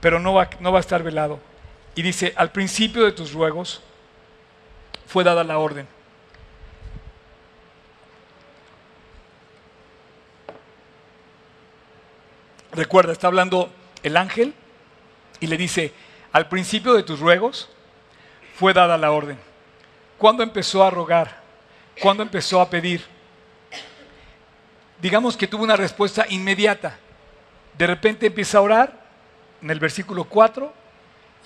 pero 0.00 0.18
no 0.18 0.34
va, 0.34 0.50
no 0.60 0.72
va 0.72 0.78
a 0.78 0.80
estar 0.80 1.02
velado. 1.02 1.38
Y 1.94 2.02
dice, 2.02 2.34
al 2.36 2.50
principio 2.50 3.04
de 3.04 3.12
tus 3.12 3.32
ruegos 3.32 3.80
fue 5.06 5.24
dada 5.24 5.44
la 5.44 5.58
orden. 5.58 5.86
Recuerda, 12.76 13.12
está 13.12 13.26
hablando 13.26 13.72
el 14.02 14.16
ángel 14.16 14.54
y 15.40 15.48
le 15.48 15.56
dice, 15.56 15.92
al 16.32 16.48
principio 16.48 16.94
de 16.94 17.02
tus 17.02 17.18
ruegos 17.18 17.68
fue 18.56 18.72
dada 18.72 18.96
la 18.96 19.10
orden. 19.10 19.38
¿Cuándo 20.18 20.42
empezó 20.42 20.84
a 20.84 20.90
rogar? 20.90 21.40
¿Cuándo 22.00 22.22
empezó 22.22 22.60
a 22.60 22.70
pedir? 22.70 23.16
digamos 25.00 25.36
que 25.36 25.46
tuvo 25.46 25.64
una 25.64 25.76
respuesta 25.76 26.26
inmediata. 26.28 26.98
De 27.76 27.86
repente 27.86 28.26
empieza 28.26 28.58
a 28.58 28.62
orar 28.62 29.06
en 29.62 29.70
el 29.70 29.78
versículo 29.78 30.24
4 30.24 30.72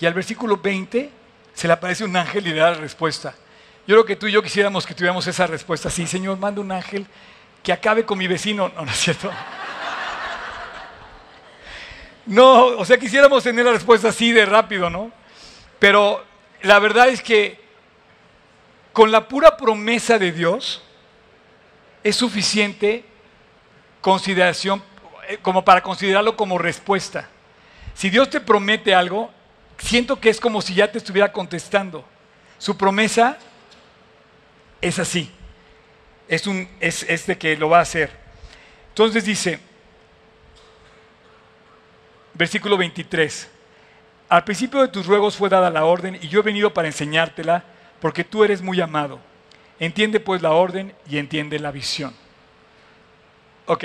y 0.01 0.07
al 0.07 0.15
versículo 0.15 0.57
20 0.57 1.11
se 1.53 1.67
le 1.67 1.73
aparece 1.73 2.05
un 2.05 2.17
ángel 2.17 2.47
y 2.47 2.51
le 2.51 2.57
da 2.57 2.71
la 2.71 2.79
respuesta. 2.79 3.35
Yo 3.87 3.97
creo 3.97 4.05
que 4.05 4.17
tú 4.17 4.27
y 4.27 4.33
yo 4.33 4.43
quisiéramos 4.43 4.87
que 4.87 4.95
tuviéramos 4.95 5.27
esa 5.27 5.47
respuesta. 5.47 5.91
Sí, 5.91 6.07
Señor, 6.07 6.39
manda 6.39 6.61
un 6.61 6.71
ángel 6.71 7.07
que 7.63 7.73
acabe 7.73 8.05
con 8.05 8.19
mi 8.19 8.27
vecino. 8.27 8.71
No, 8.75 8.85
no 8.85 8.91
es 8.91 8.99
cierto. 8.99 9.31
No, 12.31 12.67
o 12.79 12.85
sea, 12.85 12.97
quisiéramos 12.97 13.43
tener 13.43 13.65
la 13.65 13.73
respuesta 13.73 14.11
así 14.11 14.31
de 14.31 14.47
rápido, 14.47 14.89
¿no? 14.89 15.11
Pero 15.81 16.25
la 16.63 16.79
verdad 16.79 17.09
es 17.09 17.23
que 17.23 17.59
con 18.93 19.11
la 19.11 19.27
pura 19.27 19.57
promesa 19.57 20.17
de 20.17 20.31
Dios 20.31 20.81
es 22.05 22.15
suficiente 22.15 23.05
consideración, 24.01 24.81
eh, 25.29 25.39
como 25.43 25.65
para 25.65 25.83
considerarlo 25.83 26.37
como 26.37 26.57
respuesta. 26.57 27.29
Si 27.95 28.11
Dios 28.11 28.31
te 28.31 28.41
promete 28.41 28.95
algo, 28.95 29.33
siento 29.79 30.21
que 30.21 30.31
es 30.31 30.39
como 30.39 30.63
si 30.63 30.75
ya 30.75 30.93
te 30.93 30.99
estuviera 30.99 31.33
contestando. 31.33 32.05
Su 32.59 32.77
promesa 32.77 33.39
es 34.81 35.01
así. 35.01 35.33
Es, 36.29 36.47
un, 36.47 36.69
es, 36.79 37.03
es 37.09 37.27
de 37.27 37.37
que 37.37 37.57
lo 37.57 37.71
va 37.71 37.79
a 37.79 37.83
hacer. 37.83 38.13
Entonces 38.91 39.25
dice, 39.25 39.59
versículo 42.35 42.77
23, 42.77 43.51
al 44.29 44.45
principio 44.45 44.81
de 44.81 44.89
tus 44.89 45.07
ruegos 45.07 45.37
fue 45.37 45.49
dada 45.49 45.71
la 45.71 45.85
orden 45.85 46.19
y 46.21 46.29
yo 46.29 46.41
he 46.41 46.43
venido 46.45 46.73
para 46.73 46.89
enseñártela 46.89 47.65
porque 48.01 48.25
tú 48.25 48.45
eres 48.45 48.63
muy 48.63 48.81
amado. 48.81 49.19
Entiende 49.79 50.21
pues 50.21 50.43
la 50.43 50.53
orden 50.53 50.95
y 51.09 51.19
entiende 51.19 51.59
la 51.59 51.71
visión. 51.71 52.15
Ok. 53.67 53.85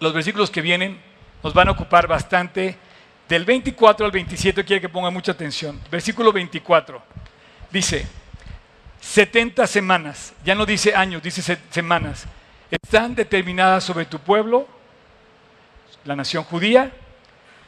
Los 0.00 0.12
versículos 0.12 0.50
que 0.50 0.60
vienen 0.60 1.00
nos 1.42 1.54
van 1.54 1.68
a 1.68 1.72
ocupar 1.72 2.06
bastante. 2.06 2.76
Del 3.28 3.44
24 3.44 4.06
al 4.06 4.12
27 4.12 4.64
quiero 4.64 4.80
que 4.80 4.88
ponga 4.88 5.10
mucha 5.10 5.32
atención. 5.32 5.80
Versículo 5.90 6.32
24. 6.32 7.02
Dice, 7.70 8.06
70 9.00 9.66
semanas, 9.66 10.32
ya 10.44 10.54
no 10.54 10.66
dice 10.66 10.94
años, 10.94 11.22
dice 11.22 11.58
semanas, 11.70 12.26
están 12.70 13.14
determinadas 13.14 13.84
sobre 13.84 14.04
tu 14.04 14.18
pueblo, 14.18 14.66
la 16.04 16.16
nación 16.16 16.44
judía, 16.44 16.92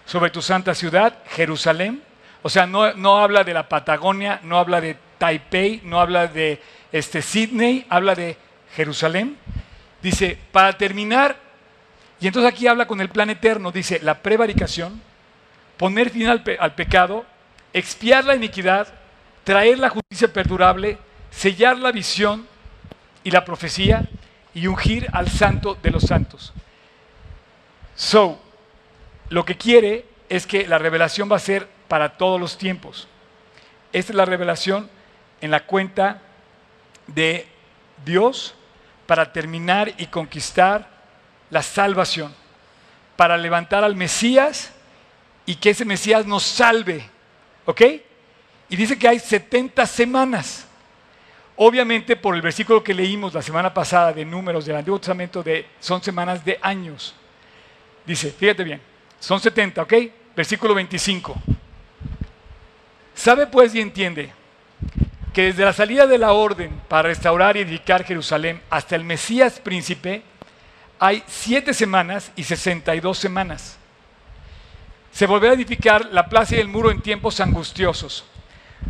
sobre 0.05 0.31
tu 0.31 0.43
santa 0.43 0.75
ciudad, 0.75 1.19
Jerusalén. 1.31 2.03
O 2.43 2.51
sea, 2.51 2.67
no, 2.67 2.93
no 2.95 3.19
habla 3.19 3.45
de 3.45 3.55
la 3.55 3.69
Patagonia, 3.69 4.41
no 4.43 4.59
habla 4.59 4.81
de 4.81 4.97
Taipei, 5.19 5.81
no 5.85 6.01
habla 6.01 6.27
de 6.27 6.61
este, 6.91 7.23
Sydney, 7.23 7.87
habla 7.89 8.15
de 8.15 8.37
Jerusalén. 8.75 9.37
Dice, 10.03 10.39
para 10.51 10.77
terminar, 10.77 11.37
y 12.21 12.27
entonces 12.27 12.53
aquí 12.53 12.67
habla 12.67 12.87
con 12.87 13.01
el 13.01 13.09
plan 13.09 13.31
eterno, 13.31 13.71
dice, 13.71 14.01
la 14.03 14.19
prevaricación, 14.19 15.01
poner 15.77 16.11
fin 16.11 16.27
al, 16.27 16.43
al 16.59 16.75
pecado, 16.75 17.25
expiar 17.73 18.25
la 18.25 18.35
iniquidad, 18.35 18.89
traer 19.45 19.79
la 19.79 19.91
justicia 19.91 20.33
perdurable, 20.33 20.99
sellar 21.31 21.79
la 21.79 21.93
visión 21.93 22.47
y 23.25 23.31
la 23.31 23.45
profecía 23.45 24.09
y 24.55 24.67
ungir 24.67 25.09
al 25.13 25.29
santo 25.29 25.79
de 25.81 25.91
los 25.91 26.03
santos. 26.03 26.53
So, 28.03 28.37
lo 29.29 29.45
que 29.45 29.57
quiere 29.57 30.05
es 30.29 30.45
que 30.45 30.67
la 30.67 30.77
revelación 30.77 31.31
va 31.31 31.37
a 31.37 31.39
ser 31.39 31.69
para 31.87 32.17
todos 32.17 32.41
los 32.41 32.59
tiempos. 32.59 33.07
Esta 33.93 34.11
es 34.11 34.17
la 34.17 34.25
revelación 34.25 34.91
en 35.41 35.53
la 35.53 35.65
cuenta 35.67 36.21
de 37.07 37.47
Dios 38.05 38.57
para 39.07 39.33
terminar 39.33 39.95
y 39.99 40.07
conquistar 40.07 40.89
la 41.49 41.63
salvación, 41.63 42.35
para 43.15 43.37
levantar 43.37 43.85
al 43.85 43.95
Mesías 43.95 44.73
y 45.47 45.55
que 45.55 45.71
ese 45.71 45.85
Mesías 45.85 46.27
nos 46.27 46.43
salve. 46.43 47.09
¿Ok? 47.67 47.83
Y 48.69 48.75
dice 48.75 48.99
que 48.99 49.07
hay 49.07 49.21
70 49.21 49.87
semanas. 49.87 50.67
Obviamente 51.55 52.17
por 52.17 52.35
el 52.35 52.43
versículo 52.43 52.83
que 52.83 52.95
leímos 52.95 53.33
la 53.33 53.43
semana 53.43 53.73
pasada 53.73 54.13
de 54.13 54.25
números 54.25 54.65
del 54.67 54.75
Antiguo 54.75 54.99
Testamento, 54.99 55.41
de, 55.41 55.69
son 55.79 56.03
semanas 56.03 56.45
de 56.45 56.59
años. 56.61 57.15
Dice, 58.07 58.31
fíjate 58.31 58.65
bien, 58.65 58.81
son 59.21 59.41
70, 59.41 59.83
¿ok? 59.83 59.95
Versículo 60.35 60.75
25. 60.75 61.35
Sabe 63.15 63.47
pues 63.47 63.75
y 63.75 63.81
entiende 63.81 64.33
que 65.33 65.45
desde 65.45 65.65
la 65.65 65.73
salida 65.73 66.07
de 66.07 66.19
la 66.19 66.33
orden 66.33 66.81
para 66.89 67.09
restaurar 67.09 67.57
y 67.57 67.61
edificar 67.61 68.05
Jerusalén 68.05 68.61
hasta 68.69 68.97
el 68.97 69.05
Mesías 69.05 69.61
príncipe, 69.61 70.23
hay 70.99 71.23
siete 71.27 71.75
semanas 71.75 72.33
y 72.37 72.45
62 72.45 73.19
semanas. 73.19 73.79
Se 75.11 75.27
volverá 75.27 75.53
a 75.53 75.57
edificar 75.57 76.07
la 76.07 76.29
plaza 76.29 76.57
y 76.57 76.59
el 76.59 76.69
muro 76.69 76.91
en 76.91 77.01
tiempos 77.01 77.41
angustiosos. 77.41 78.25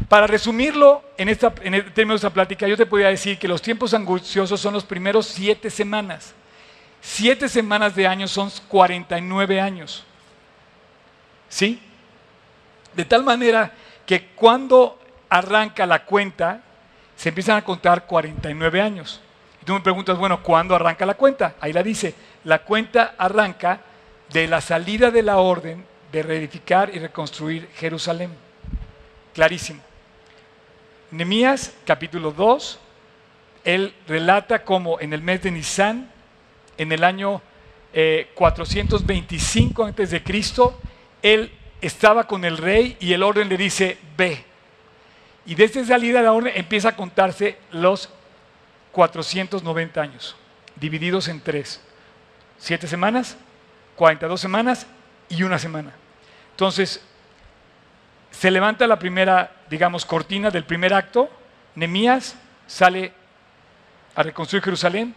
Para 0.08 0.26
resumirlo 0.26 1.02
en, 1.16 1.28
esta, 1.28 1.52
en 1.62 1.74
el 1.74 1.92
término 1.92 2.14
de 2.14 2.16
esta 2.16 2.30
plática, 2.30 2.66
yo 2.66 2.76
te 2.76 2.86
podría 2.86 3.08
decir 3.08 3.38
que 3.38 3.48
los 3.48 3.60
tiempos 3.60 3.92
angustiosos 3.94 4.60
son 4.60 4.74
los 4.74 4.84
primeros 4.84 5.26
siete 5.26 5.68
semanas. 5.68 6.34
Siete 7.02 7.48
semanas 7.48 7.96
de 7.96 8.06
años 8.06 8.30
son 8.30 8.48
49 8.68 9.60
años. 9.60 10.04
¿Sí? 11.48 11.82
De 12.94 13.04
tal 13.04 13.24
manera 13.24 13.72
que 14.06 14.28
cuando 14.28 15.00
arranca 15.28 15.84
la 15.84 16.04
cuenta, 16.04 16.62
se 17.16 17.30
empiezan 17.30 17.56
a 17.56 17.64
contar 17.64 18.06
49 18.06 18.80
años. 18.80 19.20
Y 19.60 19.64
tú 19.64 19.74
me 19.74 19.80
preguntas, 19.80 20.16
bueno, 20.16 20.42
¿cuándo 20.44 20.76
arranca 20.76 21.04
la 21.04 21.14
cuenta? 21.14 21.56
Ahí 21.60 21.72
la 21.72 21.82
dice, 21.82 22.14
la 22.44 22.60
cuenta 22.60 23.16
arranca 23.18 23.80
de 24.30 24.46
la 24.46 24.60
salida 24.60 25.10
de 25.10 25.22
la 25.22 25.38
orden 25.38 25.84
de 26.12 26.22
reedificar 26.22 26.94
y 26.94 27.00
reconstruir 27.00 27.68
Jerusalén. 27.74 28.30
Clarísimo. 29.34 29.82
Nemías 31.10 31.74
capítulo 31.84 32.30
2, 32.30 32.78
él 33.64 33.94
relata 34.06 34.62
cómo 34.62 35.00
en 35.00 35.12
el 35.12 35.22
mes 35.22 35.42
de 35.42 35.50
Nisan, 35.50 36.11
en 36.78 36.92
el 36.92 37.04
año 37.04 37.42
425 38.34 39.88
eh, 39.88 39.94
a.C., 39.98 40.22
él 41.22 41.52
estaba 41.80 42.26
con 42.26 42.44
el 42.44 42.56
rey 42.56 42.96
y 43.00 43.12
el 43.12 43.22
orden 43.22 43.48
le 43.48 43.56
dice, 43.56 43.98
ve. 44.16 44.44
Y 45.44 45.54
desde 45.54 45.84
salida 45.84 46.20
de 46.20 46.24
la 46.24 46.32
orden 46.32 46.52
empieza 46.54 46.90
a 46.90 46.96
contarse 46.96 47.58
los 47.72 48.08
490 48.92 50.00
años, 50.00 50.36
divididos 50.76 51.28
en 51.28 51.40
tres. 51.40 51.80
Siete 52.58 52.86
semanas, 52.86 53.36
42 53.96 54.40
semanas 54.40 54.86
y 55.28 55.42
una 55.42 55.58
semana. 55.58 55.92
Entonces, 56.52 57.02
se 58.30 58.50
levanta 58.50 58.86
la 58.86 58.98
primera, 58.98 59.52
digamos, 59.68 60.06
cortina 60.06 60.50
del 60.50 60.64
primer 60.64 60.94
acto, 60.94 61.28
Nemías 61.74 62.36
sale 62.66 63.12
a 64.14 64.22
reconstruir 64.22 64.62
Jerusalén 64.62 65.14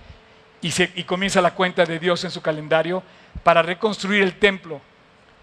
y, 0.65 1.03
comienza 1.03 1.41
la 1.41 1.53
cuenta 1.53 1.85
de 1.85 1.99
Dios 1.99 2.23
en 2.23 2.31
su 2.31 2.41
calendario 2.41 3.03
para 3.43 3.61
reconstruir 3.61 4.23
el 4.23 4.39
templo. 4.39 4.81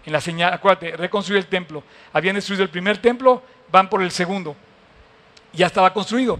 En 0.05 0.11
la 0.11 0.19
señal, 0.19 0.51
acuérdate, 0.51 0.97
reconstruir 0.97 1.39
el 1.39 1.47
templo. 1.47 1.81
Habían 2.11 2.35
destruido 2.35 2.63
el 2.63 2.69
primer 2.69 2.97
templo, 2.97 3.41
van 3.71 3.89
por 3.89 4.03
el 4.03 4.11
segundo. 4.11 4.53
Ya 5.53 5.67
estaba 5.67 5.93
construido. 5.93 6.37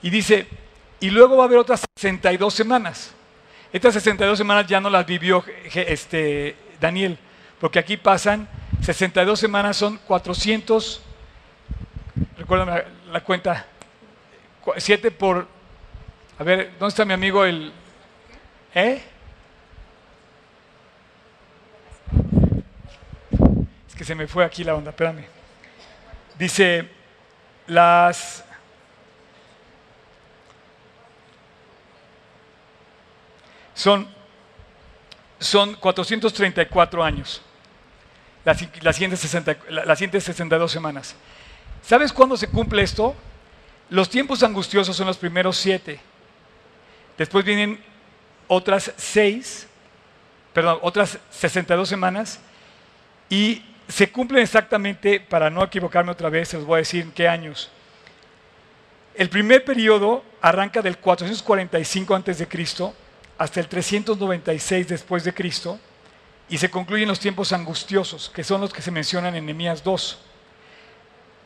Y 0.00 0.10
dice, 0.10 0.46
y 1.00 1.10
luego 1.10 1.36
va 1.36 1.44
a 1.44 1.46
haber 1.46 1.58
otras 1.58 1.84
62 1.96 2.54
semanas. 2.54 3.12
Estas 3.72 3.94
62 3.94 4.38
semanas 4.38 4.66
ya 4.68 4.80
no 4.80 4.88
las 4.88 5.04
vivió 5.04 5.44
este, 5.74 6.54
Daniel, 6.80 7.18
porque 7.58 7.80
aquí 7.80 7.96
pasan 7.96 8.48
62 8.82 9.40
semanas, 9.40 9.76
son 9.76 9.98
400, 10.06 11.02
recuérdame 12.38 12.84
la, 13.10 13.24
cuenta, 13.24 13.66
7 14.76 15.10
por, 15.10 15.48
a 16.38 16.44
ver, 16.44 16.74
¿dónde 16.78 16.90
está 16.90 17.04
mi 17.04 17.14
amigo 17.14 17.44
el, 17.44 17.72
eh? 18.74 19.02
Es 23.88 23.94
que 23.94 24.04
se 24.04 24.14
me 24.14 24.26
fue 24.26 24.44
aquí 24.44 24.64
la 24.64 24.74
onda, 24.74 24.90
espérame. 24.90 25.24
Dice, 26.36 26.88
las 27.68 28.44
son, 33.74 34.08
son 35.38 35.74
434 35.74 37.04
años, 37.04 37.42
las, 38.44 38.60
las, 38.82 38.96
siguientes 38.96 39.20
60, 39.20 39.56
las 39.68 39.98
siguientes 39.98 40.24
62 40.24 40.72
semanas. 40.72 41.14
¿Sabes 41.82 42.12
cuándo 42.12 42.36
se 42.36 42.48
cumple 42.48 42.82
esto? 42.82 43.14
Los 43.90 44.08
tiempos 44.08 44.42
angustiosos 44.42 44.96
son 44.96 45.06
los 45.06 45.18
primeros 45.18 45.56
siete. 45.56 46.00
Después 47.16 47.44
vienen 47.44 47.93
otras 48.48 48.92
seis, 48.96 49.66
perdón, 50.52 50.78
otras 50.82 51.18
62 51.30 51.88
semanas 51.88 52.40
y 53.28 53.62
se 53.88 54.10
cumplen 54.10 54.42
exactamente, 54.42 55.20
para 55.20 55.50
no 55.50 55.62
equivocarme 55.62 56.12
otra 56.12 56.30
vez, 56.30 56.48
se 56.48 56.56
los 56.56 56.66
voy 56.66 56.76
a 56.76 56.78
decir 56.78 57.02
en 57.02 57.12
qué 57.12 57.28
años. 57.28 57.70
El 59.14 59.28
primer 59.28 59.64
periodo 59.64 60.24
arranca 60.40 60.82
del 60.82 60.98
445 60.98 62.14
a.C. 62.14 62.48
hasta 63.38 63.60
el 63.60 63.68
396 63.68 64.88
después 64.88 65.24
de 65.24 65.34
Cristo 65.34 65.78
y 66.48 66.58
se 66.58 66.70
concluyen 66.70 67.08
los 67.08 67.20
tiempos 67.20 67.52
angustiosos, 67.52 68.30
que 68.34 68.44
son 68.44 68.60
los 68.60 68.72
que 68.72 68.82
se 68.82 68.90
mencionan 68.90 69.34
en 69.36 69.46
Nehemías 69.46 69.84
2. 69.84 70.18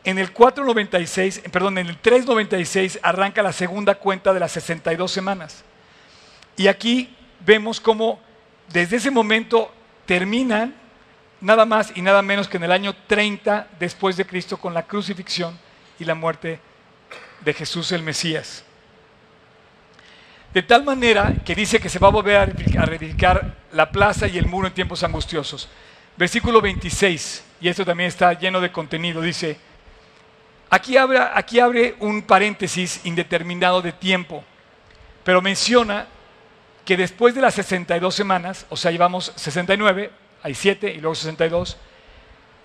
En 0.04 0.18
el 0.18 0.32
496, 0.32 1.42
perdón, 1.52 1.78
en 1.78 1.88
el 1.88 1.98
396 1.98 3.00
arranca 3.02 3.42
la 3.42 3.52
segunda 3.52 3.96
cuenta 3.96 4.32
de 4.32 4.40
las 4.40 4.52
62 4.52 5.10
semanas. 5.10 5.64
Y 6.58 6.66
aquí 6.66 7.08
vemos 7.46 7.80
cómo 7.80 8.20
desde 8.68 8.96
ese 8.96 9.10
momento 9.10 9.72
terminan 10.04 10.74
nada 11.40 11.64
más 11.64 11.92
y 11.94 12.02
nada 12.02 12.20
menos 12.20 12.48
que 12.48 12.56
en 12.56 12.64
el 12.64 12.72
año 12.72 12.94
30 13.06 13.68
después 13.78 14.16
de 14.16 14.26
Cristo 14.26 14.56
con 14.56 14.74
la 14.74 14.82
crucifixión 14.82 15.56
y 16.00 16.04
la 16.04 16.16
muerte 16.16 16.60
de 17.42 17.54
Jesús 17.54 17.92
el 17.92 18.02
Mesías. 18.02 18.64
De 20.52 20.62
tal 20.62 20.82
manera 20.82 21.32
que 21.44 21.54
dice 21.54 21.78
que 21.78 21.88
se 21.88 22.00
va 22.00 22.08
a 22.08 22.10
volver 22.10 22.36
a 22.36 22.86
reedificar 22.86 23.54
la 23.72 23.92
plaza 23.92 24.26
y 24.26 24.36
el 24.36 24.46
muro 24.46 24.66
en 24.66 24.74
tiempos 24.74 25.04
angustiosos. 25.04 25.68
Versículo 26.16 26.60
26, 26.60 27.44
y 27.60 27.68
esto 27.68 27.84
también 27.84 28.08
está 28.08 28.32
lleno 28.32 28.60
de 28.60 28.72
contenido, 28.72 29.22
dice, 29.22 29.56
aquí 30.68 30.96
abre, 30.96 31.20
aquí 31.20 31.60
abre 31.60 31.94
un 32.00 32.22
paréntesis 32.22 33.02
indeterminado 33.04 33.80
de 33.80 33.92
tiempo, 33.92 34.42
pero 35.22 35.40
menciona 35.40 36.08
que 36.88 36.96
después 36.96 37.34
de 37.34 37.42
las 37.42 37.52
62 37.52 38.14
semanas, 38.14 38.64
o 38.70 38.76
sea, 38.78 38.90
llevamos 38.90 39.30
69, 39.36 40.10
hay 40.42 40.54
7 40.54 40.90
y 40.90 41.00
luego 41.02 41.14
62, 41.14 41.76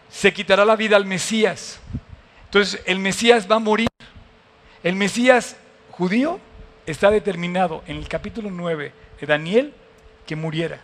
se 0.10 0.34
quitará 0.34 0.64
la 0.64 0.78
vida 0.78 0.96
al 0.96 1.06
Mesías. 1.06 1.82
Entonces, 2.46 2.82
el 2.86 3.00
Mesías 3.00 3.52
va 3.52 3.58
a 3.58 3.60
morir. 3.60 3.90
El 4.82 4.96
Mesías 4.96 5.58
judío 5.92 6.40
está 6.86 7.12
determinado 7.12 7.84
en 7.86 7.98
el 7.98 8.08
capítulo 8.08 8.50
9 8.50 8.94
de 9.20 9.28
Daniel 9.28 9.74
que 10.26 10.38
muriera. 10.38 10.80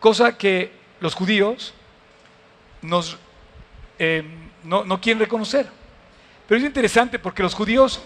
Cosa 0.00 0.38
que 0.38 0.72
los 1.00 1.14
judíos 1.14 1.74
eh, 3.98 4.24
no 4.64 5.00
quieren 5.02 5.20
reconocer. 5.20 5.66
Pero 6.48 6.58
es 6.58 6.64
interesante 6.64 7.18
porque 7.18 7.42
los 7.42 7.52
judíos 7.52 8.00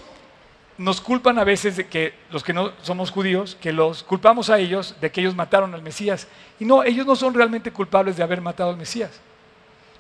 nos 0.79 1.01
culpan 1.01 1.39
a 1.39 1.45
veces 1.45 1.77
de 1.77 1.87
que 1.87 2.15
los 2.31 2.45
que 2.45 2.53
no 2.53 2.73
somos 2.83 3.11
judíos, 3.11 3.57
que 3.61 3.73
los 3.73 4.03
culpamos 4.03 4.51
a 4.51 4.59
ellos 4.59 4.95
de 5.01 5.11
que 5.11 5.21
ellos 5.21 5.35
mataron 5.35 5.75
al 5.75 5.83
Mesías. 5.83 6.29
Y 6.61 6.65
no, 6.65 6.83
ellos 6.83 7.07
no 7.07 7.17
son 7.17 7.35
realmente 7.35 7.73
culpables 7.73 8.17
de 8.17 8.23
haber 8.23 8.41
matado 8.41 8.71
al 8.71 8.77
Mesías. 8.77 9.11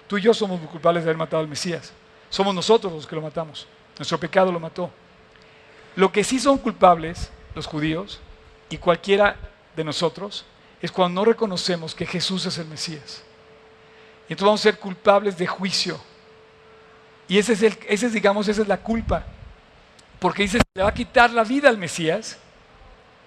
Tú 0.07 0.19
y 0.19 0.23
yo 0.23 0.35
somos 0.35 0.61
culpables 0.69 1.05
de 1.05 1.11
haber 1.11 1.19
matado 1.19 1.43
al 1.43 1.49
Mesías. 1.49 1.93
Somos 2.29 2.55
nosotros 2.55 2.93
los 2.93 3.07
que 3.07 3.17
lo 3.17 3.23
matamos. 3.23 3.67
Nuestro 3.99 4.19
pecado 4.19 4.53
lo 4.53 4.61
mató. 4.61 4.91
Lo 5.95 6.13
que 6.13 6.23
sí 6.23 6.39
son 6.39 6.59
culpables 6.59 7.31
los 7.55 7.67
judíos 7.67 8.21
y 8.69 8.77
cualquiera 8.77 9.37
de 9.75 9.85
nosotros 9.85 10.45
es 10.83 10.93
cuando 10.93 11.21
no 11.21 11.25
reconocemos 11.25 11.95
que 11.95 12.05
Jesús 12.05 12.45
es 12.45 12.59
el 12.59 12.67
Mesías. 12.67 13.23
Y 14.29 14.33
entonces 14.33 14.45
vamos 14.47 14.61
a 14.61 14.63
ser 14.65 14.79
culpables 14.79 15.39
de 15.39 15.47
juicio. 15.47 15.99
Y 17.29 17.39
ese 17.39 17.53
es, 17.89 18.13
digamos, 18.13 18.47
esa 18.49 18.63
es 18.63 18.69
la 18.69 18.79
culpa 18.79 19.25
porque 20.19 20.43
dice, 20.43 20.61
le 20.75 20.83
va 20.83 20.89
a 20.89 20.95
quitar 20.95 21.31
la 21.31 21.45
vida 21.45 21.69
al 21.69 21.79
Mesías. 21.79 22.39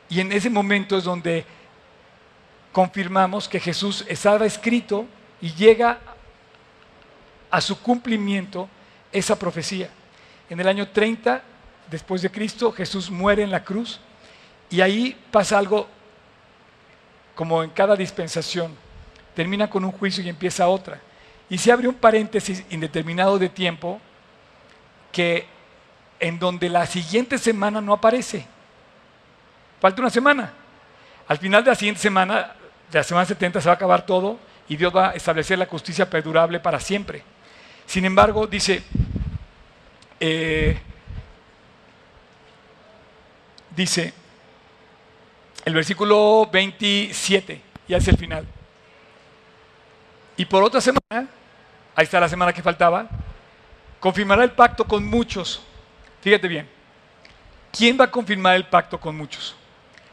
Y 0.09 0.19
en 0.19 0.31
ese 0.31 0.49
momento 0.49 0.97
es 0.97 1.03
donde 1.03 1.45
confirmamos 2.71 3.47
que 3.47 3.59
Jesús 3.59 4.05
estaba 4.07 4.45
escrito 4.45 5.05
y 5.41 5.53
llega 5.53 5.99
a 7.51 7.61
su 7.61 7.79
cumplimiento 7.81 8.69
esa 9.11 9.37
profecía. 9.37 9.89
En 10.49 10.59
el 10.59 10.67
año 10.67 10.89
30 10.89 11.43
después 11.89 12.21
de 12.21 12.31
Cristo, 12.31 12.71
Jesús 12.71 13.09
muere 13.09 13.43
en 13.43 13.51
la 13.51 13.63
cruz 13.63 13.99
y 14.69 14.81
ahí 14.81 15.17
pasa 15.31 15.57
algo 15.57 15.87
como 17.35 17.63
en 17.63 17.69
cada 17.69 17.95
dispensación. 17.95 18.75
Termina 19.35 19.69
con 19.69 19.85
un 19.85 19.91
juicio 19.91 20.23
y 20.23 20.29
empieza 20.29 20.67
otra. 20.67 20.99
Y 21.49 21.57
se 21.57 21.71
abre 21.71 21.87
un 21.87 21.95
paréntesis 21.95 22.63
indeterminado 22.69 23.39
de 23.39 23.49
tiempo 23.49 23.99
que 25.11 25.47
en 26.19 26.39
donde 26.39 26.69
la 26.69 26.85
siguiente 26.85 27.37
semana 27.37 27.81
no 27.81 27.93
aparece. 27.93 28.45
Falta 29.79 30.01
una 30.01 30.09
semana. 30.09 30.53
Al 31.27 31.37
final 31.37 31.63
de 31.63 31.69
la 31.71 31.75
siguiente 31.75 32.01
semana, 32.01 32.53
de 32.91 32.99
la 32.99 33.03
semana 33.03 33.25
70, 33.25 33.61
se 33.61 33.67
va 33.67 33.73
a 33.73 33.75
acabar 33.75 34.05
todo 34.05 34.39
y 34.67 34.75
Dios 34.75 34.95
va 34.95 35.09
a 35.09 35.13
establecer 35.13 35.57
la 35.57 35.65
justicia 35.65 36.09
perdurable 36.09 36.59
para 36.59 36.79
siempre. 36.79 37.23
Sin 37.85 38.05
embargo, 38.05 38.45
dice, 38.45 38.83
eh, 40.19 40.79
dice 43.75 44.13
el 45.65 45.73
versículo 45.73 46.49
27, 46.51 47.61
ya 47.87 47.97
es 47.97 48.07
el 48.07 48.17
final. 48.17 48.45
Y 50.37 50.45
por 50.45 50.63
otra 50.63 50.81
semana, 50.81 51.29
ahí 51.95 52.03
está 52.03 52.19
la 52.19 52.29
semana 52.29 52.53
que 52.53 52.61
faltaba, 52.61 53.07
confirmará 53.99 54.43
el 54.43 54.51
pacto 54.51 54.85
con 54.85 55.05
muchos. 55.05 55.61
Fíjate 56.21 56.47
bien, 56.47 56.67
¿quién 57.71 57.97
va 57.99 58.05
a 58.05 58.11
confirmar 58.11 58.55
el 58.55 58.65
pacto 58.65 58.99
con 58.99 59.15
muchos? 59.15 59.55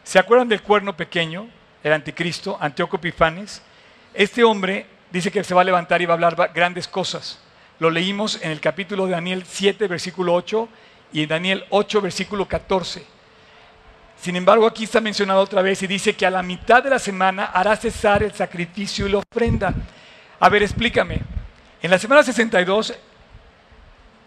¿Se 0.04 0.20
acuerdan 0.20 0.48
del 0.48 0.62
cuerno 0.62 0.96
pequeño, 0.96 1.48
el 1.82 1.92
anticristo, 1.92 2.56
Antíoco 2.60 2.96
Epifanes? 2.96 3.60
Este 4.14 4.44
hombre 4.44 4.86
dice 5.10 5.32
que 5.32 5.42
se 5.42 5.52
va 5.52 5.62
a 5.62 5.64
levantar 5.64 6.00
y 6.00 6.06
va 6.06 6.14
a 6.14 6.16
hablar 6.16 6.52
grandes 6.54 6.86
cosas. 6.86 7.40
Lo 7.80 7.90
leímos 7.90 8.40
en 8.40 8.52
el 8.52 8.60
capítulo 8.60 9.06
de 9.06 9.12
Daniel 9.12 9.44
7, 9.44 9.88
versículo 9.88 10.32
8 10.34 10.68
y 11.12 11.22
en 11.22 11.28
Daniel 11.28 11.64
8, 11.70 12.00
versículo 12.00 12.46
14. 12.46 13.04
Sin 14.20 14.36
embargo, 14.36 14.66
aquí 14.66 14.84
está 14.84 15.00
mencionado 15.00 15.40
otra 15.40 15.60
vez 15.60 15.82
y 15.82 15.88
dice 15.88 16.14
que 16.14 16.24
a 16.24 16.30
la 16.30 16.42
mitad 16.42 16.84
de 16.84 16.90
la 16.90 16.98
semana 17.00 17.46
hará 17.46 17.76
cesar 17.76 18.22
el 18.22 18.32
sacrificio 18.32 19.06
y 19.06 19.10
la 19.10 19.18
ofrenda. 19.18 19.74
A 20.38 20.48
ver, 20.48 20.62
explícame. 20.62 21.20
En 21.82 21.90
la 21.90 21.98
semana 21.98 22.22
62, 22.22 22.94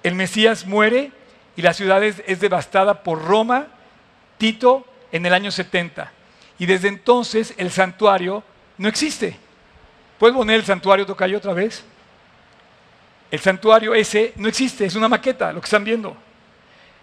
el 0.03 0.15
Mesías 0.15 0.65
muere 0.65 1.11
y 1.59 1.61
la 1.61 1.73
ciudad 1.73 2.01
es, 2.01 2.39
devastada 2.39 3.03
por 3.03 3.21
Roma, 3.21 3.67
Tito, 4.37 4.87
en 5.11 5.25
el 5.25 5.33
año 5.33 5.51
70. 5.51 6.09
Y 6.57 6.65
desde 6.65 6.87
entonces 6.87 7.53
el 7.57 7.69
santuario 7.69 8.45
no 8.77 8.87
existe. 8.87 9.37
¿Puedes 10.17 10.37
poner 10.37 10.55
el 10.55 10.65
santuario 10.65 11.05
Tocayo 11.05 11.37
otra 11.37 11.51
vez? 11.51 11.83
El 13.29 13.41
santuario 13.41 13.93
ese 13.93 14.31
no 14.37 14.47
existe, 14.47 14.85
es 14.85 14.95
una 14.95 15.09
maqueta, 15.09 15.51
lo 15.51 15.59
que 15.59 15.65
están 15.65 15.83
viendo. 15.83 16.15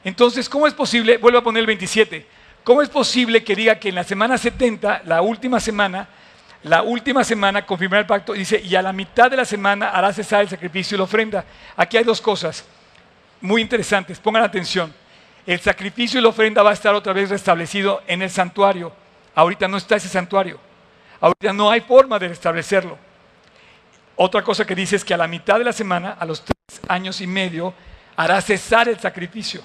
Entonces, 0.02 0.48
¿cómo 0.48 0.66
es 0.66 0.72
posible? 0.72 1.18
Vuelvo 1.18 1.40
a 1.40 1.44
poner 1.44 1.60
el 1.60 1.66
27. 1.66 2.26
¿Cómo 2.64 2.80
es 2.80 2.88
posible 2.88 3.44
que 3.44 3.54
diga 3.54 3.78
que 3.78 3.90
en 3.90 3.94
la 3.94 4.04
semana 4.04 4.38
70, 4.38 5.02
la 5.04 5.20
última 5.20 5.60
semana, 5.60 6.08
la 6.62 6.82
última 6.82 7.24
semana 7.24 7.66
confirmará 7.66 8.00
el 8.00 8.06
pacto, 8.06 8.32
dice, 8.32 8.58
y 8.58 8.74
a 8.74 8.80
la 8.80 8.94
mitad 8.94 9.30
de 9.30 9.36
la 9.36 9.44
semana 9.44 9.90
hará 9.90 10.14
cesar 10.14 10.40
el 10.40 10.48
sacrificio 10.48 10.94
y 10.94 10.98
la 10.98 11.04
ofrenda? 11.04 11.44
Aquí 11.76 11.98
hay 11.98 12.04
dos 12.04 12.22
cosas 12.22 12.64
muy 13.40 13.62
interesantes, 13.62 14.18
pongan 14.18 14.42
atención. 14.42 14.92
El 15.46 15.60
sacrificio 15.60 16.18
y 16.18 16.22
la 16.22 16.30
ofrenda 16.30 16.62
va 16.62 16.70
a 16.70 16.74
estar 16.74 16.94
otra 16.94 17.12
vez 17.12 17.30
restablecido 17.30 18.02
en 18.06 18.22
el 18.22 18.30
santuario. 18.30 18.92
Ahorita 19.34 19.68
no 19.68 19.76
está 19.76 19.96
ese 19.96 20.08
santuario. 20.08 20.58
Ahorita 21.20 21.52
no 21.52 21.70
hay 21.70 21.80
forma 21.80 22.18
de 22.18 22.28
restablecerlo. 22.28 22.98
Otra 24.16 24.42
cosa 24.42 24.64
que 24.64 24.74
dice 24.74 24.96
es 24.96 25.04
que 25.04 25.14
a 25.14 25.18
la 25.18 25.28
mitad 25.28 25.58
de 25.58 25.64
la 25.64 25.72
semana, 25.72 26.16
a 26.18 26.24
los 26.24 26.42
tres 26.42 26.80
años 26.88 27.20
y 27.20 27.26
medio, 27.26 27.74
hará 28.16 28.40
cesar 28.40 28.88
el 28.88 28.98
sacrificio. 28.98 29.62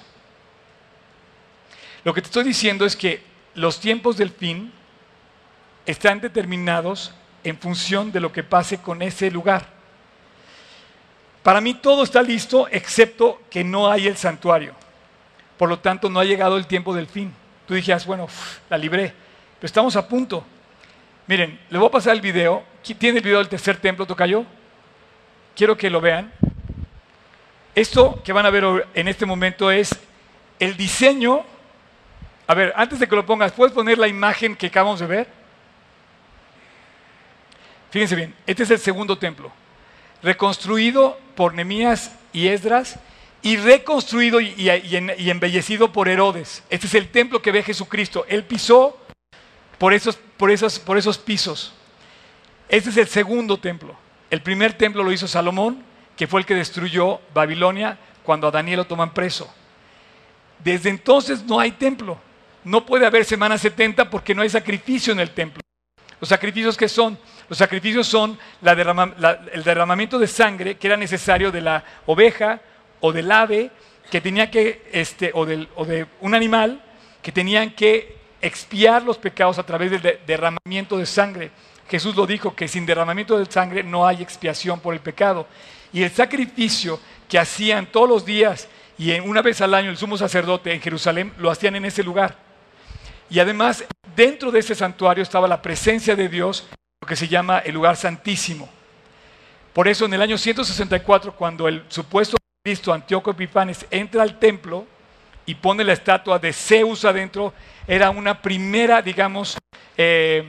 Lo 2.04 2.12
que 2.12 2.20
te 2.20 2.26
estoy 2.26 2.44
diciendo 2.44 2.84
es 2.84 2.94
que 2.94 3.22
los 3.54 3.80
tiempos 3.80 4.16
del 4.16 4.30
fin 4.30 4.72
están 5.86 6.20
determinados 6.20 7.14
en 7.44 7.58
función 7.58 8.12
de 8.12 8.20
lo 8.20 8.32
que 8.32 8.42
pase 8.42 8.78
con 8.78 9.02
ese 9.02 9.30
lugar. 9.30 9.81
Para 11.42 11.60
mí 11.60 11.74
todo 11.74 12.04
está 12.04 12.22
listo 12.22 12.68
excepto 12.70 13.40
que 13.50 13.64
no 13.64 13.90
hay 13.90 14.06
el 14.06 14.16
santuario. 14.16 14.74
Por 15.58 15.68
lo 15.68 15.78
tanto, 15.78 16.08
no 16.08 16.20
ha 16.20 16.24
llegado 16.24 16.56
el 16.56 16.66
tiempo 16.66 16.94
del 16.94 17.06
fin. 17.06 17.32
Tú 17.66 17.74
dijeras, 17.74 18.06
bueno, 18.06 18.28
la 18.68 18.78
libré, 18.78 19.12
pero 19.58 19.66
estamos 19.66 19.96
a 19.96 20.06
punto. 20.06 20.44
Miren, 21.26 21.58
le 21.70 21.78
voy 21.78 21.88
a 21.88 21.92
pasar 21.92 22.14
el 22.14 22.20
video. 22.20 22.64
¿Tiene 22.82 23.18
el 23.18 23.24
video 23.24 23.38
del 23.38 23.48
tercer 23.48 23.76
templo, 23.76 24.06
Tocayo? 24.06 24.44
Quiero 25.54 25.76
que 25.76 25.90
lo 25.90 26.00
vean. 26.00 26.32
Esto 27.74 28.20
que 28.22 28.32
van 28.32 28.46
a 28.46 28.50
ver 28.50 28.88
en 28.94 29.08
este 29.08 29.24
momento 29.24 29.70
es 29.70 29.98
el 30.58 30.76
diseño 30.76 31.44
a 32.46 32.54
ver, 32.54 32.72
antes 32.76 32.98
de 32.98 33.08
que 33.08 33.16
lo 33.16 33.24
pongas, 33.24 33.52
¿puedes 33.52 33.72
poner 33.72 33.98
la 33.98 34.08
imagen 34.08 34.56
que 34.56 34.66
acabamos 34.66 35.00
de 35.00 35.06
ver? 35.06 35.26
Fíjense 37.90 38.14
bien, 38.14 38.34
este 38.46 38.64
es 38.64 38.70
el 38.70 38.78
segundo 38.78 39.16
templo, 39.16 39.50
reconstruido 40.22 41.18
por 41.34 41.54
Nemías 41.54 42.12
y 42.32 42.48
Esdras 42.48 42.98
y 43.42 43.56
reconstruido 43.56 44.40
y, 44.40 44.70
embellecido 45.28 45.92
por 45.92 46.08
Herodes. 46.08 46.62
Este 46.70 46.86
es 46.86 46.94
el 46.94 47.08
templo 47.08 47.42
que 47.42 47.52
ve 47.52 47.62
Jesucristo. 47.62 48.24
Él 48.28 48.44
pisó 48.44 48.96
por 49.78 49.92
esos, 49.92 50.16
por, 50.36 50.50
esos, 50.50 51.18
pisos. 51.18 51.72
Este 52.68 52.90
es 52.90 52.96
el 52.96 53.08
segundo 53.08 53.58
templo. 53.58 53.96
El 54.30 54.42
primer 54.42 54.74
templo 54.74 55.02
lo 55.02 55.12
hizo 55.12 55.26
Salomón, 55.26 55.82
que 56.16 56.26
fue 56.26 56.40
el 56.40 56.46
que 56.46 56.54
destruyó 56.54 57.20
Babilonia 57.34 57.98
cuando 58.22 58.46
a 58.46 58.50
Daniel 58.50 58.78
lo 58.78 58.86
toman 58.86 59.12
preso. 59.12 59.52
Desde 60.62 60.90
entonces 60.90 61.42
no 61.42 61.58
hay 61.58 61.72
templo 61.72 62.18
no 62.64 62.86
puede 62.86 63.06
haber 63.06 63.24
semana 63.24 63.58
70 63.58 64.10
porque 64.10 64.34
no 64.34 64.42
hay 64.42 64.48
sacrificio 64.48 65.12
en 65.12 65.20
el 65.20 65.30
templo. 65.30 65.60
¿Los 66.20 66.28
sacrificios 66.28 66.76
qué 66.76 66.88
son? 66.88 67.18
Los 67.52 67.58
sacrificios 67.58 68.06
son 68.06 68.38
el 68.62 69.62
derramamiento 69.62 70.18
de 70.18 70.26
sangre 70.26 70.76
que 70.78 70.86
era 70.86 70.96
necesario 70.96 71.52
de 71.52 71.60
la 71.60 71.84
oveja 72.06 72.62
o 73.00 73.12
del 73.12 73.30
ave 73.30 73.70
que 74.10 74.22
tenía 74.22 74.50
que, 74.50 74.88
este, 74.90 75.32
o, 75.34 75.40
o 75.40 75.84
de 75.84 76.06
un 76.22 76.34
animal 76.34 76.82
que 77.20 77.30
tenían 77.30 77.72
que 77.72 78.16
expiar 78.40 79.02
los 79.02 79.18
pecados 79.18 79.58
a 79.58 79.66
través 79.66 79.90
del 79.90 80.20
derramamiento 80.26 80.96
de 80.96 81.04
sangre. 81.04 81.50
Jesús 81.90 82.16
lo 82.16 82.26
dijo, 82.26 82.56
que 82.56 82.68
sin 82.68 82.86
derramamiento 82.86 83.38
de 83.38 83.44
sangre 83.44 83.82
no 83.82 84.06
hay 84.06 84.22
expiación 84.22 84.80
por 84.80 84.94
el 84.94 85.00
pecado. 85.00 85.46
Y 85.92 86.04
el 86.04 86.10
sacrificio 86.10 86.98
que 87.28 87.38
hacían 87.38 87.84
todos 87.84 88.08
los 88.08 88.24
días 88.24 88.66
y 88.96 89.12
una 89.20 89.42
vez 89.42 89.60
al 89.60 89.74
año 89.74 89.90
el 89.90 89.98
sumo 89.98 90.16
sacerdote 90.16 90.72
en 90.72 90.80
Jerusalén 90.80 91.34
lo 91.36 91.50
hacían 91.50 91.76
en 91.76 91.84
ese 91.84 92.02
lugar. 92.02 92.34
Y 93.28 93.40
además, 93.40 93.84
dentro 94.16 94.50
de 94.50 94.60
ese 94.60 94.74
santuario 94.74 95.22
estaba 95.22 95.46
la 95.46 95.60
presencia 95.60 96.16
de 96.16 96.30
Dios, 96.30 96.66
lo 97.02 97.08
que 97.08 97.16
se 97.16 97.26
llama 97.26 97.58
el 97.58 97.74
lugar 97.74 97.96
santísimo. 97.96 98.68
Por 99.72 99.88
eso 99.88 100.04
en 100.04 100.14
el 100.14 100.22
año 100.22 100.38
164, 100.38 101.34
cuando 101.34 101.66
el 101.66 101.84
supuesto 101.88 102.36
Cristo 102.62 102.92
Antíoco 102.92 103.32
Epifanes 103.32 103.84
entra 103.90 104.22
al 104.22 104.38
templo 104.38 104.86
y 105.44 105.56
pone 105.56 105.82
la 105.82 105.94
estatua 105.94 106.38
de 106.38 106.52
Zeus 106.52 107.04
adentro, 107.04 107.52
era 107.88 108.10
una 108.10 108.40
primera, 108.40 109.02
digamos, 109.02 109.58
eh, 109.96 110.44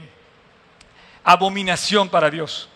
abominación 1.24 2.08
para 2.08 2.30
Dios. 2.30 2.70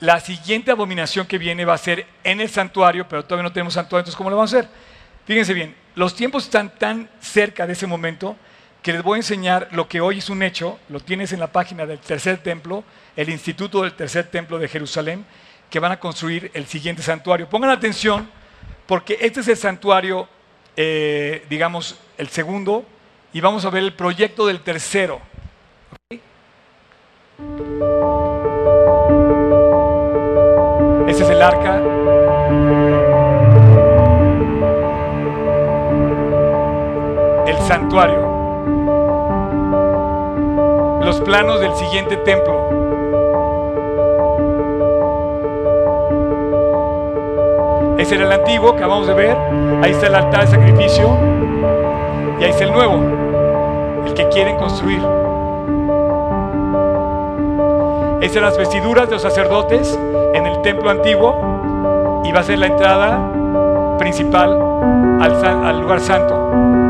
La 0.00 0.18
siguiente 0.18 0.70
abominación 0.70 1.26
que 1.26 1.36
viene 1.36 1.66
va 1.66 1.74
a 1.74 1.78
ser 1.78 2.06
en 2.24 2.40
el 2.40 2.48
santuario, 2.48 3.06
pero 3.06 3.24
todavía 3.24 3.42
no 3.42 3.52
tenemos 3.52 3.74
santuario, 3.74 4.00
entonces 4.00 4.16
¿cómo 4.16 4.30
lo 4.30 4.36
vamos 4.36 4.54
a 4.54 4.60
hacer? 4.60 4.70
Fíjense 5.26 5.52
bien, 5.52 5.76
los 5.94 6.14
tiempos 6.14 6.44
están 6.44 6.70
tan 6.78 7.10
cerca 7.20 7.66
de 7.66 7.74
ese 7.74 7.86
momento 7.86 8.38
que 8.82 8.92
les 8.92 9.02
voy 9.02 9.16
a 9.16 9.20
enseñar 9.20 9.68
lo 9.72 9.88
que 9.88 10.00
hoy 10.00 10.18
es 10.18 10.30
un 10.30 10.42
hecho, 10.42 10.78
lo 10.88 11.00
tienes 11.00 11.32
en 11.32 11.40
la 11.40 11.52
página 11.52 11.84
del 11.86 11.98
tercer 11.98 12.38
templo, 12.38 12.84
el 13.16 13.28
Instituto 13.28 13.82
del 13.82 13.94
Tercer 13.94 14.26
Templo 14.28 14.58
de 14.58 14.68
Jerusalén, 14.68 15.24
que 15.70 15.80
van 15.80 15.92
a 15.92 16.00
construir 16.00 16.50
el 16.54 16.66
siguiente 16.66 17.02
santuario. 17.02 17.48
Pongan 17.48 17.70
atención, 17.70 18.30
porque 18.86 19.18
este 19.20 19.40
es 19.40 19.48
el 19.48 19.56
santuario, 19.56 20.28
eh, 20.76 21.44
digamos, 21.50 21.98
el 22.16 22.28
segundo, 22.28 22.86
y 23.32 23.40
vamos 23.40 23.64
a 23.64 23.70
ver 23.70 23.82
el 23.82 23.92
proyecto 23.92 24.46
del 24.46 24.60
tercero. 24.60 25.20
Este 31.08 31.22
es 31.22 31.30
el 31.30 31.42
arca. 31.42 31.82
El 37.46 37.56
santuario. 37.66 38.27
Los 41.08 41.22
planos 41.22 41.58
del 41.58 41.74
siguiente 41.74 42.18
templo. 42.18 42.52
Ese 47.98 48.16
era 48.16 48.26
el 48.26 48.32
antiguo 48.32 48.72
que 48.72 48.80
acabamos 48.80 49.06
de 49.06 49.14
ver. 49.14 49.34
Ahí 49.82 49.92
está 49.92 50.08
el 50.08 50.14
altar 50.16 50.42
de 50.42 50.48
sacrificio. 50.48 51.08
Y 52.38 52.44
ahí 52.44 52.50
está 52.50 52.64
el 52.64 52.72
nuevo, 52.72 54.04
el 54.04 54.12
que 54.12 54.28
quieren 54.28 54.58
construir. 54.58 55.00
Esas 58.20 58.36
eran 58.36 58.50
las 58.50 58.58
vestiduras 58.58 59.06
de 59.06 59.14
los 59.14 59.22
sacerdotes 59.22 59.98
en 60.34 60.44
el 60.44 60.60
templo 60.60 60.90
antiguo. 60.90 62.22
y 62.22 62.32
va 62.32 62.40
a 62.40 62.42
ser 62.42 62.58
la 62.58 62.66
entrada 62.66 63.96
principal 63.96 64.60
al, 65.22 65.64
al 65.64 65.80
lugar 65.80 66.00
santo. 66.00 66.87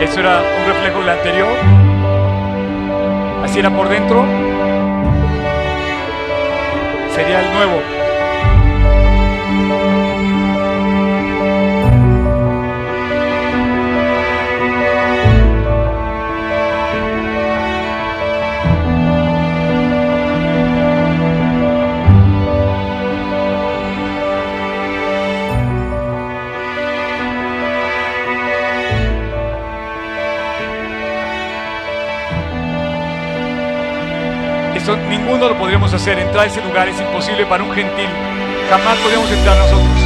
Eso 0.00 0.20
era 0.20 0.42
un 0.42 0.66
reflejo 0.66 1.00
del 1.00 1.08
anterior. 1.08 1.56
Así 3.44 3.58
era 3.58 3.70
por 3.70 3.88
dentro. 3.88 4.24
Sería 7.14 7.40
el 7.40 7.54
nuevo. 7.54 7.95
Ninguno 34.94 35.48
lo 35.48 35.58
podríamos 35.58 35.92
hacer. 35.92 36.18
Entrar 36.18 36.44
a 36.44 36.46
ese 36.46 36.62
lugar 36.62 36.88
es 36.88 37.00
imposible 37.00 37.44
para 37.46 37.64
un 37.64 37.72
gentil. 37.72 38.08
Jamás 38.70 38.96
podríamos 38.98 39.30
entrar 39.30 39.56
nosotros. 39.56 39.98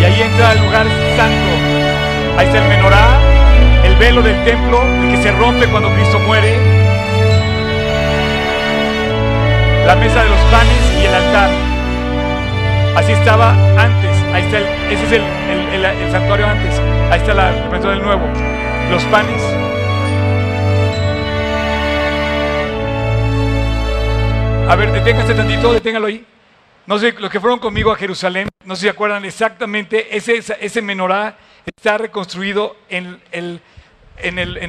Y 0.00 0.04
ahí 0.04 0.22
entra 0.22 0.52
el 0.52 0.58
lugar 0.58 0.86
santo. 1.16 2.38
Ahí 2.38 2.46
está 2.46 2.58
el 2.58 2.68
menorá, 2.68 3.20
el 3.84 3.96
velo 3.96 4.22
del 4.22 4.42
templo, 4.44 4.82
el 4.82 5.10
que 5.12 5.22
se 5.22 5.30
rompe 5.32 5.66
cuando 5.66 5.90
Cristo 5.90 6.18
muere. 6.20 6.56
La 9.86 9.94
mesa 9.96 10.22
de 10.22 10.28
los 10.30 10.40
panes 10.50 11.02
y 11.02 11.06
el 11.06 11.14
altar. 11.14 11.50
Así 12.96 13.12
estaba 13.12 13.50
antes. 13.78 14.16
Ahí 14.32 14.42
está 14.42 14.58
el, 14.58 14.66
ese 14.90 15.04
es 15.06 15.12
el, 15.12 16.10
santuario 16.10 16.46
antes. 16.46 16.80
Ahí 17.10 17.20
está 17.20 17.34
la 17.34 17.52
representación 17.52 17.94
del 17.94 18.02
nuevo. 18.02 18.26
Los 18.90 19.04
panes 19.04 19.42
A 24.72 24.74
ver, 24.74 24.90
deténgase 24.90 25.34
tantito, 25.34 25.70
deténgalo 25.70 26.06
ahí. 26.06 26.24
No 26.86 26.98
sé, 26.98 27.12
los 27.18 27.30
que 27.30 27.38
fueron 27.38 27.58
conmigo 27.58 27.92
a 27.92 27.94
Jerusalén, 27.94 28.48
no 28.64 28.74
sé 28.74 28.80
si 28.80 28.86
se 28.86 28.90
acuerdan 28.90 29.22
exactamente, 29.26 30.16
ese, 30.16 30.80
menorá 30.80 31.36
está 31.66 31.98
reconstruido 31.98 32.78
en, 32.88 33.20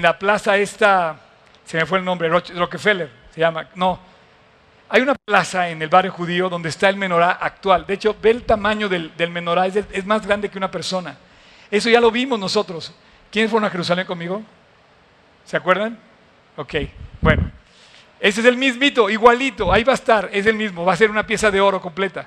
la 0.01 0.19
plaza 0.19 0.57
esta, 0.57 1.21
se 1.63 1.77
me 1.77 1.85
fue 1.85 1.99
el 1.99 2.03
nombre, 2.03 2.27
Rockefeller, 2.27 3.09
se 3.33 3.39
llama, 3.39 3.69
no. 3.75 3.97
Hay 4.89 5.01
una 5.01 5.15
plaza 5.15 5.69
en 5.69 5.81
el 5.81 5.87
barrio 5.87 6.11
judío 6.11 6.49
donde 6.49 6.67
está 6.67 6.89
el 6.89 6.97
menorá 6.97 7.31
actual. 7.31 7.85
De 7.85 7.93
hecho, 7.93 8.13
ve 8.21 8.31
el 8.31 8.43
tamaño 8.43 8.89
del, 8.89 9.15
del 9.15 9.29
menorá, 9.29 9.67
es, 9.67 9.85
es 9.89 10.05
más 10.05 10.27
grande 10.27 10.49
que 10.49 10.57
una 10.57 10.69
persona. 10.69 11.15
Eso 11.71 11.89
ya 11.89 12.01
lo 12.01 12.11
vimos 12.11 12.37
nosotros. 12.37 12.93
¿Quiénes 13.31 13.49
fueron 13.49 13.67
a 13.67 13.71
Jerusalén 13.71 14.05
conmigo? 14.05 14.43
¿Se 15.45 15.55
acuerdan? 15.55 15.97
Ok, 16.57 16.73
bueno. 17.21 17.62
Ese 18.23 18.39
es 18.39 18.47
el 18.47 18.55
mismito, 18.55 19.09
igualito, 19.09 19.73
ahí 19.73 19.83
va 19.83 19.91
a 19.91 19.95
estar, 19.95 20.29
es 20.31 20.45
el 20.45 20.55
mismo, 20.55 20.85
va 20.85 20.93
a 20.93 20.95
ser 20.95 21.11
una 21.11 21.27
pieza 21.27 21.51
de 21.51 21.59
oro 21.59 21.81
completa. 21.81 22.25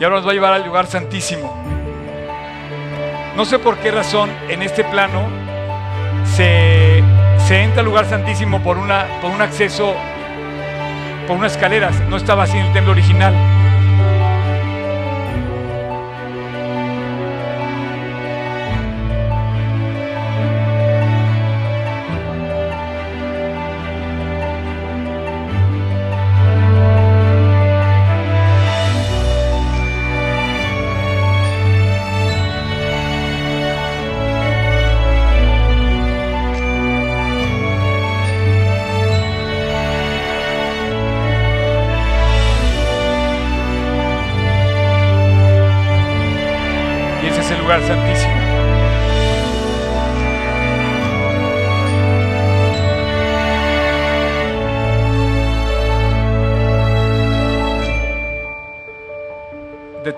Y 0.00 0.02
ahora 0.02 0.16
nos 0.16 0.26
va 0.26 0.30
a 0.30 0.32
llevar 0.32 0.54
al 0.54 0.64
lugar 0.64 0.86
santísimo. 0.86 1.54
No 3.36 3.44
sé 3.44 3.58
por 3.58 3.76
qué 3.80 3.90
razón 3.90 4.30
en 4.48 4.62
este 4.62 4.82
plano 4.82 5.28
se, 6.24 7.00
entra 7.50 7.80
al 7.80 7.84
lugar 7.84 8.06
santísimo 8.06 8.62
por, 8.62 8.78
una, 8.78 9.20
por 9.20 9.30
un 9.30 9.42
acceso, 9.42 9.94
por 11.28 11.36
unas 11.36 11.52
escaleras. 11.52 12.00
No 12.08 12.16
estaba 12.16 12.44
así 12.44 12.56
en 12.56 12.64
el 12.64 12.72
templo 12.72 12.92
original. 12.92 13.61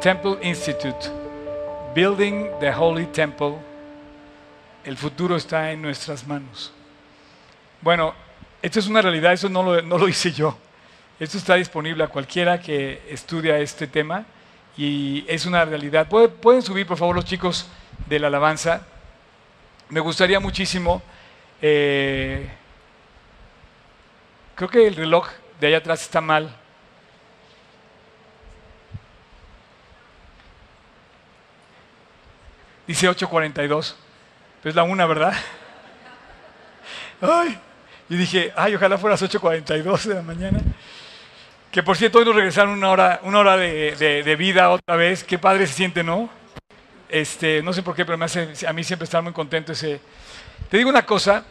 Temple 0.05 0.37
Institute, 0.43 1.09
Building 1.95 2.51
the 2.61 2.71
Holy 2.71 3.07
Temple, 3.07 3.55
el 4.85 4.99
futuro 4.99 5.35
está 5.35 5.73
en 5.73 5.81
nuestras 5.81 6.27
manos. 6.27 6.75
Bueno, 7.81 8.13
esto 8.61 8.81
es 8.81 8.87
una 8.87 9.01
realidad, 9.01 9.33
eso 9.33 9.49
no 9.49 9.63
lo, 9.63 9.81
no 9.81 9.97
lo 9.97 10.07
hice 10.11 10.31
yo. 10.31 10.59
Esto 11.19 11.39
está 11.39 11.55
disponible 11.55 12.05
a 12.05 12.09
cualquiera 12.09 12.61
que 12.61 13.01
estudia 13.09 13.59
este 13.61 13.87
tema 13.87 14.27
y 14.77 15.25
es 15.27 15.47
una 15.47 15.65
realidad. 15.65 16.07
¿Pueden 16.07 16.61
subir, 16.61 16.87
por 16.87 16.99
favor, 16.99 17.17
los 17.17 17.25
chicos 17.25 17.67
de 18.07 18.19
la 18.19 18.27
alabanza? 18.27 18.87
Me 19.89 20.01
gustaría 20.01 20.39
muchísimo, 20.39 21.01
eh, 21.63 22.47
creo 24.55 24.69
que 24.69 24.87
el 24.87 24.97
reloj 24.97 25.31
de 25.59 25.69
allá 25.69 25.79
atrás 25.79 26.03
está 26.03 26.21
mal. 26.21 26.55
Dice 32.87 33.09
8.42, 33.09 33.95
pero 34.63 34.71
es 34.71 34.77
la 34.77 34.83
una, 34.83 35.07
¿verdad? 35.07 35.35
Ay, 37.21 37.59
y 38.09 38.17
dije, 38.17 38.53
ay, 38.57 38.75
ojalá 38.75 38.99
fueras 38.99 39.23
8.42 39.23 40.05
de 40.05 40.15
la 40.15 40.23
mañana. 40.23 40.61
Que 41.71 41.83
por 41.83 41.97
cierto, 41.97 42.19
hoy 42.19 42.25
nos 42.25 42.37
regresaron 42.37 42.75
una 42.75 42.91
hora, 42.91 43.21
una 43.25 43.39
hora 43.39 43.57
de, 43.57 44.37
vida 44.39 44.71
otra 44.71 44.97
vez. 44.97 45.25
Qué 45.25 45.39
padre 45.39 45.67
se 45.67 45.73
siente, 45.73 46.05
¿no? 46.05 46.29
Este, 47.09 47.63
no 47.63 47.73
sé 47.73 47.83
por 47.83 47.97
qué, 47.97 48.05
pero 48.05 48.19
me 48.19 48.27
hace 48.27 48.49
a 48.67 48.73
mí 48.73 48.85
siempre 48.85 49.05
estar 49.05 49.23
muy 49.23 49.33
contento 49.33 49.73
ese. 49.73 50.01
Te 50.69 50.77
digo 50.77 50.91
una 50.91 51.07
cosa, 51.07 51.45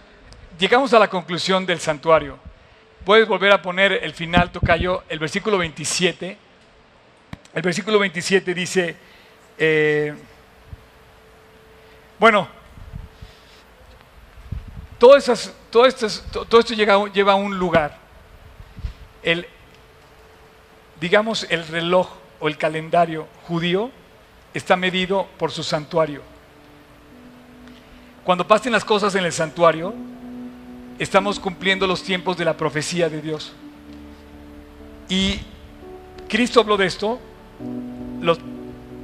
llegamos 0.59 0.93
a 0.93 0.99
la 0.99 1.09
conclusión 1.09 1.65
del 1.65 1.79
santuario. 1.79 2.37
Puedes 3.03 3.27
volver 3.27 3.51
a 3.51 3.61
poner 3.61 3.91
el 4.01 4.13
final, 4.13 4.51
Tocayo, 4.51 5.03
el 5.09 5.19
versículo 5.19 5.57
27. 5.57 6.37
El 7.53 7.61
versículo 7.61 7.99
27 7.99 8.53
dice, 8.53 8.95
eh, 9.57 10.13
bueno, 12.23 12.47
todo, 14.97 15.17
esas, 15.17 15.53
todo, 15.69 15.85
esto, 15.85 16.73
lleva 16.73 17.33
a 17.33 17.35
un 17.35 17.59
lugar. 17.59 17.97
El, 19.21 19.45
digamos, 21.01 21.45
el 21.49 21.67
reloj 21.67 22.07
o 22.39 22.47
el 22.47 22.57
calendario 22.57 23.27
judío 23.45 23.91
está 24.53 24.77
medido 24.77 25.27
por 25.37 25.51
su 25.51 25.63
santuario. 25.63 26.21
Cuando 28.23 28.47
pasen 28.47 28.71
las 28.71 28.85
cosas 28.85 29.13
en 29.15 29.25
el 29.25 29.33
santuario, 29.33 29.93
estamos 30.99 31.41
cumpliendo 31.41 31.85
los 31.87 32.03
tiempos 32.03 32.37
de 32.37 32.45
la 32.45 32.55
profecía 32.55 33.09
de 33.09 33.21
Dios. 33.21 33.51
Y 35.09 35.41
Cristo 36.29 36.61
habló 36.61 36.77
de 36.77 36.85
esto, 36.85 37.19
los 38.21 38.39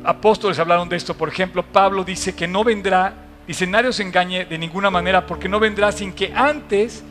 apóstoles 0.04 0.60
hablaron 0.60 0.90
de 0.90 0.96
esto. 0.96 1.14
Por 1.14 1.30
ejemplo, 1.30 1.64
Pablo 1.64 2.04
dice 2.04 2.34
que 2.34 2.48
no 2.48 2.64
vendrá, 2.64 3.14
dice, 3.48 3.68
nadie 3.68 3.90
os 3.90 4.00
engañe 4.00 4.46
de 4.46 4.58
ninguna 4.58 4.90
manera, 4.90 5.26
porque 5.26 5.50
no 5.50 5.60
vendrá 5.60 5.92
sin 5.92 6.14
que 6.14 6.32
antes 6.36 7.04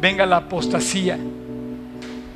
venga 0.00 0.26
la 0.26 0.38
apostasía. 0.38 1.18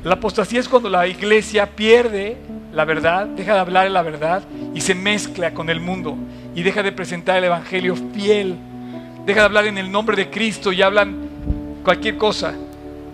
La 0.03 0.15
apostasía 0.15 0.61
es 0.61 0.69
cuando 0.69 0.89
la 0.89 1.07
iglesia 1.07 1.67
pierde 1.67 2.37
la 2.73 2.85
verdad, 2.85 3.27
deja 3.27 3.55
de 3.55 3.59
hablar 3.61 3.91
la 3.91 4.03
verdad 4.03 4.43
y 4.75 4.81
se 4.81 4.95
mezcla 4.95 5.53
con 5.53 5.69
el 5.69 5.81
mundo 5.81 6.17
y 6.55 6.63
deja 6.63 6.83
de 6.83 6.93
presentar 6.93 7.37
el 7.39 7.45
evangelio 7.45 7.97
fiel. 8.15 8.57
Deja 9.27 9.41
de 9.41 9.47
hablar 9.47 9.67
en 9.67 9.77
el 9.77 9.91
nombre 9.91 10.17
de 10.17 10.31
Cristo 10.31 10.73
y 10.73 10.81
hablan 10.81 11.17
cualquier 11.85 12.17
cosa 12.17 12.55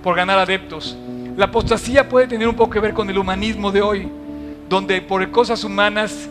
por 0.03 0.14
ganar 0.14 0.38
adeptos. 0.38 0.97
La 1.36 1.47
apostasía 1.47 2.09
puede 2.09 2.28
tener 2.28 2.47
un 2.47 2.55
poco 2.55 2.70
que 2.70 2.80
ver 2.80 2.94
con 2.94 3.11
el 3.11 3.18
humanismo 3.18 3.72
de 3.72 3.82
hoy, 3.82 4.09
donde 4.68 5.03
por 5.03 5.28
cosas 5.30 5.64
humanas 5.64 6.28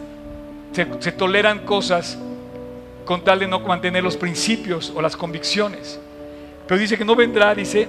se, 0.75 1.11
toleran 1.13 1.59
cosas 1.59 2.17
con 3.05 3.23
tal 3.23 3.39
de 3.39 3.47
no 3.47 3.59
mantener 3.59 4.03
los 4.03 4.17
principios 4.17 4.91
o 4.93 5.01
las 5.01 5.15
convicciones. 5.15 5.99
Pero 6.67 6.79
dice 6.79 6.97
que 6.97 7.05
no 7.05 7.15
vendrá, 7.15 7.55
dice, 7.55 7.87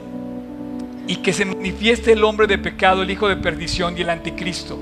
y 1.09 1.17
que 1.17 1.33
se 1.33 1.45
manifieste 1.45 2.13
el 2.13 2.23
hombre 2.23 2.47
de 2.47 2.59
pecado, 2.59 3.03
el 3.03 3.11
hijo 3.11 3.29
de 3.29 3.37
perdición 3.37 3.97
y 3.99 4.03
el 4.03 4.11
anticristo. 4.11 4.79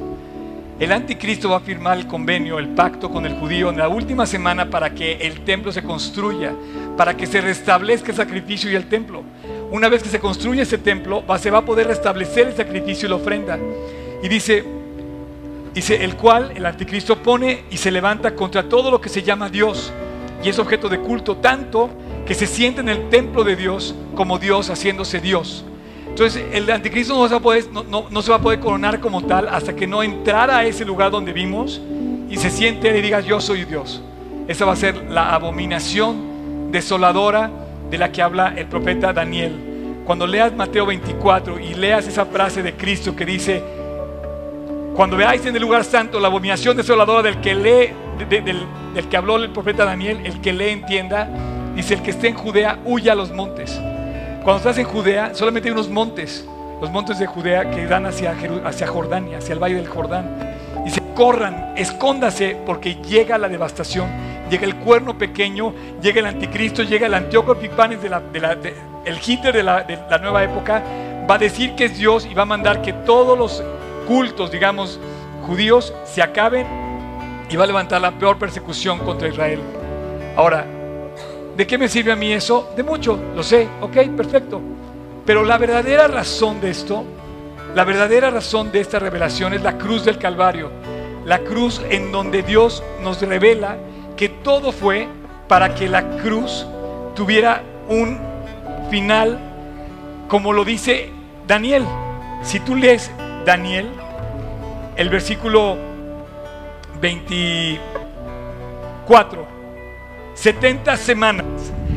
El 0.79 0.91
anticristo 0.91 1.51
va 1.51 1.59
a 1.59 1.61
firmar 1.61 1.97
el 1.99 2.07
convenio, 2.07 2.59
el 2.59 2.69
pacto 2.69 3.09
con 3.09 3.25
el 3.25 3.35
judío 3.35 3.71
en 3.71 3.79
la 3.79 3.89
última 3.89 4.27
semana 4.27 4.69
para 4.69 4.93
que 4.93 5.13
el 5.19 5.45
templo 5.45 5.71
se 5.71 5.85
construya, 5.85 6.53
para 6.97 7.17
que 7.17 7.27
se 7.27 7.41
restablezca 7.41 8.11
el 8.11 8.17
sacrificio 8.17 8.71
y 8.71 8.75
el 8.75 8.87
templo. 8.87 9.23
Una 9.71 9.89
vez 9.89 10.03
que 10.03 10.09
se 10.09 10.19
construye 10.19 10.63
ese 10.63 10.79
templo, 10.79 11.23
se 11.39 11.51
va 11.51 11.59
a 11.59 11.65
poder 11.65 11.87
restablecer 11.87 12.49
el 12.49 12.57
sacrificio 12.57 13.07
y 13.07 13.11
la 13.11 13.17
ofrenda. 13.17 13.59
Y 14.23 14.29
dice, 14.29 14.65
dice, 15.75 16.05
el 16.05 16.17
cual 16.17 16.53
el 16.55 16.65
anticristo 16.65 17.19
pone 17.23 17.65
y 17.71 17.77
se 17.77 17.91
levanta 17.91 18.35
contra 18.35 18.69
todo 18.69 18.91
lo 18.91 19.01
que 19.01 19.09
se 19.09 19.23
llama 19.23 19.49
Dios 19.49 19.93
y 20.43 20.49
es 20.49 20.59
objeto 20.59 20.89
de 20.89 21.01
culto, 21.01 21.37
tanto 21.39 21.91
que 22.27 22.35
se 22.35 22.47
siente 22.47 22.81
en 22.81 22.89
el 22.89 23.09
templo 23.09 23.45
de 23.45 23.57
Dios 23.57 23.95
como 24.15 24.39
Dios 24.39 24.71
haciéndose 24.71 25.21
Dios. 25.21 25.65
Entonces 26.07 26.45
el 26.53 26.71
anticristo 26.71 27.15
no 27.15 27.27
se, 27.27 27.35
va 27.35 27.39
a 27.39 27.43
poder, 27.43 27.65
no, 27.73 28.23
se 28.23 28.31
va 28.31 28.37
a 28.37 28.41
poder 28.41 28.61
coronar 28.61 29.01
como 29.01 29.25
tal 29.25 29.49
hasta 29.49 29.75
que 29.75 29.87
no 29.87 30.03
entrara 30.03 30.59
a 30.59 30.65
ese 30.65 30.85
lugar 30.85 31.11
donde 31.11 31.33
vimos 31.33 31.81
y 32.31 32.37
se 32.37 32.51
siente 32.51 32.97
y 32.97 33.03
diga 33.03 33.21
yo 33.21 33.41
soy 33.41 33.65
Dios. 33.65 34.03
Esa 34.47 34.65
va 34.65 34.75
a 34.75 34.77
ser 34.77 35.11
la 35.11 35.35
abominación 35.35 36.71
desoladora 36.71 37.51
de 37.91 37.99
la 37.99 38.13
que 38.13 38.23
habla 38.23 38.55
el 38.57 38.67
profeta 38.67 39.13
Daniel. 39.13 40.03
Cuando 40.05 40.27
leas 40.27 40.55
Mateo 40.55 40.85
24 40.87 41.59
y 41.59 41.75
leas 41.75 42.07
esa 42.07 42.27
frase 42.27 42.63
de 42.63 42.75
Cristo 42.75 43.17
que 43.17 43.25
dice, 43.25 43.63
cuando 44.95 45.17
veáis 45.17 45.45
en 45.45 45.57
el 45.57 45.63
lugar 45.63 45.83
santo 45.83 46.21
la 46.21 46.29
abominación 46.29 46.77
desoladora 46.77 47.23
del 47.23 47.41
que 47.41 47.55
lee, 47.55 47.93
del, 48.29 49.09
que 49.11 49.17
habló 49.17 49.37
el 49.37 49.51
profeta 49.51 49.85
Daniel, 49.85 50.21
el 50.25 50.41
que 50.41 50.53
lee 50.53 50.69
entienda, 50.69 51.29
dice 51.75 51.95
el 51.95 52.03
que 52.03 52.13
esté 52.13 52.29
en 52.29 52.35
Judea 52.35 52.79
huya 52.85 53.13
a 53.13 53.15
los 53.17 53.33
montes. 53.33 53.73
Cuando 54.45 54.59
estás 54.59 54.79
en 54.79 54.85
Judea, 54.85 55.35
solamente 55.35 55.69
hay 55.69 55.73
unos 55.73 55.89
montes, 55.89 56.47
los 56.81 56.93
montes 56.93 57.19
de 57.19 57.27
Judea 57.27 57.71
que 57.71 57.87
dan 57.87 58.07
hacia, 58.07 58.37
hacia 58.65 58.87
Jordania, 58.87 59.39
hacia 59.39 59.55
el 59.55 59.59
valle 59.59 59.75
del 59.75 59.89
Jordán. 59.89 60.55
Se 60.87 61.03
corran, 61.15 61.73
escóndase, 61.77 62.57
porque 62.65 62.97
llega 62.97 63.37
la 63.37 63.49
devastación, 63.49 64.09
llega 64.49 64.65
el 64.65 64.77
cuerno 64.77 65.19
pequeño, 65.19 65.75
llega 66.01 66.21
el 66.21 66.27
anticristo, 66.27 66.85
llega 66.85 67.09
el 67.09 67.15
Antíoco 67.15 67.53
Epifanes, 67.53 67.99
el 68.05 69.19
Hitler 69.27 69.55
de 69.55 69.63
la 69.65 70.19
nueva 70.19 70.45
época, 70.45 70.83
va 71.29 71.35
a 71.35 71.39
decir 71.39 71.75
que 71.75 71.87
es 71.87 71.99
Dios 71.99 72.29
y 72.31 72.35
va 72.35 72.43
a 72.43 72.47
mandar 72.47 72.81
que 72.81 72.93
todos 72.93 73.37
los 73.37 73.65
cultos, 74.07 74.51
digamos, 74.51 74.99
judíos 75.47 75.93
se 76.05 76.23
acaben 76.23 76.67
y 77.51 77.57
va 77.57 77.65
a 77.65 77.67
levantar 77.67 78.01
la 78.01 78.13
peor 78.13 78.39
persecución 78.39 78.99
contra 78.99 79.29
Israel. 79.29 79.61
Ahora, 80.37 80.67
¿De 81.57 81.69
qué 81.69 81.79
me 81.79 81.89
sirve 81.89 82.11
a 82.11 82.17
mí 82.17 82.33
eso? 82.33 82.73
De 82.77 82.83
mucho, 82.83 83.17
lo 83.37 83.43
sé, 83.45 83.69
ok, 83.81 83.97
perfecto. 84.17 84.61
Pero 85.25 85.45
la 85.45 85.57
verdadera 85.57 86.09
razón 86.09 86.61
de 86.61 86.71
esto, 86.71 87.05
la 87.77 87.85
verdadera 87.85 88.31
razón 88.31 88.73
de 88.73 88.81
esta 88.81 88.99
revelación 88.99 89.55
es 89.55 89.63
la 89.63 89.79
cruz 89.79 90.05
del 90.05 90.19
Calvario. 90.19 90.73
La 91.25 91.39
cruz 91.39 91.81
en 91.89 92.11
donde 92.11 92.43
Dios 92.43 92.83
nos 93.03 93.23
revela 93.23 93.77
que 94.17 94.29
todo 94.29 94.73
fue 94.73 95.07
para 95.47 95.77
que 95.77 95.89
la 95.89 96.17
cruz 96.19 96.67
tuviera 97.15 97.63
un 97.89 98.19
final 98.91 99.39
como 100.27 100.53
lo 100.53 100.65
dice 100.65 101.11
Daniel. 101.47 101.85
Si 102.43 102.59
tú 102.59 102.75
lees 102.75 103.13
Daniel, 103.45 103.91
el 104.97 105.11
versículo 105.11 105.77
24, 107.01 109.47
70 110.35 110.97
semanas 110.97 111.47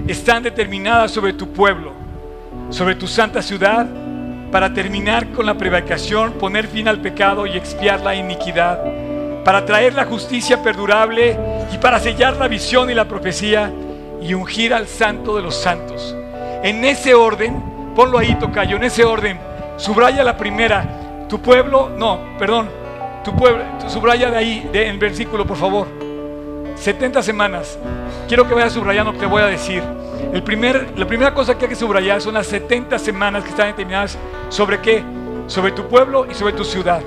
están 0.07 0.43
determinadas 0.43 1.11
sobre 1.11 1.33
tu 1.33 1.53
pueblo, 1.53 1.93
sobre 2.69 2.95
tu 2.95 3.07
santa 3.07 3.41
ciudad, 3.41 3.87
para 4.51 4.73
terminar 4.73 5.31
con 5.31 5.45
la 5.45 5.53
prevaricación, 5.53 6.33
poner 6.33 6.67
fin 6.67 6.87
al 6.87 6.99
pecado 6.99 7.45
y 7.45 7.55
expiar 7.55 8.01
la 8.01 8.15
iniquidad, 8.15 8.79
para 9.43 9.65
traer 9.65 9.93
la 9.93 10.05
justicia 10.05 10.61
perdurable 10.61 11.37
y 11.73 11.77
para 11.77 11.99
sellar 11.99 12.35
la 12.37 12.49
visión 12.49 12.89
y 12.89 12.93
la 12.93 13.07
profecía 13.07 13.71
y 14.21 14.33
ungir 14.33 14.73
al 14.73 14.87
santo 14.87 15.37
de 15.37 15.43
los 15.43 15.55
santos. 15.55 16.15
En 16.63 16.83
ese 16.83 17.13
orden, 17.13 17.93
ponlo 17.95 18.17
ahí, 18.17 18.35
Tocayo, 18.35 18.75
en 18.75 18.83
ese 18.83 19.05
orden, 19.05 19.39
subraya 19.77 20.23
la 20.23 20.35
primera, 20.35 20.96
tu 21.28 21.39
pueblo, 21.39 21.89
no, 21.89 22.19
perdón, 22.38 22.69
tu 23.23 23.36
pueblo, 23.36 23.63
subraya 23.88 24.30
de 24.32 24.38
ahí, 24.38 24.69
de, 24.71 24.88
en 24.88 24.99
versículo, 24.99 25.45
por 25.45 25.57
favor. 25.57 25.88
70 26.75 27.21
semanas. 27.23 27.78
Quiero 28.28 28.47
que 28.47 28.53
vayas 28.53 28.73
subrayando 28.73 29.13
te 29.13 29.25
voy 29.25 29.41
a 29.41 29.47
decir. 29.47 29.84
El 30.32 30.43
primer, 30.43 30.93
la 30.97 31.05
primera 31.05 31.34
cosa 31.34 31.57
que 31.57 31.65
hay 31.65 31.69
que 31.69 31.75
subrayar 31.75 32.21
son 32.21 32.36
las 32.36 32.47
70 32.47 32.99
semanas 32.99 33.43
que 33.43 33.49
están 33.49 33.67
determinadas 33.67 34.17
sobre 34.49 34.80
qué? 34.80 35.03
Sobre 35.47 35.71
tu 35.71 35.88
pueblo 35.88 36.28
y 36.30 36.34
sobre 36.34 36.53
tu 36.53 36.63
ciudad. 36.63 37.01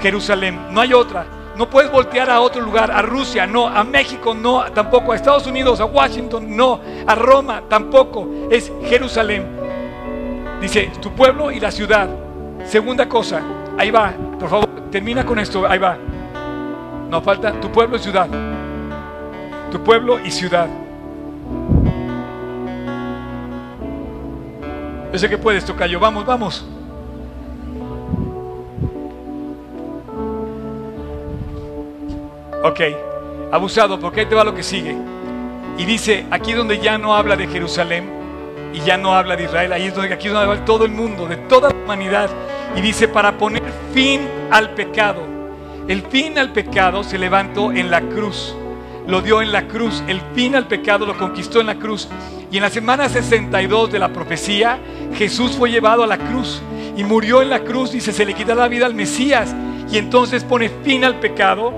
Jerusalén. 0.00 0.68
No 0.70 0.80
hay 0.80 0.92
otra. 0.92 1.26
No 1.56 1.68
puedes 1.68 1.90
voltear 1.90 2.30
a 2.30 2.40
otro 2.40 2.60
lugar, 2.60 2.92
a 2.92 3.02
Rusia, 3.02 3.44
no, 3.44 3.66
a 3.66 3.82
México, 3.82 4.32
no, 4.32 4.62
tampoco, 4.72 5.12
a 5.12 5.16
Estados 5.16 5.44
Unidos, 5.48 5.80
a 5.80 5.86
Washington, 5.86 6.56
no, 6.56 6.80
a 7.04 7.14
Roma, 7.16 7.62
tampoco. 7.68 8.28
Es 8.48 8.70
Jerusalén. 8.84 9.44
Dice, 10.60 10.92
tu 11.00 11.10
pueblo 11.12 11.50
y 11.50 11.58
la 11.58 11.72
ciudad. 11.72 12.08
Segunda 12.68 13.08
cosa, 13.08 13.40
ahí 13.76 13.90
va, 13.90 14.12
por 14.38 14.48
favor, 14.48 14.68
termina 14.90 15.24
con 15.24 15.38
esto, 15.38 15.66
ahí 15.66 15.78
va. 15.78 15.96
No 17.10 17.20
falta 17.22 17.52
tu 17.58 17.72
pueblo 17.72 17.96
y 17.96 18.00
ciudad 18.00 18.28
tu 19.70 19.82
pueblo 19.82 20.18
y 20.24 20.30
ciudad. 20.30 20.68
Yo 25.12 25.18
sé 25.18 25.28
que 25.28 25.38
puedes, 25.38 25.64
Tocayo. 25.64 26.00
Vamos, 26.00 26.26
vamos. 26.26 26.64
Ok, 32.64 32.80
abusado, 33.52 33.98
porque 34.00 34.20
ahí 34.20 34.26
te 34.26 34.34
va 34.34 34.44
lo 34.44 34.54
que 34.54 34.62
sigue. 34.62 34.96
Y 35.78 35.84
dice, 35.84 36.26
aquí 36.30 36.52
donde 36.52 36.78
ya 36.78 36.98
no 36.98 37.14
habla 37.14 37.36
de 37.36 37.46
Jerusalén 37.46 38.10
y 38.74 38.80
ya 38.80 38.96
no 38.96 39.14
habla 39.14 39.36
de 39.36 39.44
Israel, 39.44 39.72
ahí 39.72 39.86
es 39.86 39.94
donde 39.94 40.12
aquí 40.12 40.26
es 40.26 40.32
donde 40.32 40.50
habla 40.50 40.64
todo 40.64 40.84
el 40.84 40.90
mundo, 40.90 41.26
de 41.26 41.36
toda 41.36 41.70
la 41.70 41.76
humanidad. 41.76 42.28
Y 42.76 42.80
dice, 42.80 43.08
para 43.08 43.36
poner 43.38 43.62
fin 43.92 44.20
al 44.50 44.70
pecado. 44.70 45.22
El 45.88 46.02
fin 46.02 46.38
al 46.38 46.52
pecado 46.52 47.02
se 47.02 47.18
levantó 47.18 47.72
en 47.72 47.90
la 47.90 48.00
cruz 48.00 48.54
lo 49.08 49.22
dio 49.22 49.40
en 49.42 49.50
la 49.50 49.66
cruz. 49.66 50.04
El 50.06 50.20
fin 50.34 50.54
al 50.54 50.68
pecado 50.68 51.06
lo 51.06 51.16
conquistó 51.16 51.60
en 51.60 51.66
la 51.66 51.76
cruz. 51.76 52.08
Y 52.52 52.58
en 52.58 52.62
la 52.62 52.70
semana 52.70 53.08
62 53.08 53.90
de 53.90 53.98
la 53.98 54.12
profecía, 54.12 54.78
Jesús 55.14 55.56
fue 55.56 55.70
llevado 55.70 56.04
a 56.04 56.06
la 56.06 56.18
cruz 56.18 56.62
y 56.96 57.02
murió 57.04 57.42
en 57.42 57.48
la 57.48 57.60
cruz. 57.60 57.92
Dice, 57.92 58.12
se 58.12 58.26
le 58.26 58.34
quita 58.34 58.54
la 58.54 58.68
vida 58.68 58.86
al 58.86 58.94
Mesías. 58.94 59.54
Y 59.90 59.96
entonces 59.96 60.44
pone 60.44 60.70
fin 60.84 61.04
al 61.04 61.18
pecado. 61.18 61.72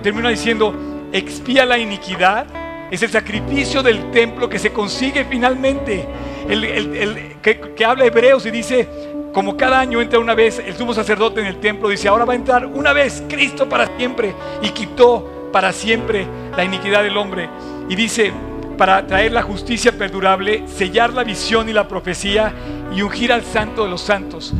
Termina 0.00 0.28
diciendo, 0.28 0.72
expía 1.12 1.66
la 1.66 1.76
iniquidad. 1.76 2.46
Es 2.88 3.02
el 3.02 3.10
sacrificio 3.10 3.82
del 3.82 4.12
templo 4.12 4.48
que 4.48 4.60
se 4.60 4.72
consigue 4.72 5.26
finalmente. 5.28 6.06
El, 6.48 7.36
que, 7.42 7.60
que 7.76 7.84
habla 7.84 8.06
Hebreos 8.06 8.46
y 8.46 8.52
dice, 8.52 8.88
como 9.32 9.56
cada 9.56 9.78
año 9.78 10.00
entra 10.00 10.18
una 10.18 10.34
vez 10.34 10.58
el 10.58 10.74
sumo 10.74 10.92
sacerdote 10.92 11.40
en 11.40 11.46
el 11.46 11.60
templo, 11.60 11.88
dice, 11.88 12.08
ahora 12.08 12.24
va 12.24 12.32
a 12.32 12.36
entrar 12.36 12.66
una 12.66 12.92
vez 12.92 13.22
Cristo 13.28 13.68
para 13.68 13.86
siempre. 13.96 14.34
Y 14.62 14.70
quitó 14.70 15.48
para 15.52 15.72
siempre 15.72 16.26
la 16.56 16.64
iniquidad 16.64 17.02
del 17.02 17.16
hombre. 17.16 17.48
Y 17.88 17.94
dice, 17.94 18.32
para 18.76 19.06
traer 19.06 19.32
la 19.32 19.42
justicia 19.42 19.92
perdurable, 19.92 20.66
sellar 20.66 21.12
la 21.12 21.22
visión 21.22 21.68
y 21.68 21.72
la 21.72 21.86
profecía 21.86 22.52
y 22.94 23.02
ungir 23.02 23.32
al 23.32 23.44
santo 23.44 23.84
de 23.84 23.90
los 23.90 24.00
santos. 24.00 24.54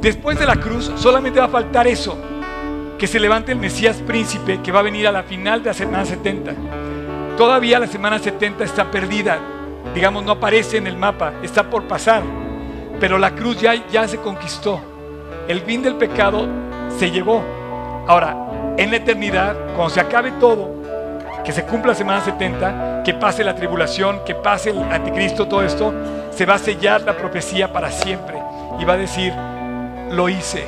Después 0.00 0.38
de 0.38 0.46
la 0.46 0.56
cruz 0.56 0.92
solamente 0.96 1.40
va 1.40 1.46
a 1.46 1.48
faltar 1.48 1.86
eso, 1.86 2.18
que 2.98 3.06
se 3.06 3.18
levante 3.18 3.52
el 3.52 3.58
Mesías 3.58 3.96
príncipe 4.06 4.60
que 4.62 4.72
va 4.72 4.80
a 4.80 4.82
venir 4.82 5.08
a 5.08 5.12
la 5.12 5.22
final 5.22 5.62
de 5.62 5.70
la 5.70 5.74
semana 5.74 6.04
70. 6.04 6.54
Todavía 7.36 7.78
la 7.78 7.86
semana 7.86 8.18
70 8.18 8.62
está 8.62 8.90
perdida, 8.90 9.38
digamos, 9.94 10.22
no 10.24 10.32
aparece 10.32 10.76
en 10.76 10.86
el 10.86 10.96
mapa, 10.96 11.32
está 11.42 11.70
por 11.70 11.84
pasar, 11.84 12.22
pero 13.02 13.18
la 13.18 13.32
cruz 13.32 13.60
ya, 13.60 13.74
ya 13.88 14.06
se 14.06 14.18
conquistó. 14.18 14.80
El 15.48 15.62
fin 15.62 15.82
del 15.82 15.96
pecado 15.96 16.46
se 17.00 17.10
llevó. 17.10 17.42
Ahora, 18.06 18.36
en 18.76 18.92
la 18.92 18.98
eternidad, 18.98 19.56
cuando 19.74 19.90
se 19.90 19.98
acabe 19.98 20.30
todo, 20.38 20.70
que 21.44 21.50
se 21.50 21.64
cumpla 21.64 21.90
la 21.90 21.98
semana 21.98 22.20
70, 22.20 23.02
que 23.04 23.14
pase 23.14 23.42
la 23.42 23.56
tribulación, 23.56 24.20
que 24.24 24.36
pase 24.36 24.70
el 24.70 24.80
anticristo, 24.84 25.48
todo 25.48 25.64
esto, 25.64 25.92
se 26.30 26.46
va 26.46 26.54
a 26.54 26.58
sellar 26.58 27.00
la 27.00 27.16
profecía 27.16 27.72
para 27.72 27.90
siempre 27.90 28.40
y 28.78 28.84
va 28.84 28.92
a 28.92 28.98
decir, 28.98 29.34
lo 30.12 30.28
hice, 30.28 30.64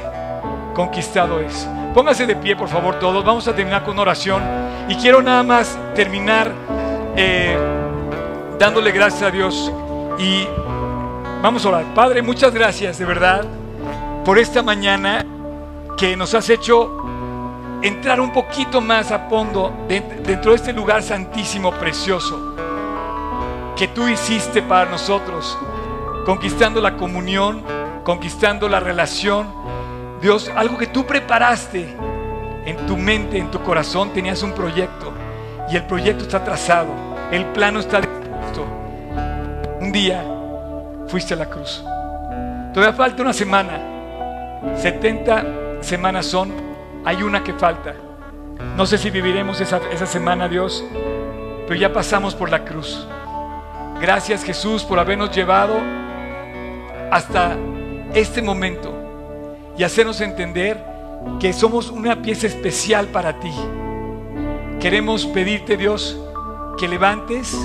conquistado 0.74 1.38
es. 1.38 1.68
Póngase 1.94 2.26
de 2.26 2.34
pie, 2.34 2.56
por 2.56 2.66
favor, 2.66 2.98
todos. 2.98 3.24
Vamos 3.24 3.46
a 3.46 3.54
terminar 3.54 3.84
con 3.84 3.96
oración 3.96 4.42
y 4.88 4.96
quiero 4.96 5.22
nada 5.22 5.44
más 5.44 5.78
terminar 5.94 6.50
eh, 7.16 7.56
dándole 8.58 8.90
gracias 8.90 9.22
a 9.22 9.30
Dios 9.30 9.70
y 10.18 10.48
vamos 11.44 11.66
a 11.66 11.68
orar. 11.68 11.84
Padre, 11.94 12.22
muchas 12.22 12.54
gracias 12.54 12.98
de 12.98 13.04
verdad 13.04 13.44
por 14.24 14.38
esta 14.38 14.62
mañana 14.62 15.26
que 15.94 16.16
nos 16.16 16.32
has 16.32 16.48
hecho 16.48 17.04
entrar 17.82 18.18
un 18.18 18.32
poquito 18.32 18.80
más 18.80 19.12
a 19.12 19.28
fondo 19.28 19.70
dentro 19.86 20.52
de 20.52 20.56
este 20.56 20.72
lugar 20.72 21.02
santísimo, 21.02 21.70
precioso, 21.72 22.56
que 23.76 23.88
tú 23.88 24.08
hiciste 24.08 24.62
para 24.62 24.90
nosotros, 24.90 25.58
conquistando 26.24 26.80
la 26.80 26.96
comunión, 26.96 27.62
conquistando 28.04 28.66
la 28.66 28.80
relación. 28.80 29.46
Dios, 30.22 30.50
algo 30.56 30.78
que 30.78 30.86
tú 30.86 31.04
preparaste 31.04 31.94
en 32.64 32.86
tu 32.86 32.96
mente, 32.96 33.36
en 33.36 33.50
tu 33.50 33.60
corazón, 33.60 34.14
tenías 34.14 34.42
un 34.42 34.52
proyecto 34.52 35.12
y 35.70 35.76
el 35.76 35.84
proyecto 35.84 36.24
está 36.24 36.42
trazado, 36.42 36.88
el 37.30 37.44
plano 37.48 37.80
está 37.80 38.00
dispuesto. 38.00 38.64
Un 39.82 39.92
día 39.92 40.33
fuiste 41.14 41.34
a 41.34 41.36
la 41.36 41.46
cruz. 41.46 41.80
Todavía 42.72 42.92
falta 42.92 43.22
una 43.22 43.32
semana. 43.32 43.78
70 44.78 45.80
semanas 45.80 46.26
son, 46.26 46.52
hay 47.04 47.22
una 47.22 47.44
que 47.44 47.52
falta. 47.52 47.94
No 48.76 48.84
sé 48.84 48.98
si 48.98 49.10
viviremos 49.10 49.60
esa, 49.60 49.80
esa 49.92 50.06
semana, 50.06 50.48
Dios, 50.48 50.84
pero 51.68 51.78
ya 51.78 51.92
pasamos 51.92 52.34
por 52.34 52.50
la 52.50 52.64
cruz. 52.64 53.06
Gracias 54.00 54.42
Jesús 54.42 54.82
por 54.82 54.98
habernos 54.98 55.30
llevado 55.30 55.76
hasta 57.12 57.56
este 58.12 58.42
momento 58.42 58.92
y 59.78 59.84
hacernos 59.84 60.20
entender 60.20 60.84
que 61.38 61.52
somos 61.52 61.90
una 61.90 62.22
pieza 62.22 62.48
especial 62.48 63.06
para 63.06 63.38
ti. 63.38 63.52
Queremos 64.80 65.26
pedirte, 65.26 65.76
Dios, 65.76 66.18
que 66.76 66.88
levantes 66.88 67.56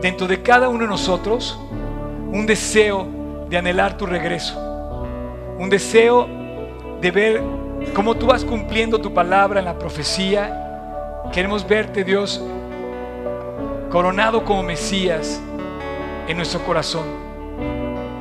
dentro 0.00 0.26
de 0.26 0.40
cada 0.40 0.70
uno 0.70 0.84
de 0.84 0.88
nosotros 0.88 1.60
un 2.34 2.46
deseo 2.46 3.06
de 3.48 3.56
anhelar 3.56 3.96
tu 3.96 4.06
regreso, 4.06 4.58
un 5.56 5.70
deseo 5.70 6.26
de 7.00 7.10
ver 7.12 7.42
cómo 7.94 8.16
tú 8.16 8.26
vas 8.26 8.44
cumpliendo 8.44 9.00
tu 9.00 9.14
palabra 9.14 9.60
en 9.60 9.66
la 9.66 9.78
profecía. 9.78 11.22
Queremos 11.32 11.66
verte, 11.66 12.02
Dios, 12.02 12.44
coronado 13.88 14.44
como 14.44 14.64
Mesías 14.64 15.40
en 16.26 16.36
nuestro 16.36 16.58
corazón. 16.64 17.04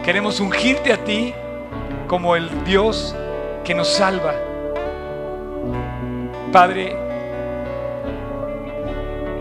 Queremos 0.05 0.39
ungirte 0.39 0.93
a 0.93 1.03
ti 1.03 1.33
como 2.07 2.35
el 2.35 2.63
Dios 2.65 3.15
que 3.63 3.73
nos 3.73 3.87
salva. 3.87 4.35
Padre, 6.51 6.95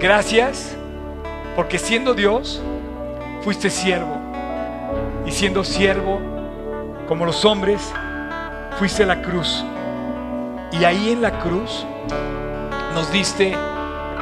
gracias 0.01 0.75
porque 1.57 1.77
siendo 1.79 2.15
Dios, 2.15 2.63
fuiste 3.43 3.69
siervo. 3.69 4.22
Y 5.27 5.31
siendo 5.31 5.65
siervo, 5.65 6.21
como 7.09 7.25
los 7.25 7.45
hombres, 7.45 7.93
fuiste 8.79 9.03
a 9.03 9.07
la 9.07 9.23
cruz. 9.23 9.65
Y 10.73 10.85
ahí 10.85 11.11
en 11.11 11.23
la 11.23 11.39
cruz 11.41 11.87
nos 12.95 13.11
diste 13.13 13.55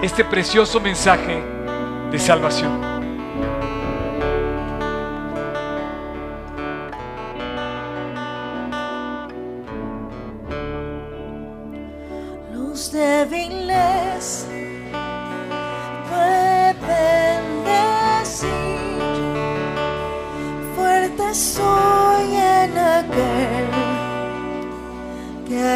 este 0.02 0.24
precioso 0.24 0.80
mensaje 0.80 1.42
de 2.10 2.18
salvación. 2.18 2.80
Los 12.52 12.92
débiles 12.92 14.49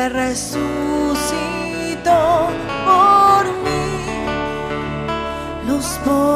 que 0.05 0.09
resucitó 0.11 0.61
por 2.85 3.45
mí. 3.65 3.85
Los 5.67 5.87
pobres 6.05 6.34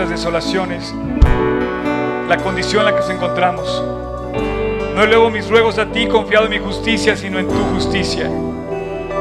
nuestras 0.00 0.08
desolaciones, 0.08 0.94
la 2.26 2.38
condición 2.38 2.80
en 2.80 2.86
la 2.86 2.92
que 2.92 3.00
nos 3.00 3.10
encontramos. 3.10 3.84
No 4.94 5.02
elevo 5.02 5.30
mis 5.30 5.48
ruegos 5.50 5.78
a 5.78 5.92
ti 5.92 6.06
confiado 6.06 6.46
en 6.46 6.52
mi 6.52 6.58
justicia, 6.58 7.16
sino 7.16 7.38
en 7.38 7.46
tu 7.46 7.58
justicia. 7.74 8.30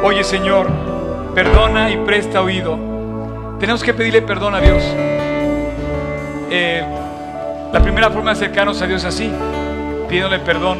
Oye 0.03 0.23
Señor, 0.23 0.67
perdona 1.35 1.91
y 1.91 1.97
presta 1.97 2.41
oído. 2.41 2.79
Tenemos 3.59 3.83
que 3.83 3.93
pedirle 3.93 4.21
perdón 4.21 4.55
a 4.55 4.61
Dios. 4.61 4.81
Eh, 6.49 6.81
la 7.73 7.81
primera 7.81 8.09
forma 8.09 8.31
de 8.31 8.37
acercarnos 8.37 8.81
a 8.81 8.87
Dios 8.87 9.03
es 9.03 9.13
así, 9.13 9.29
pidiéndole 10.07 10.39
perdón, 10.39 10.79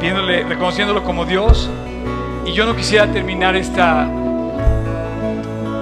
pidiéndole, 0.00 0.44
reconociéndolo 0.44 1.04
como 1.04 1.26
Dios. 1.26 1.68
Y 2.46 2.52
yo 2.52 2.64
no 2.64 2.74
quisiera 2.74 3.06
terminar 3.08 3.56
esta, 3.56 4.08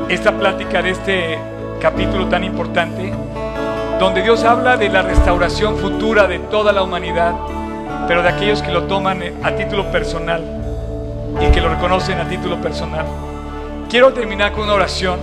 esta 0.08 0.32
plática 0.32 0.82
de 0.82 0.90
este 0.90 1.53
capítulo 1.84 2.28
tan 2.28 2.42
importante, 2.44 3.12
donde 4.00 4.22
Dios 4.22 4.42
habla 4.42 4.78
de 4.78 4.88
la 4.88 5.02
restauración 5.02 5.76
futura 5.76 6.26
de 6.26 6.38
toda 6.38 6.72
la 6.72 6.82
humanidad, 6.82 7.34
pero 8.08 8.22
de 8.22 8.30
aquellos 8.30 8.62
que 8.62 8.72
lo 8.72 8.84
toman 8.84 9.22
a 9.42 9.50
título 9.50 9.92
personal 9.92 10.42
y 11.38 11.52
que 11.52 11.60
lo 11.60 11.68
reconocen 11.68 12.18
a 12.18 12.26
título 12.26 12.56
personal. 12.62 13.04
Quiero 13.90 14.14
terminar 14.14 14.52
con 14.52 14.62
una 14.62 14.72
oración 14.72 15.18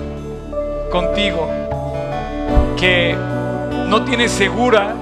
contigo 0.92 1.50
que 2.78 3.18
no 3.88 4.04
tienes 4.04 4.30
segura 4.30 4.94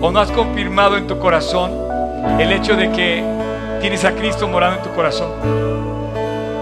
o 0.00 0.12
no 0.12 0.20
has 0.20 0.30
confirmado 0.30 0.98
en 0.98 1.08
tu 1.08 1.18
corazón 1.18 1.72
el 2.38 2.52
hecho 2.52 2.76
de 2.76 2.92
que 2.92 3.24
tienes 3.80 4.04
a 4.04 4.12
Cristo 4.12 4.46
morando 4.46 4.76
en 4.76 4.84
tu 4.84 4.90
corazón. 4.94 5.32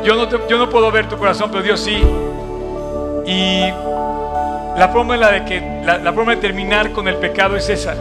Yo 0.03 0.15
no, 0.15 0.31
yo 0.49 0.57
no 0.57 0.71
puedo 0.71 0.91
ver 0.91 1.11
tu 1.11 1.19
corazón, 1.19 1.51
pero 1.51 1.63
Dios 1.63 1.79
sí. 1.79 2.03
Y 3.27 3.71
la 4.77 4.89
forma, 4.93 5.17
de 5.17 5.45
que, 5.45 5.83
la, 5.85 6.13
forma 6.13 6.35
de 6.35 6.41
terminar 6.41 6.93
con 6.93 7.09
el 7.09 7.17
pecado 7.17 7.57
es 7.57 7.69
esa, 7.69 7.95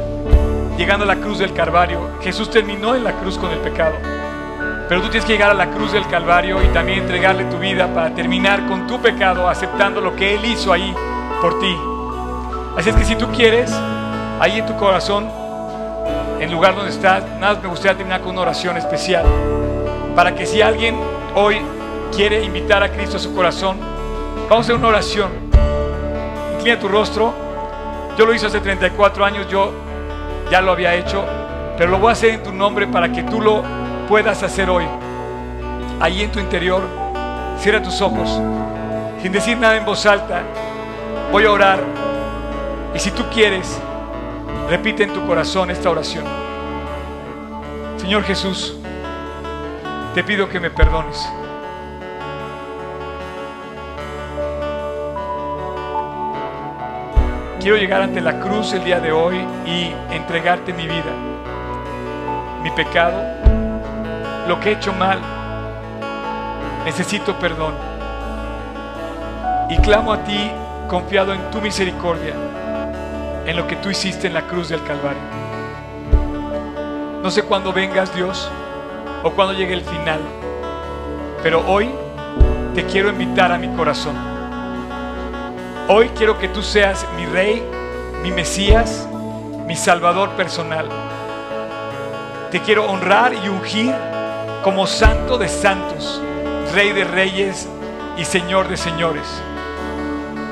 llegando 0.78 1.06
a 1.06 1.08
la 1.08 1.16
cruz 1.18 1.40
del 1.40 1.54
Calvario. 1.54 2.20
Jesús 2.22 2.50
terminó 2.50 2.96
en 2.96 3.04
la 3.04 3.14
cruz 3.14 3.38
con 3.38 3.52
el 3.52 3.60
pecado. 3.60 3.94
Pero 4.90 5.02
tú 5.02 5.10
tienes 5.10 5.26
que 5.26 5.34
llegar 5.34 5.52
a 5.52 5.54
la 5.54 5.70
cruz 5.70 5.94
del 5.94 6.06
Calvario 6.08 6.62
y 6.62 6.68
también 6.68 7.00
entregarle 7.00 7.46
tu 7.46 7.58
vida 7.58 7.88
para 7.94 8.14
terminar 8.14 8.68
con 8.68 8.86
tu 8.86 9.02
pecado, 9.02 9.48
aceptando 9.48 10.02
lo 10.02 10.16
que 10.16 10.36
Él 10.36 10.44
hizo 10.46 10.74
ahí 10.74 10.94
por 11.42 11.60
ti. 11.60 11.78
Así 12.76 12.90
es 12.90 12.96
que 12.96 13.06
si 13.06 13.16
tú 13.16 13.28
quieres, 13.32 13.72
ahí 14.40 14.60
en 14.60 14.66
tu 14.66 14.76
corazón, 14.76 15.30
en 16.40 16.52
lugar 16.52 16.76
donde 16.76 16.92
estás, 16.92 17.24
nada 17.40 17.60
me 17.62 17.70
gustaría 17.70 17.96
terminar 17.96 18.22
con 18.22 18.32
una 18.32 18.42
oración 18.42 18.76
especial. 18.78 19.26
Para 20.16 20.36
que 20.36 20.46
si 20.46 20.62
alguien 20.62 20.98
hoy 21.36 21.62
quiere 22.14 22.44
invitar 22.44 22.84
a 22.84 22.90
Cristo 22.90 23.18
a 23.18 23.20
su 23.20 23.34
corazón, 23.34 23.93
vamos 24.50 24.58
a 24.58 24.60
hacer 24.62 24.76
una 24.76 24.88
oración. 24.88 25.32
Inclina 26.58 26.80
tu 26.80 26.88
rostro. 26.88 27.34
Yo 28.18 28.26
lo 28.26 28.34
hice 28.34 28.46
hace 28.46 28.60
34 28.60 29.26
años, 29.26 29.48
yo 29.50 29.72
ya 30.52 30.62
lo 30.62 30.72
había 30.72 30.94
hecho, 30.94 31.26
pero 31.78 31.90
lo 31.90 31.98
voy 31.98 32.10
a 32.10 32.12
hacer 32.12 32.30
en 32.32 32.44
tu 32.44 32.52
nombre 32.52 32.86
para 32.86 33.12
que 33.12 33.24
tú 33.24 33.42
lo 33.42 33.64
puedas 34.08 34.44
hacer 34.44 34.70
hoy. 34.70 34.86
Ahí 36.00 36.22
en 36.22 36.32
tu 36.32 36.40
interior, 36.40 36.82
cierra 37.58 37.82
tus 37.82 38.02
ojos, 38.02 38.40
sin 39.22 39.32
decir 39.32 39.58
nada 39.58 39.78
en 39.78 39.86
voz 39.86 40.06
alta. 40.06 40.44
Voy 41.32 41.46
a 41.46 41.52
orar 41.52 41.80
y 42.94 43.00
si 43.00 43.10
tú 43.10 43.24
quieres, 43.34 43.80
repite 44.70 45.04
en 45.04 45.14
tu 45.14 45.26
corazón 45.26 45.72
esta 45.72 45.90
oración. 45.90 46.26
Señor 47.98 48.24
Jesús, 48.24 48.76
te 50.14 50.24
pido 50.24 50.48
que 50.48 50.60
me 50.60 50.70
perdones. 50.70 51.28
Quiero 57.64 57.78
llegar 57.78 58.02
ante 58.02 58.20
la 58.20 58.42
cruz 58.42 58.74
el 58.74 58.84
día 58.84 59.00
de 59.00 59.14
hoy 59.14 59.38
y 59.66 59.94
entregarte 60.14 60.74
mi 60.74 60.86
vida, 60.86 61.14
mi 62.62 62.70
pecado, 62.72 63.24
lo 64.50 64.60
que 64.60 64.68
he 64.68 64.74
hecho 64.74 64.92
mal. 64.92 65.18
Necesito 66.84 67.40
perdón. 67.40 67.74
Y 69.70 69.78
clamo 69.78 70.12
a 70.12 70.26
ti 70.26 70.52
confiado 70.90 71.34
en 71.34 71.40
tu 71.52 71.62
misericordia 71.62 72.34
en 73.46 73.56
lo 73.56 73.66
que 73.66 73.78
tú 73.78 73.90
hiciste 73.90 74.28
en 74.28 74.34
la 74.34 74.42
cruz 74.42 74.68
del 74.68 74.84
Calvario. 74.84 75.24
No 77.22 77.32
sé 77.32 77.44
cuándo 77.44 77.72
vengas 77.72 78.14
Dios 78.14 78.52
o 79.24 79.32
cuándo 79.32 79.54
llegue 79.54 79.74
el 79.74 79.84
final, 79.84 80.20
pero 81.42 81.66
hoy 81.66 81.90
te 82.76 82.84
quiero 82.84 83.08
invitar 83.08 83.54
a 83.54 83.58
mi 83.58 83.70
corazón. 83.70 84.33
Hoy 85.90 86.10
quiero 86.16 86.40
que 86.40 86.48
tú 86.48 86.62
seas 86.62 87.06
mi 87.18 87.26
rey, 87.26 87.62
mi 88.22 88.32
Mesías, 88.32 89.06
mi 89.68 89.76
Salvador 89.76 90.30
personal. 90.30 90.88
Te 92.52 92.62
quiero 92.62 92.86
honrar 92.86 93.34
y 93.34 93.50
ungir 93.50 93.94
como 94.64 94.88
santo 94.88 95.38
de 95.38 95.50
santos, 95.50 96.22
rey 96.74 96.94
de 96.94 97.04
reyes 97.04 97.68
y 98.18 98.24
señor 98.24 98.70
de 98.70 98.78
señores. 98.78 99.28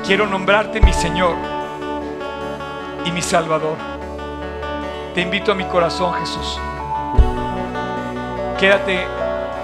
Quiero 0.06 0.26
nombrarte 0.26 0.82
mi 0.82 0.92
Señor 0.92 1.36
y 3.06 3.10
mi 3.10 3.22
Salvador. 3.22 3.78
Te 5.14 5.22
invito 5.22 5.52
a 5.52 5.54
mi 5.54 5.64
corazón, 5.64 6.12
Jesús. 6.12 6.60
Quédate 8.60 9.06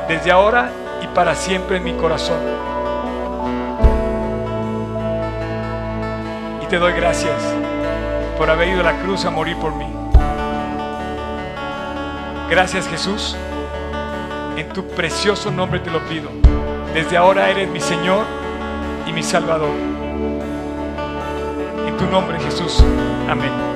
desde 0.08 0.30
ahora 0.30 0.70
y 1.02 1.06
para 1.08 1.34
siempre 1.34 1.76
en 1.76 1.84
mi 1.84 1.92
corazón. 1.92 2.38
Te 6.68 6.78
doy 6.78 6.92
gracias 6.92 7.42
por 8.36 8.50
haber 8.50 8.68
ido 8.68 8.80
a 8.80 8.84
la 8.84 9.00
cruz 9.02 9.24
a 9.24 9.30
morir 9.30 9.56
por 9.56 9.74
mí. 9.74 9.86
Gracias 12.50 12.88
Jesús. 12.88 13.36
En 14.56 14.72
tu 14.72 14.86
precioso 14.88 15.50
nombre 15.50 15.80
te 15.80 15.90
lo 15.90 16.00
pido. 16.06 16.30
Desde 16.94 17.16
ahora 17.16 17.50
eres 17.50 17.68
mi 17.68 17.80
Señor 17.80 18.24
y 19.06 19.12
mi 19.12 19.22
Salvador 19.22 19.88
tu 21.98 22.06
nombre, 22.06 22.38
Jesús. 22.40 22.82
Amén. 23.28 23.67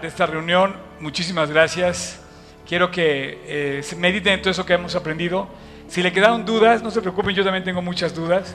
De 0.00 0.08
esta 0.08 0.26
reunión. 0.26 0.74
Muchísimas 1.00 1.50
gracias. 1.50 2.20
Quiero 2.66 2.90
que 2.90 3.40
eh, 3.46 3.96
mediten 3.96 4.34
en 4.34 4.42
todo 4.42 4.50
eso 4.50 4.66
que 4.66 4.74
hemos 4.74 4.94
aprendido. 4.94 5.48
Si 5.88 6.02
le 6.02 6.12
quedaron 6.12 6.44
dudas, 6.44 6.82
no 6.82 6.90
se 6.90 7.00
preocupen, 7.00 7.34
yo 7.34 7.44
también 7.44 7.64
tengo 7.64 7.82
muchas 7.82 8.14
dudas. 8.14 8.54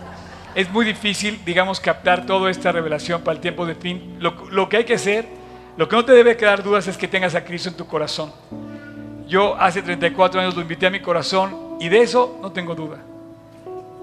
Es 0.55 0.69
muy 0.69 0.85
difícil, 0.85 1.41
digamos, 1.45 1.79
captar 1.79 2.25
toda 2.25 2.51
esta 2.51 2.71
revelación 2.71 3.21
para 3.21 3.35
el 3.35 3.41
tiempo 3.41 3.65
de 3.65 3.75
fin. 3.75 4.17
Lo, 4.19 4.49
lo 4.51 4.69
que 4.69 4.77
hay 4.77 4.83
que 4.83 4.93
hacer, 4.93 5.27
lo 5.77 5.89
que 5.89 5.95
no 5.95 6.05
te 6.05 6.11
debe 6.11 6.37
quedar 6.37 6.63
dudas 6.63 6.87
es 6.87 6.97
que 6.97 7.07
tengas 7.07 7.33
a 7.35 7.43
Cristo 7.43 7.69
en 7.69 7.75
tu 7.75 7.87
corazón. 7.87 8.31
Yo 9.27 9.55
hace 9.55 9.81
34 9.81 10.41
años 10.41 10.55
lo 10.55 10.61
invité 10.61 10.87
a 10.87 10.91
mi 10.91 10.99
corazón 10.99 11.77
y 11.79 11.89
de 11.89 12.01
eso 12.01 12.37
no 12.41 12.51
tengo 12.51 12.75
duda. 12.75 12.99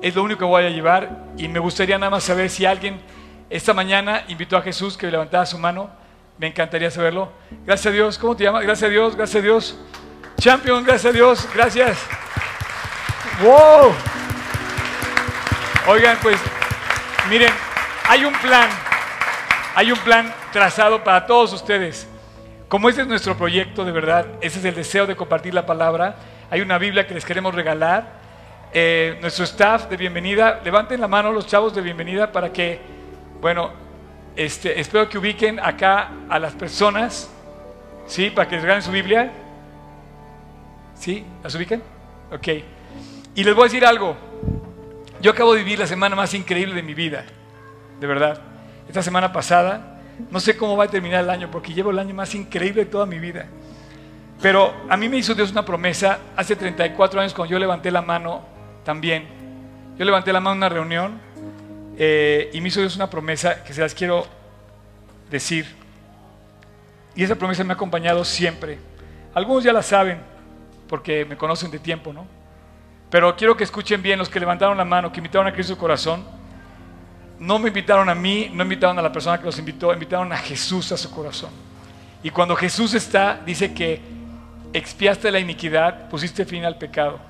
Es 0.02 0.14
lo 0.14 0.24
único 0.24 0.40
que 0.40 0.44
voy 0.46 0.64
a 0.64 0.70
llevar 0.70 1.26
y 1.36 1.46
me 1.46 1.60
gustaría 1.60 1.98
nada 1.98 2.10
más 2.10 2.24
saber 2.24 2.50
si 2.50 2.66
alguien 2.66 3.00
esta 3.50 3.74
mañana 3.74 4.24
invitó 4.28 4.56
a 4.56 4.62
Jesús 4.62 4.96
que 4.96 5.10
levantara 5.10 5.44
su 5.46 5.58
mano. 5.58 5.90
Me 6.40 6.46
encantaría 6.46 6.90
saberlo. 6.90 7.30
Gracias 7.66 7.88
a 7.88 7.90
Dios. 7.90 8.16
¿Cómo 8.16 8.34
te 8.34 8.44
llamas? 8.44 8.62
Gracias 8.62 8.88
a 8.88 8.90
Dios, 8.90 9.14
gracias 9.14 9.40
a 9.40 9.44
Dios. 9.44 9.78
Champion, 10.38 10.82
gracias 10.82 11.12
a 11.12 11.14
Dios. 11.14 11.46
Gracias. 11.54 11.98
¡Wow! 13.42 13.92
Oigan, 15.86 16.16
pues, 16.22 16.40
miren, 17.28 17.52
hay 18.08 18.24
un 18.24 18.32
plan. 18.32 18.70
Hay 19.74 19.92
un 19.92 19.98
plan 19.98 20.34
trazado 20.50 21.04
para 21.04 21.26
todos 21.26 21.52
ustedes. 21.52 22.08
Como 22.68 22.88
este 22.88 23.02
es 23.02 23.06
nuestro 23.06 23.36
proyecto, 23.36 23.84
de 23.84 23.92
verdad, 23.92 24.24
ese 24.40 24.60
es 24.60 24.64
el 24.64 24.74
deseo 24.74 25.06
de 25.06 25.16
compartir 25.16 25.52
la 25.52 25.66
palabra. 25.66 26.16
Hay 26.50 26.62
una 26.62 26.78
Biblia 26.78 27.06
que 27.06 27.12
les 27.12 27.26
queremos 27.26 27.54
regalar. 27.54 28.18
Eh, 28.72 29.18
nuestro 29.20 29.44
staff 29.44 29.90
de 29.90 29.98
bienvenida, 29.98 30.62
levanten 30.64 31.02
la 31.02 31.08
mano 31.08 31.32
los 31.32 31.46
chavos 31.46 31.74
de 31.74 31.82
bienvenida 31.82 32.32
para 32.32 32.50
que, 32.50 32.80
bueno, 33.42 33.89
este, 34.36 34.81
espero 34.81 35.09
que 35.09 35.19
ubiquen 35.19 35.61
acá 35.61 36.11
a 36.28 36.39
las 36.39 36.55
personas, 36.55 37.31
¿sí? 38.07 38.31
Para 38.31 38.48
que 38.48 38.57
les 38.57 38.62
regalen 38.62 38.82
su 38.82 38.90
Biblia. 38.90 39.31
¿Sí? 40.94 41.24
¿Las 41.43 41.55
ubican? 41.55 41.82
Ok. 42.32 42.48
Y 43.35 43.44
les 43.44 43.55
voy 43.55 43.62
a 43.62 43.65
decir 43.65 43.85
algo. 43.86 44.16
Yo 45.20 45.31
acabo 45.31 45.55
de 45.55 45.62
vivir 45.62 45.78
la 45.78 45.86
semana 45.86 46.16
más 46.16 46.35
increíble 46.35 46.74
de 46.74 46.82
mi 46.82 46.94
vida, 46.94 47.24
de 48.01 48.07
verdad. 48.07 48.40
Esta 48.89 49.02
semana 49.02 49.32
pasada, 49.32 50.01
no 50.31 50.40
sé 50.40 50.57
cómo 50.57 50.77
va 50.77 50.85
a 50.85 50.89
terminar 50.89 51.24
el 51.24 51.31
año, 51.31 51.51
porque 51.51 51.73
llevo 51.73 51.90
el 51.90 51.98
año 51.98 52.15
más 52.15 52.35
increíble 52.35 52.85
de 52.85 52.90
toda 52.90 53.07
mi 53.07 53.19
vida. 53.19 53.47
Pero 54.40 54.74
a 54.89 54.97
mí 54.97 55.09
me 55.09 55.19
hizo 55.19 55.35
Dios 55.35 55.51
una 55.52 55.65
promesa 55.65 56.19
hace 56.36 56.57
34 56.57 57.20
años 57.20 57.35
cuando 57.35 57.52
yo 57.52 57.59
levanté 57.59 57.90
la 57.90 58.02
mano 58.02 58.43
también. 58.85 59.27
Yo 59.98 60.05
levanté 60.05 60.32
la 60.32 60.40
mano 60.40 60.52
en 60.52 60.59
una 60.59 60.69
reunión 60.70 61.20
eh, 62.02 62.48
y 62.55 62.62
me 62.62 62.68
hizo 62.68 62.81
Dios 62.81 62.97
una 62.97 63.10
promesa 63.10 63.62
que 63.62 63.74
se 63.74 63.82
las 63.82 63.94
quiero 63.94 64.27
decir. 65.31 65.66
Y 67.14 67.22
esa 67.22 67.35
promesa 67.35 67.62
me 67.62 67.74
ha 67.74 67.74
acompañado 67.74 68.24
siempre. 68.24 68.78
Algunos 69.35 69.62
ya 69.62 69.70
la 69.74 69.82
saben 69.82 70.18
porque 70.89 71.27
me 71.27 71.36
conocen 71.36 71.70
de 71.70 71.78
tiempo, 71.78 72.10
¿no? 72.10 72.27
Pero 73.10 73.36
quiero 73.36 73.55
que 73.55 73.64
escuchen 73.64 74.01
bien 74.01 74.18
los 74.18 74.31
que 74.31 74.40
levantaron 74.40 74.78
la 74.78 74.85
mano, 74.86 75.12
que 75.12 75.18
invitaron 75.18 75.47
a 75.47 75.52
Cristo 75.52 75.74
su 75.74 75.78
corazón. 75.78 76.24
No 77.39 77.59
me 77.59 77.68
invitaron 77.68 78.09
a 78.09 78.14
mí, 78.14 78.51
no 78.51 78.62
invitaron 78.62 78.98
a 78.98 79.02
la 79.02 79.12
persona 79.12 79.36
que 79.39 79.44
los 79.44 79.59
invitó, 79.59 79.93
invitaron 79.93 80.32
a 80.32 80.39
Jesús 80.39 80.93
a 80.93 80.97
su 80.97 81.10
corazón. 81.10 81.51
Y 82.22 82.31
cuando 82.31 82.56
Jesús 82.56 82.94
está, 82.94 83.43
dice 83.44 83.74
que 83.74 84.01
expiaste 84.72 85.31
la 85.31 85.39
iniquidad, 85.39 86.09
pusiste 86.09 86.47
fin 86.47 86.64
al 86.64 86.78
pecado. 86.78 87.20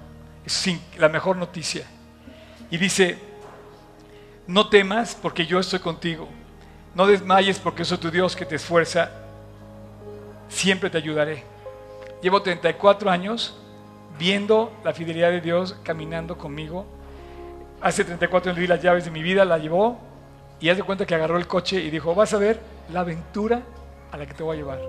Es 0.46 0.64
la 0.96 1.08
mejor 1.08 1.36
noticia. 1.36 1.84
Y 2.70 2.76
dice, 2.76 3.29
no 4.50 4.68
temas 4.68 5.14
porque 5.14 5.46
yo 5.46 5.60
estoy 5.60 5.78
contigo. 5.78 6.28
No 6.94 7.06
desmayes 7.06 7.60
porque 7.60 7.84
soy 7.84 7.98
tu 7.98 8.10
Dios 8.10 8.34
que 8.34 8.44
te 8.44 8.56
esfuerza. 8.56 9.10
Siempre 10.48 10.90
te 10.90 10.98
ayudaré. 10.98 11.44
Llevo 12.20 12.42
34 12.42 13.10
años 13.10 13.56
viendo 14.18 14.72
la 14.82 14.92
fidelidad 14.92 15.30
de 15.30 15.40
Dios 15.40 15.76
caminando 15.84 16.36
conmigo. 16.36 16.84
Hace 17.80 18.04
34 18.04 18.50
años 18.50 18.56
le 18.56 18.62
di 18.62 18.66
las 18.66 18.82
llaves 18.82 19.04
de 19.04 19.12
mi 19.12 19.22
vida, 19.22 19.44
la 19.44 19.56
llevó 19.56 20.00
y 20.58 20.68
hace 20.68 20.82
cuenta 20.82 21.06
que 21.06 21.14
agarró 21.14 21.38
el 21.38 21.46
coche 21.46 21.80
y 21.80 21.88
dijo, 21.88 22.14
vas 22.16 22.34
a 22.34 22.38
ver 22.38 22.60
la 22.92 23.00
aventura 23.00 23.62
a 24.10 24.16
la 24.16 24.26
que 24.26 24.34
te 24.34 24.42
voy 24.42 24.56
a 24.56 24.58
llevar. 24.58 24.80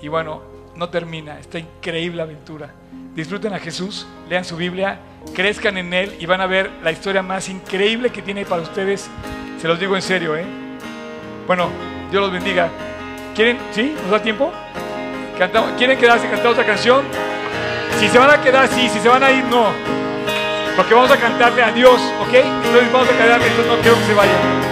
Y 0.00 0.08
bueno, 0.08 0.40
no 0.74 0.88
termina, 0.88 1.38
esta 1.38 1.58
increíble 1.58 2.22
aventura. 2.22 2.70
Disfruten 3.14 3.52
a 3.52 3.58
Jesús, 3.58 4.06
lean 4.28 4.44
su 4.44 4.56
Biblia, 4.56 4.98
crezcan 5.34 5.76
en 5.78 5.92
Él 5.92 6.16
y 6.18 6.26
van 6.26 6.40
a 6.40 6.46
ver 6.46 6.70
la 6.82 6.92
historia 6.92 7.22
más 7.22 7.48
increíble 7.48 8.10
que 8.10 8.22
tiene 8.22 8.44
para 8.44 8.62
ustedes. 8.62 9.08
Se 9.60 9.68
los 9.68 9.78
digo 9.78 9.96
en 9.96 10.02
serio, 10.02 10.36
¿eh? 10.36 10.44
Bueno, 11.46 11.68
Dios 12.10 12.22
los 12.22 12.32
bendiga. 12.32 12.68
¿Quieren? 13.34 13.58
¿Sí? 13.72 13.94
¿Nos 14.02 14.10
da 14.10 14.22
tiempo? 14.22 14.52
¿Quieren 15.76 15.98
quedarse 15.98 16.28
cantar 16.28 16.48
otra 16.48 16.64
canción? 16.64 17.04
Si 17.98 18.08
se 18.08 18.18
van 18.18 18.30
a 18.30 18.40
quedar, 18.40 18.68
sí. 18.68 18.88
Si 18.88 18.98
se 18.98 19.08
van 19.08 19.22
a 19.22 19.30
ir, 19.30 19.44
no. 19.44 19.66
Porque 20.76 20.94
vamos 20.94 21.10
a 21.10 21.16
cantarle 21.16 21.62
a 21.62 21.72
Dios, 21.72 22.00
¿ok? 22.20 22.34
Entonces 22.34 22.92
vamos 22.92 23.08
a 23.08 23.12
quedarle, 23.12 23.46
entonces 23.46 23.66
no 23.66 23.80
quiero 23.80 23.96
que 23.98 24.04
se 24.04 24.14
vayan. 24.14 24.66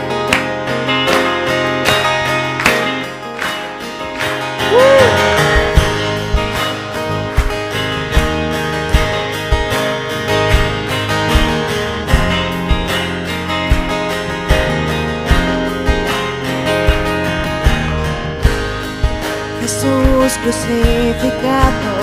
Jesús 20.35 20.39
crucificado 20.43 21.95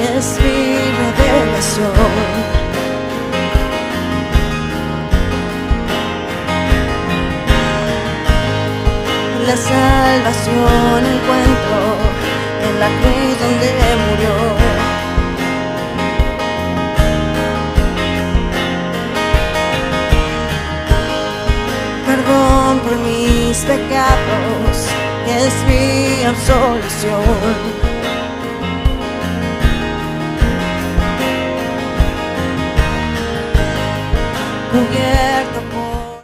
es 0.00 0.38
mi 0.42 0.76
revelación. 1.18 1.92
La 9.46 9.56
salvación 9.56 11.00
encuentro 11.14 11.78
en 12.66 12.74
la 12.80 12.88
cruz 12.88 13.34
donde 13.40 13.68
murió. 14.04 14.34
Perdón 22.06 22.72
por 22.80 22.94
mis 22.98 23.56
pecados, 23.64 24.73
es 25.36 25.54
mi 25.66 26.24
absolución. 26.24 27.22
Cubierto 34.72 35.33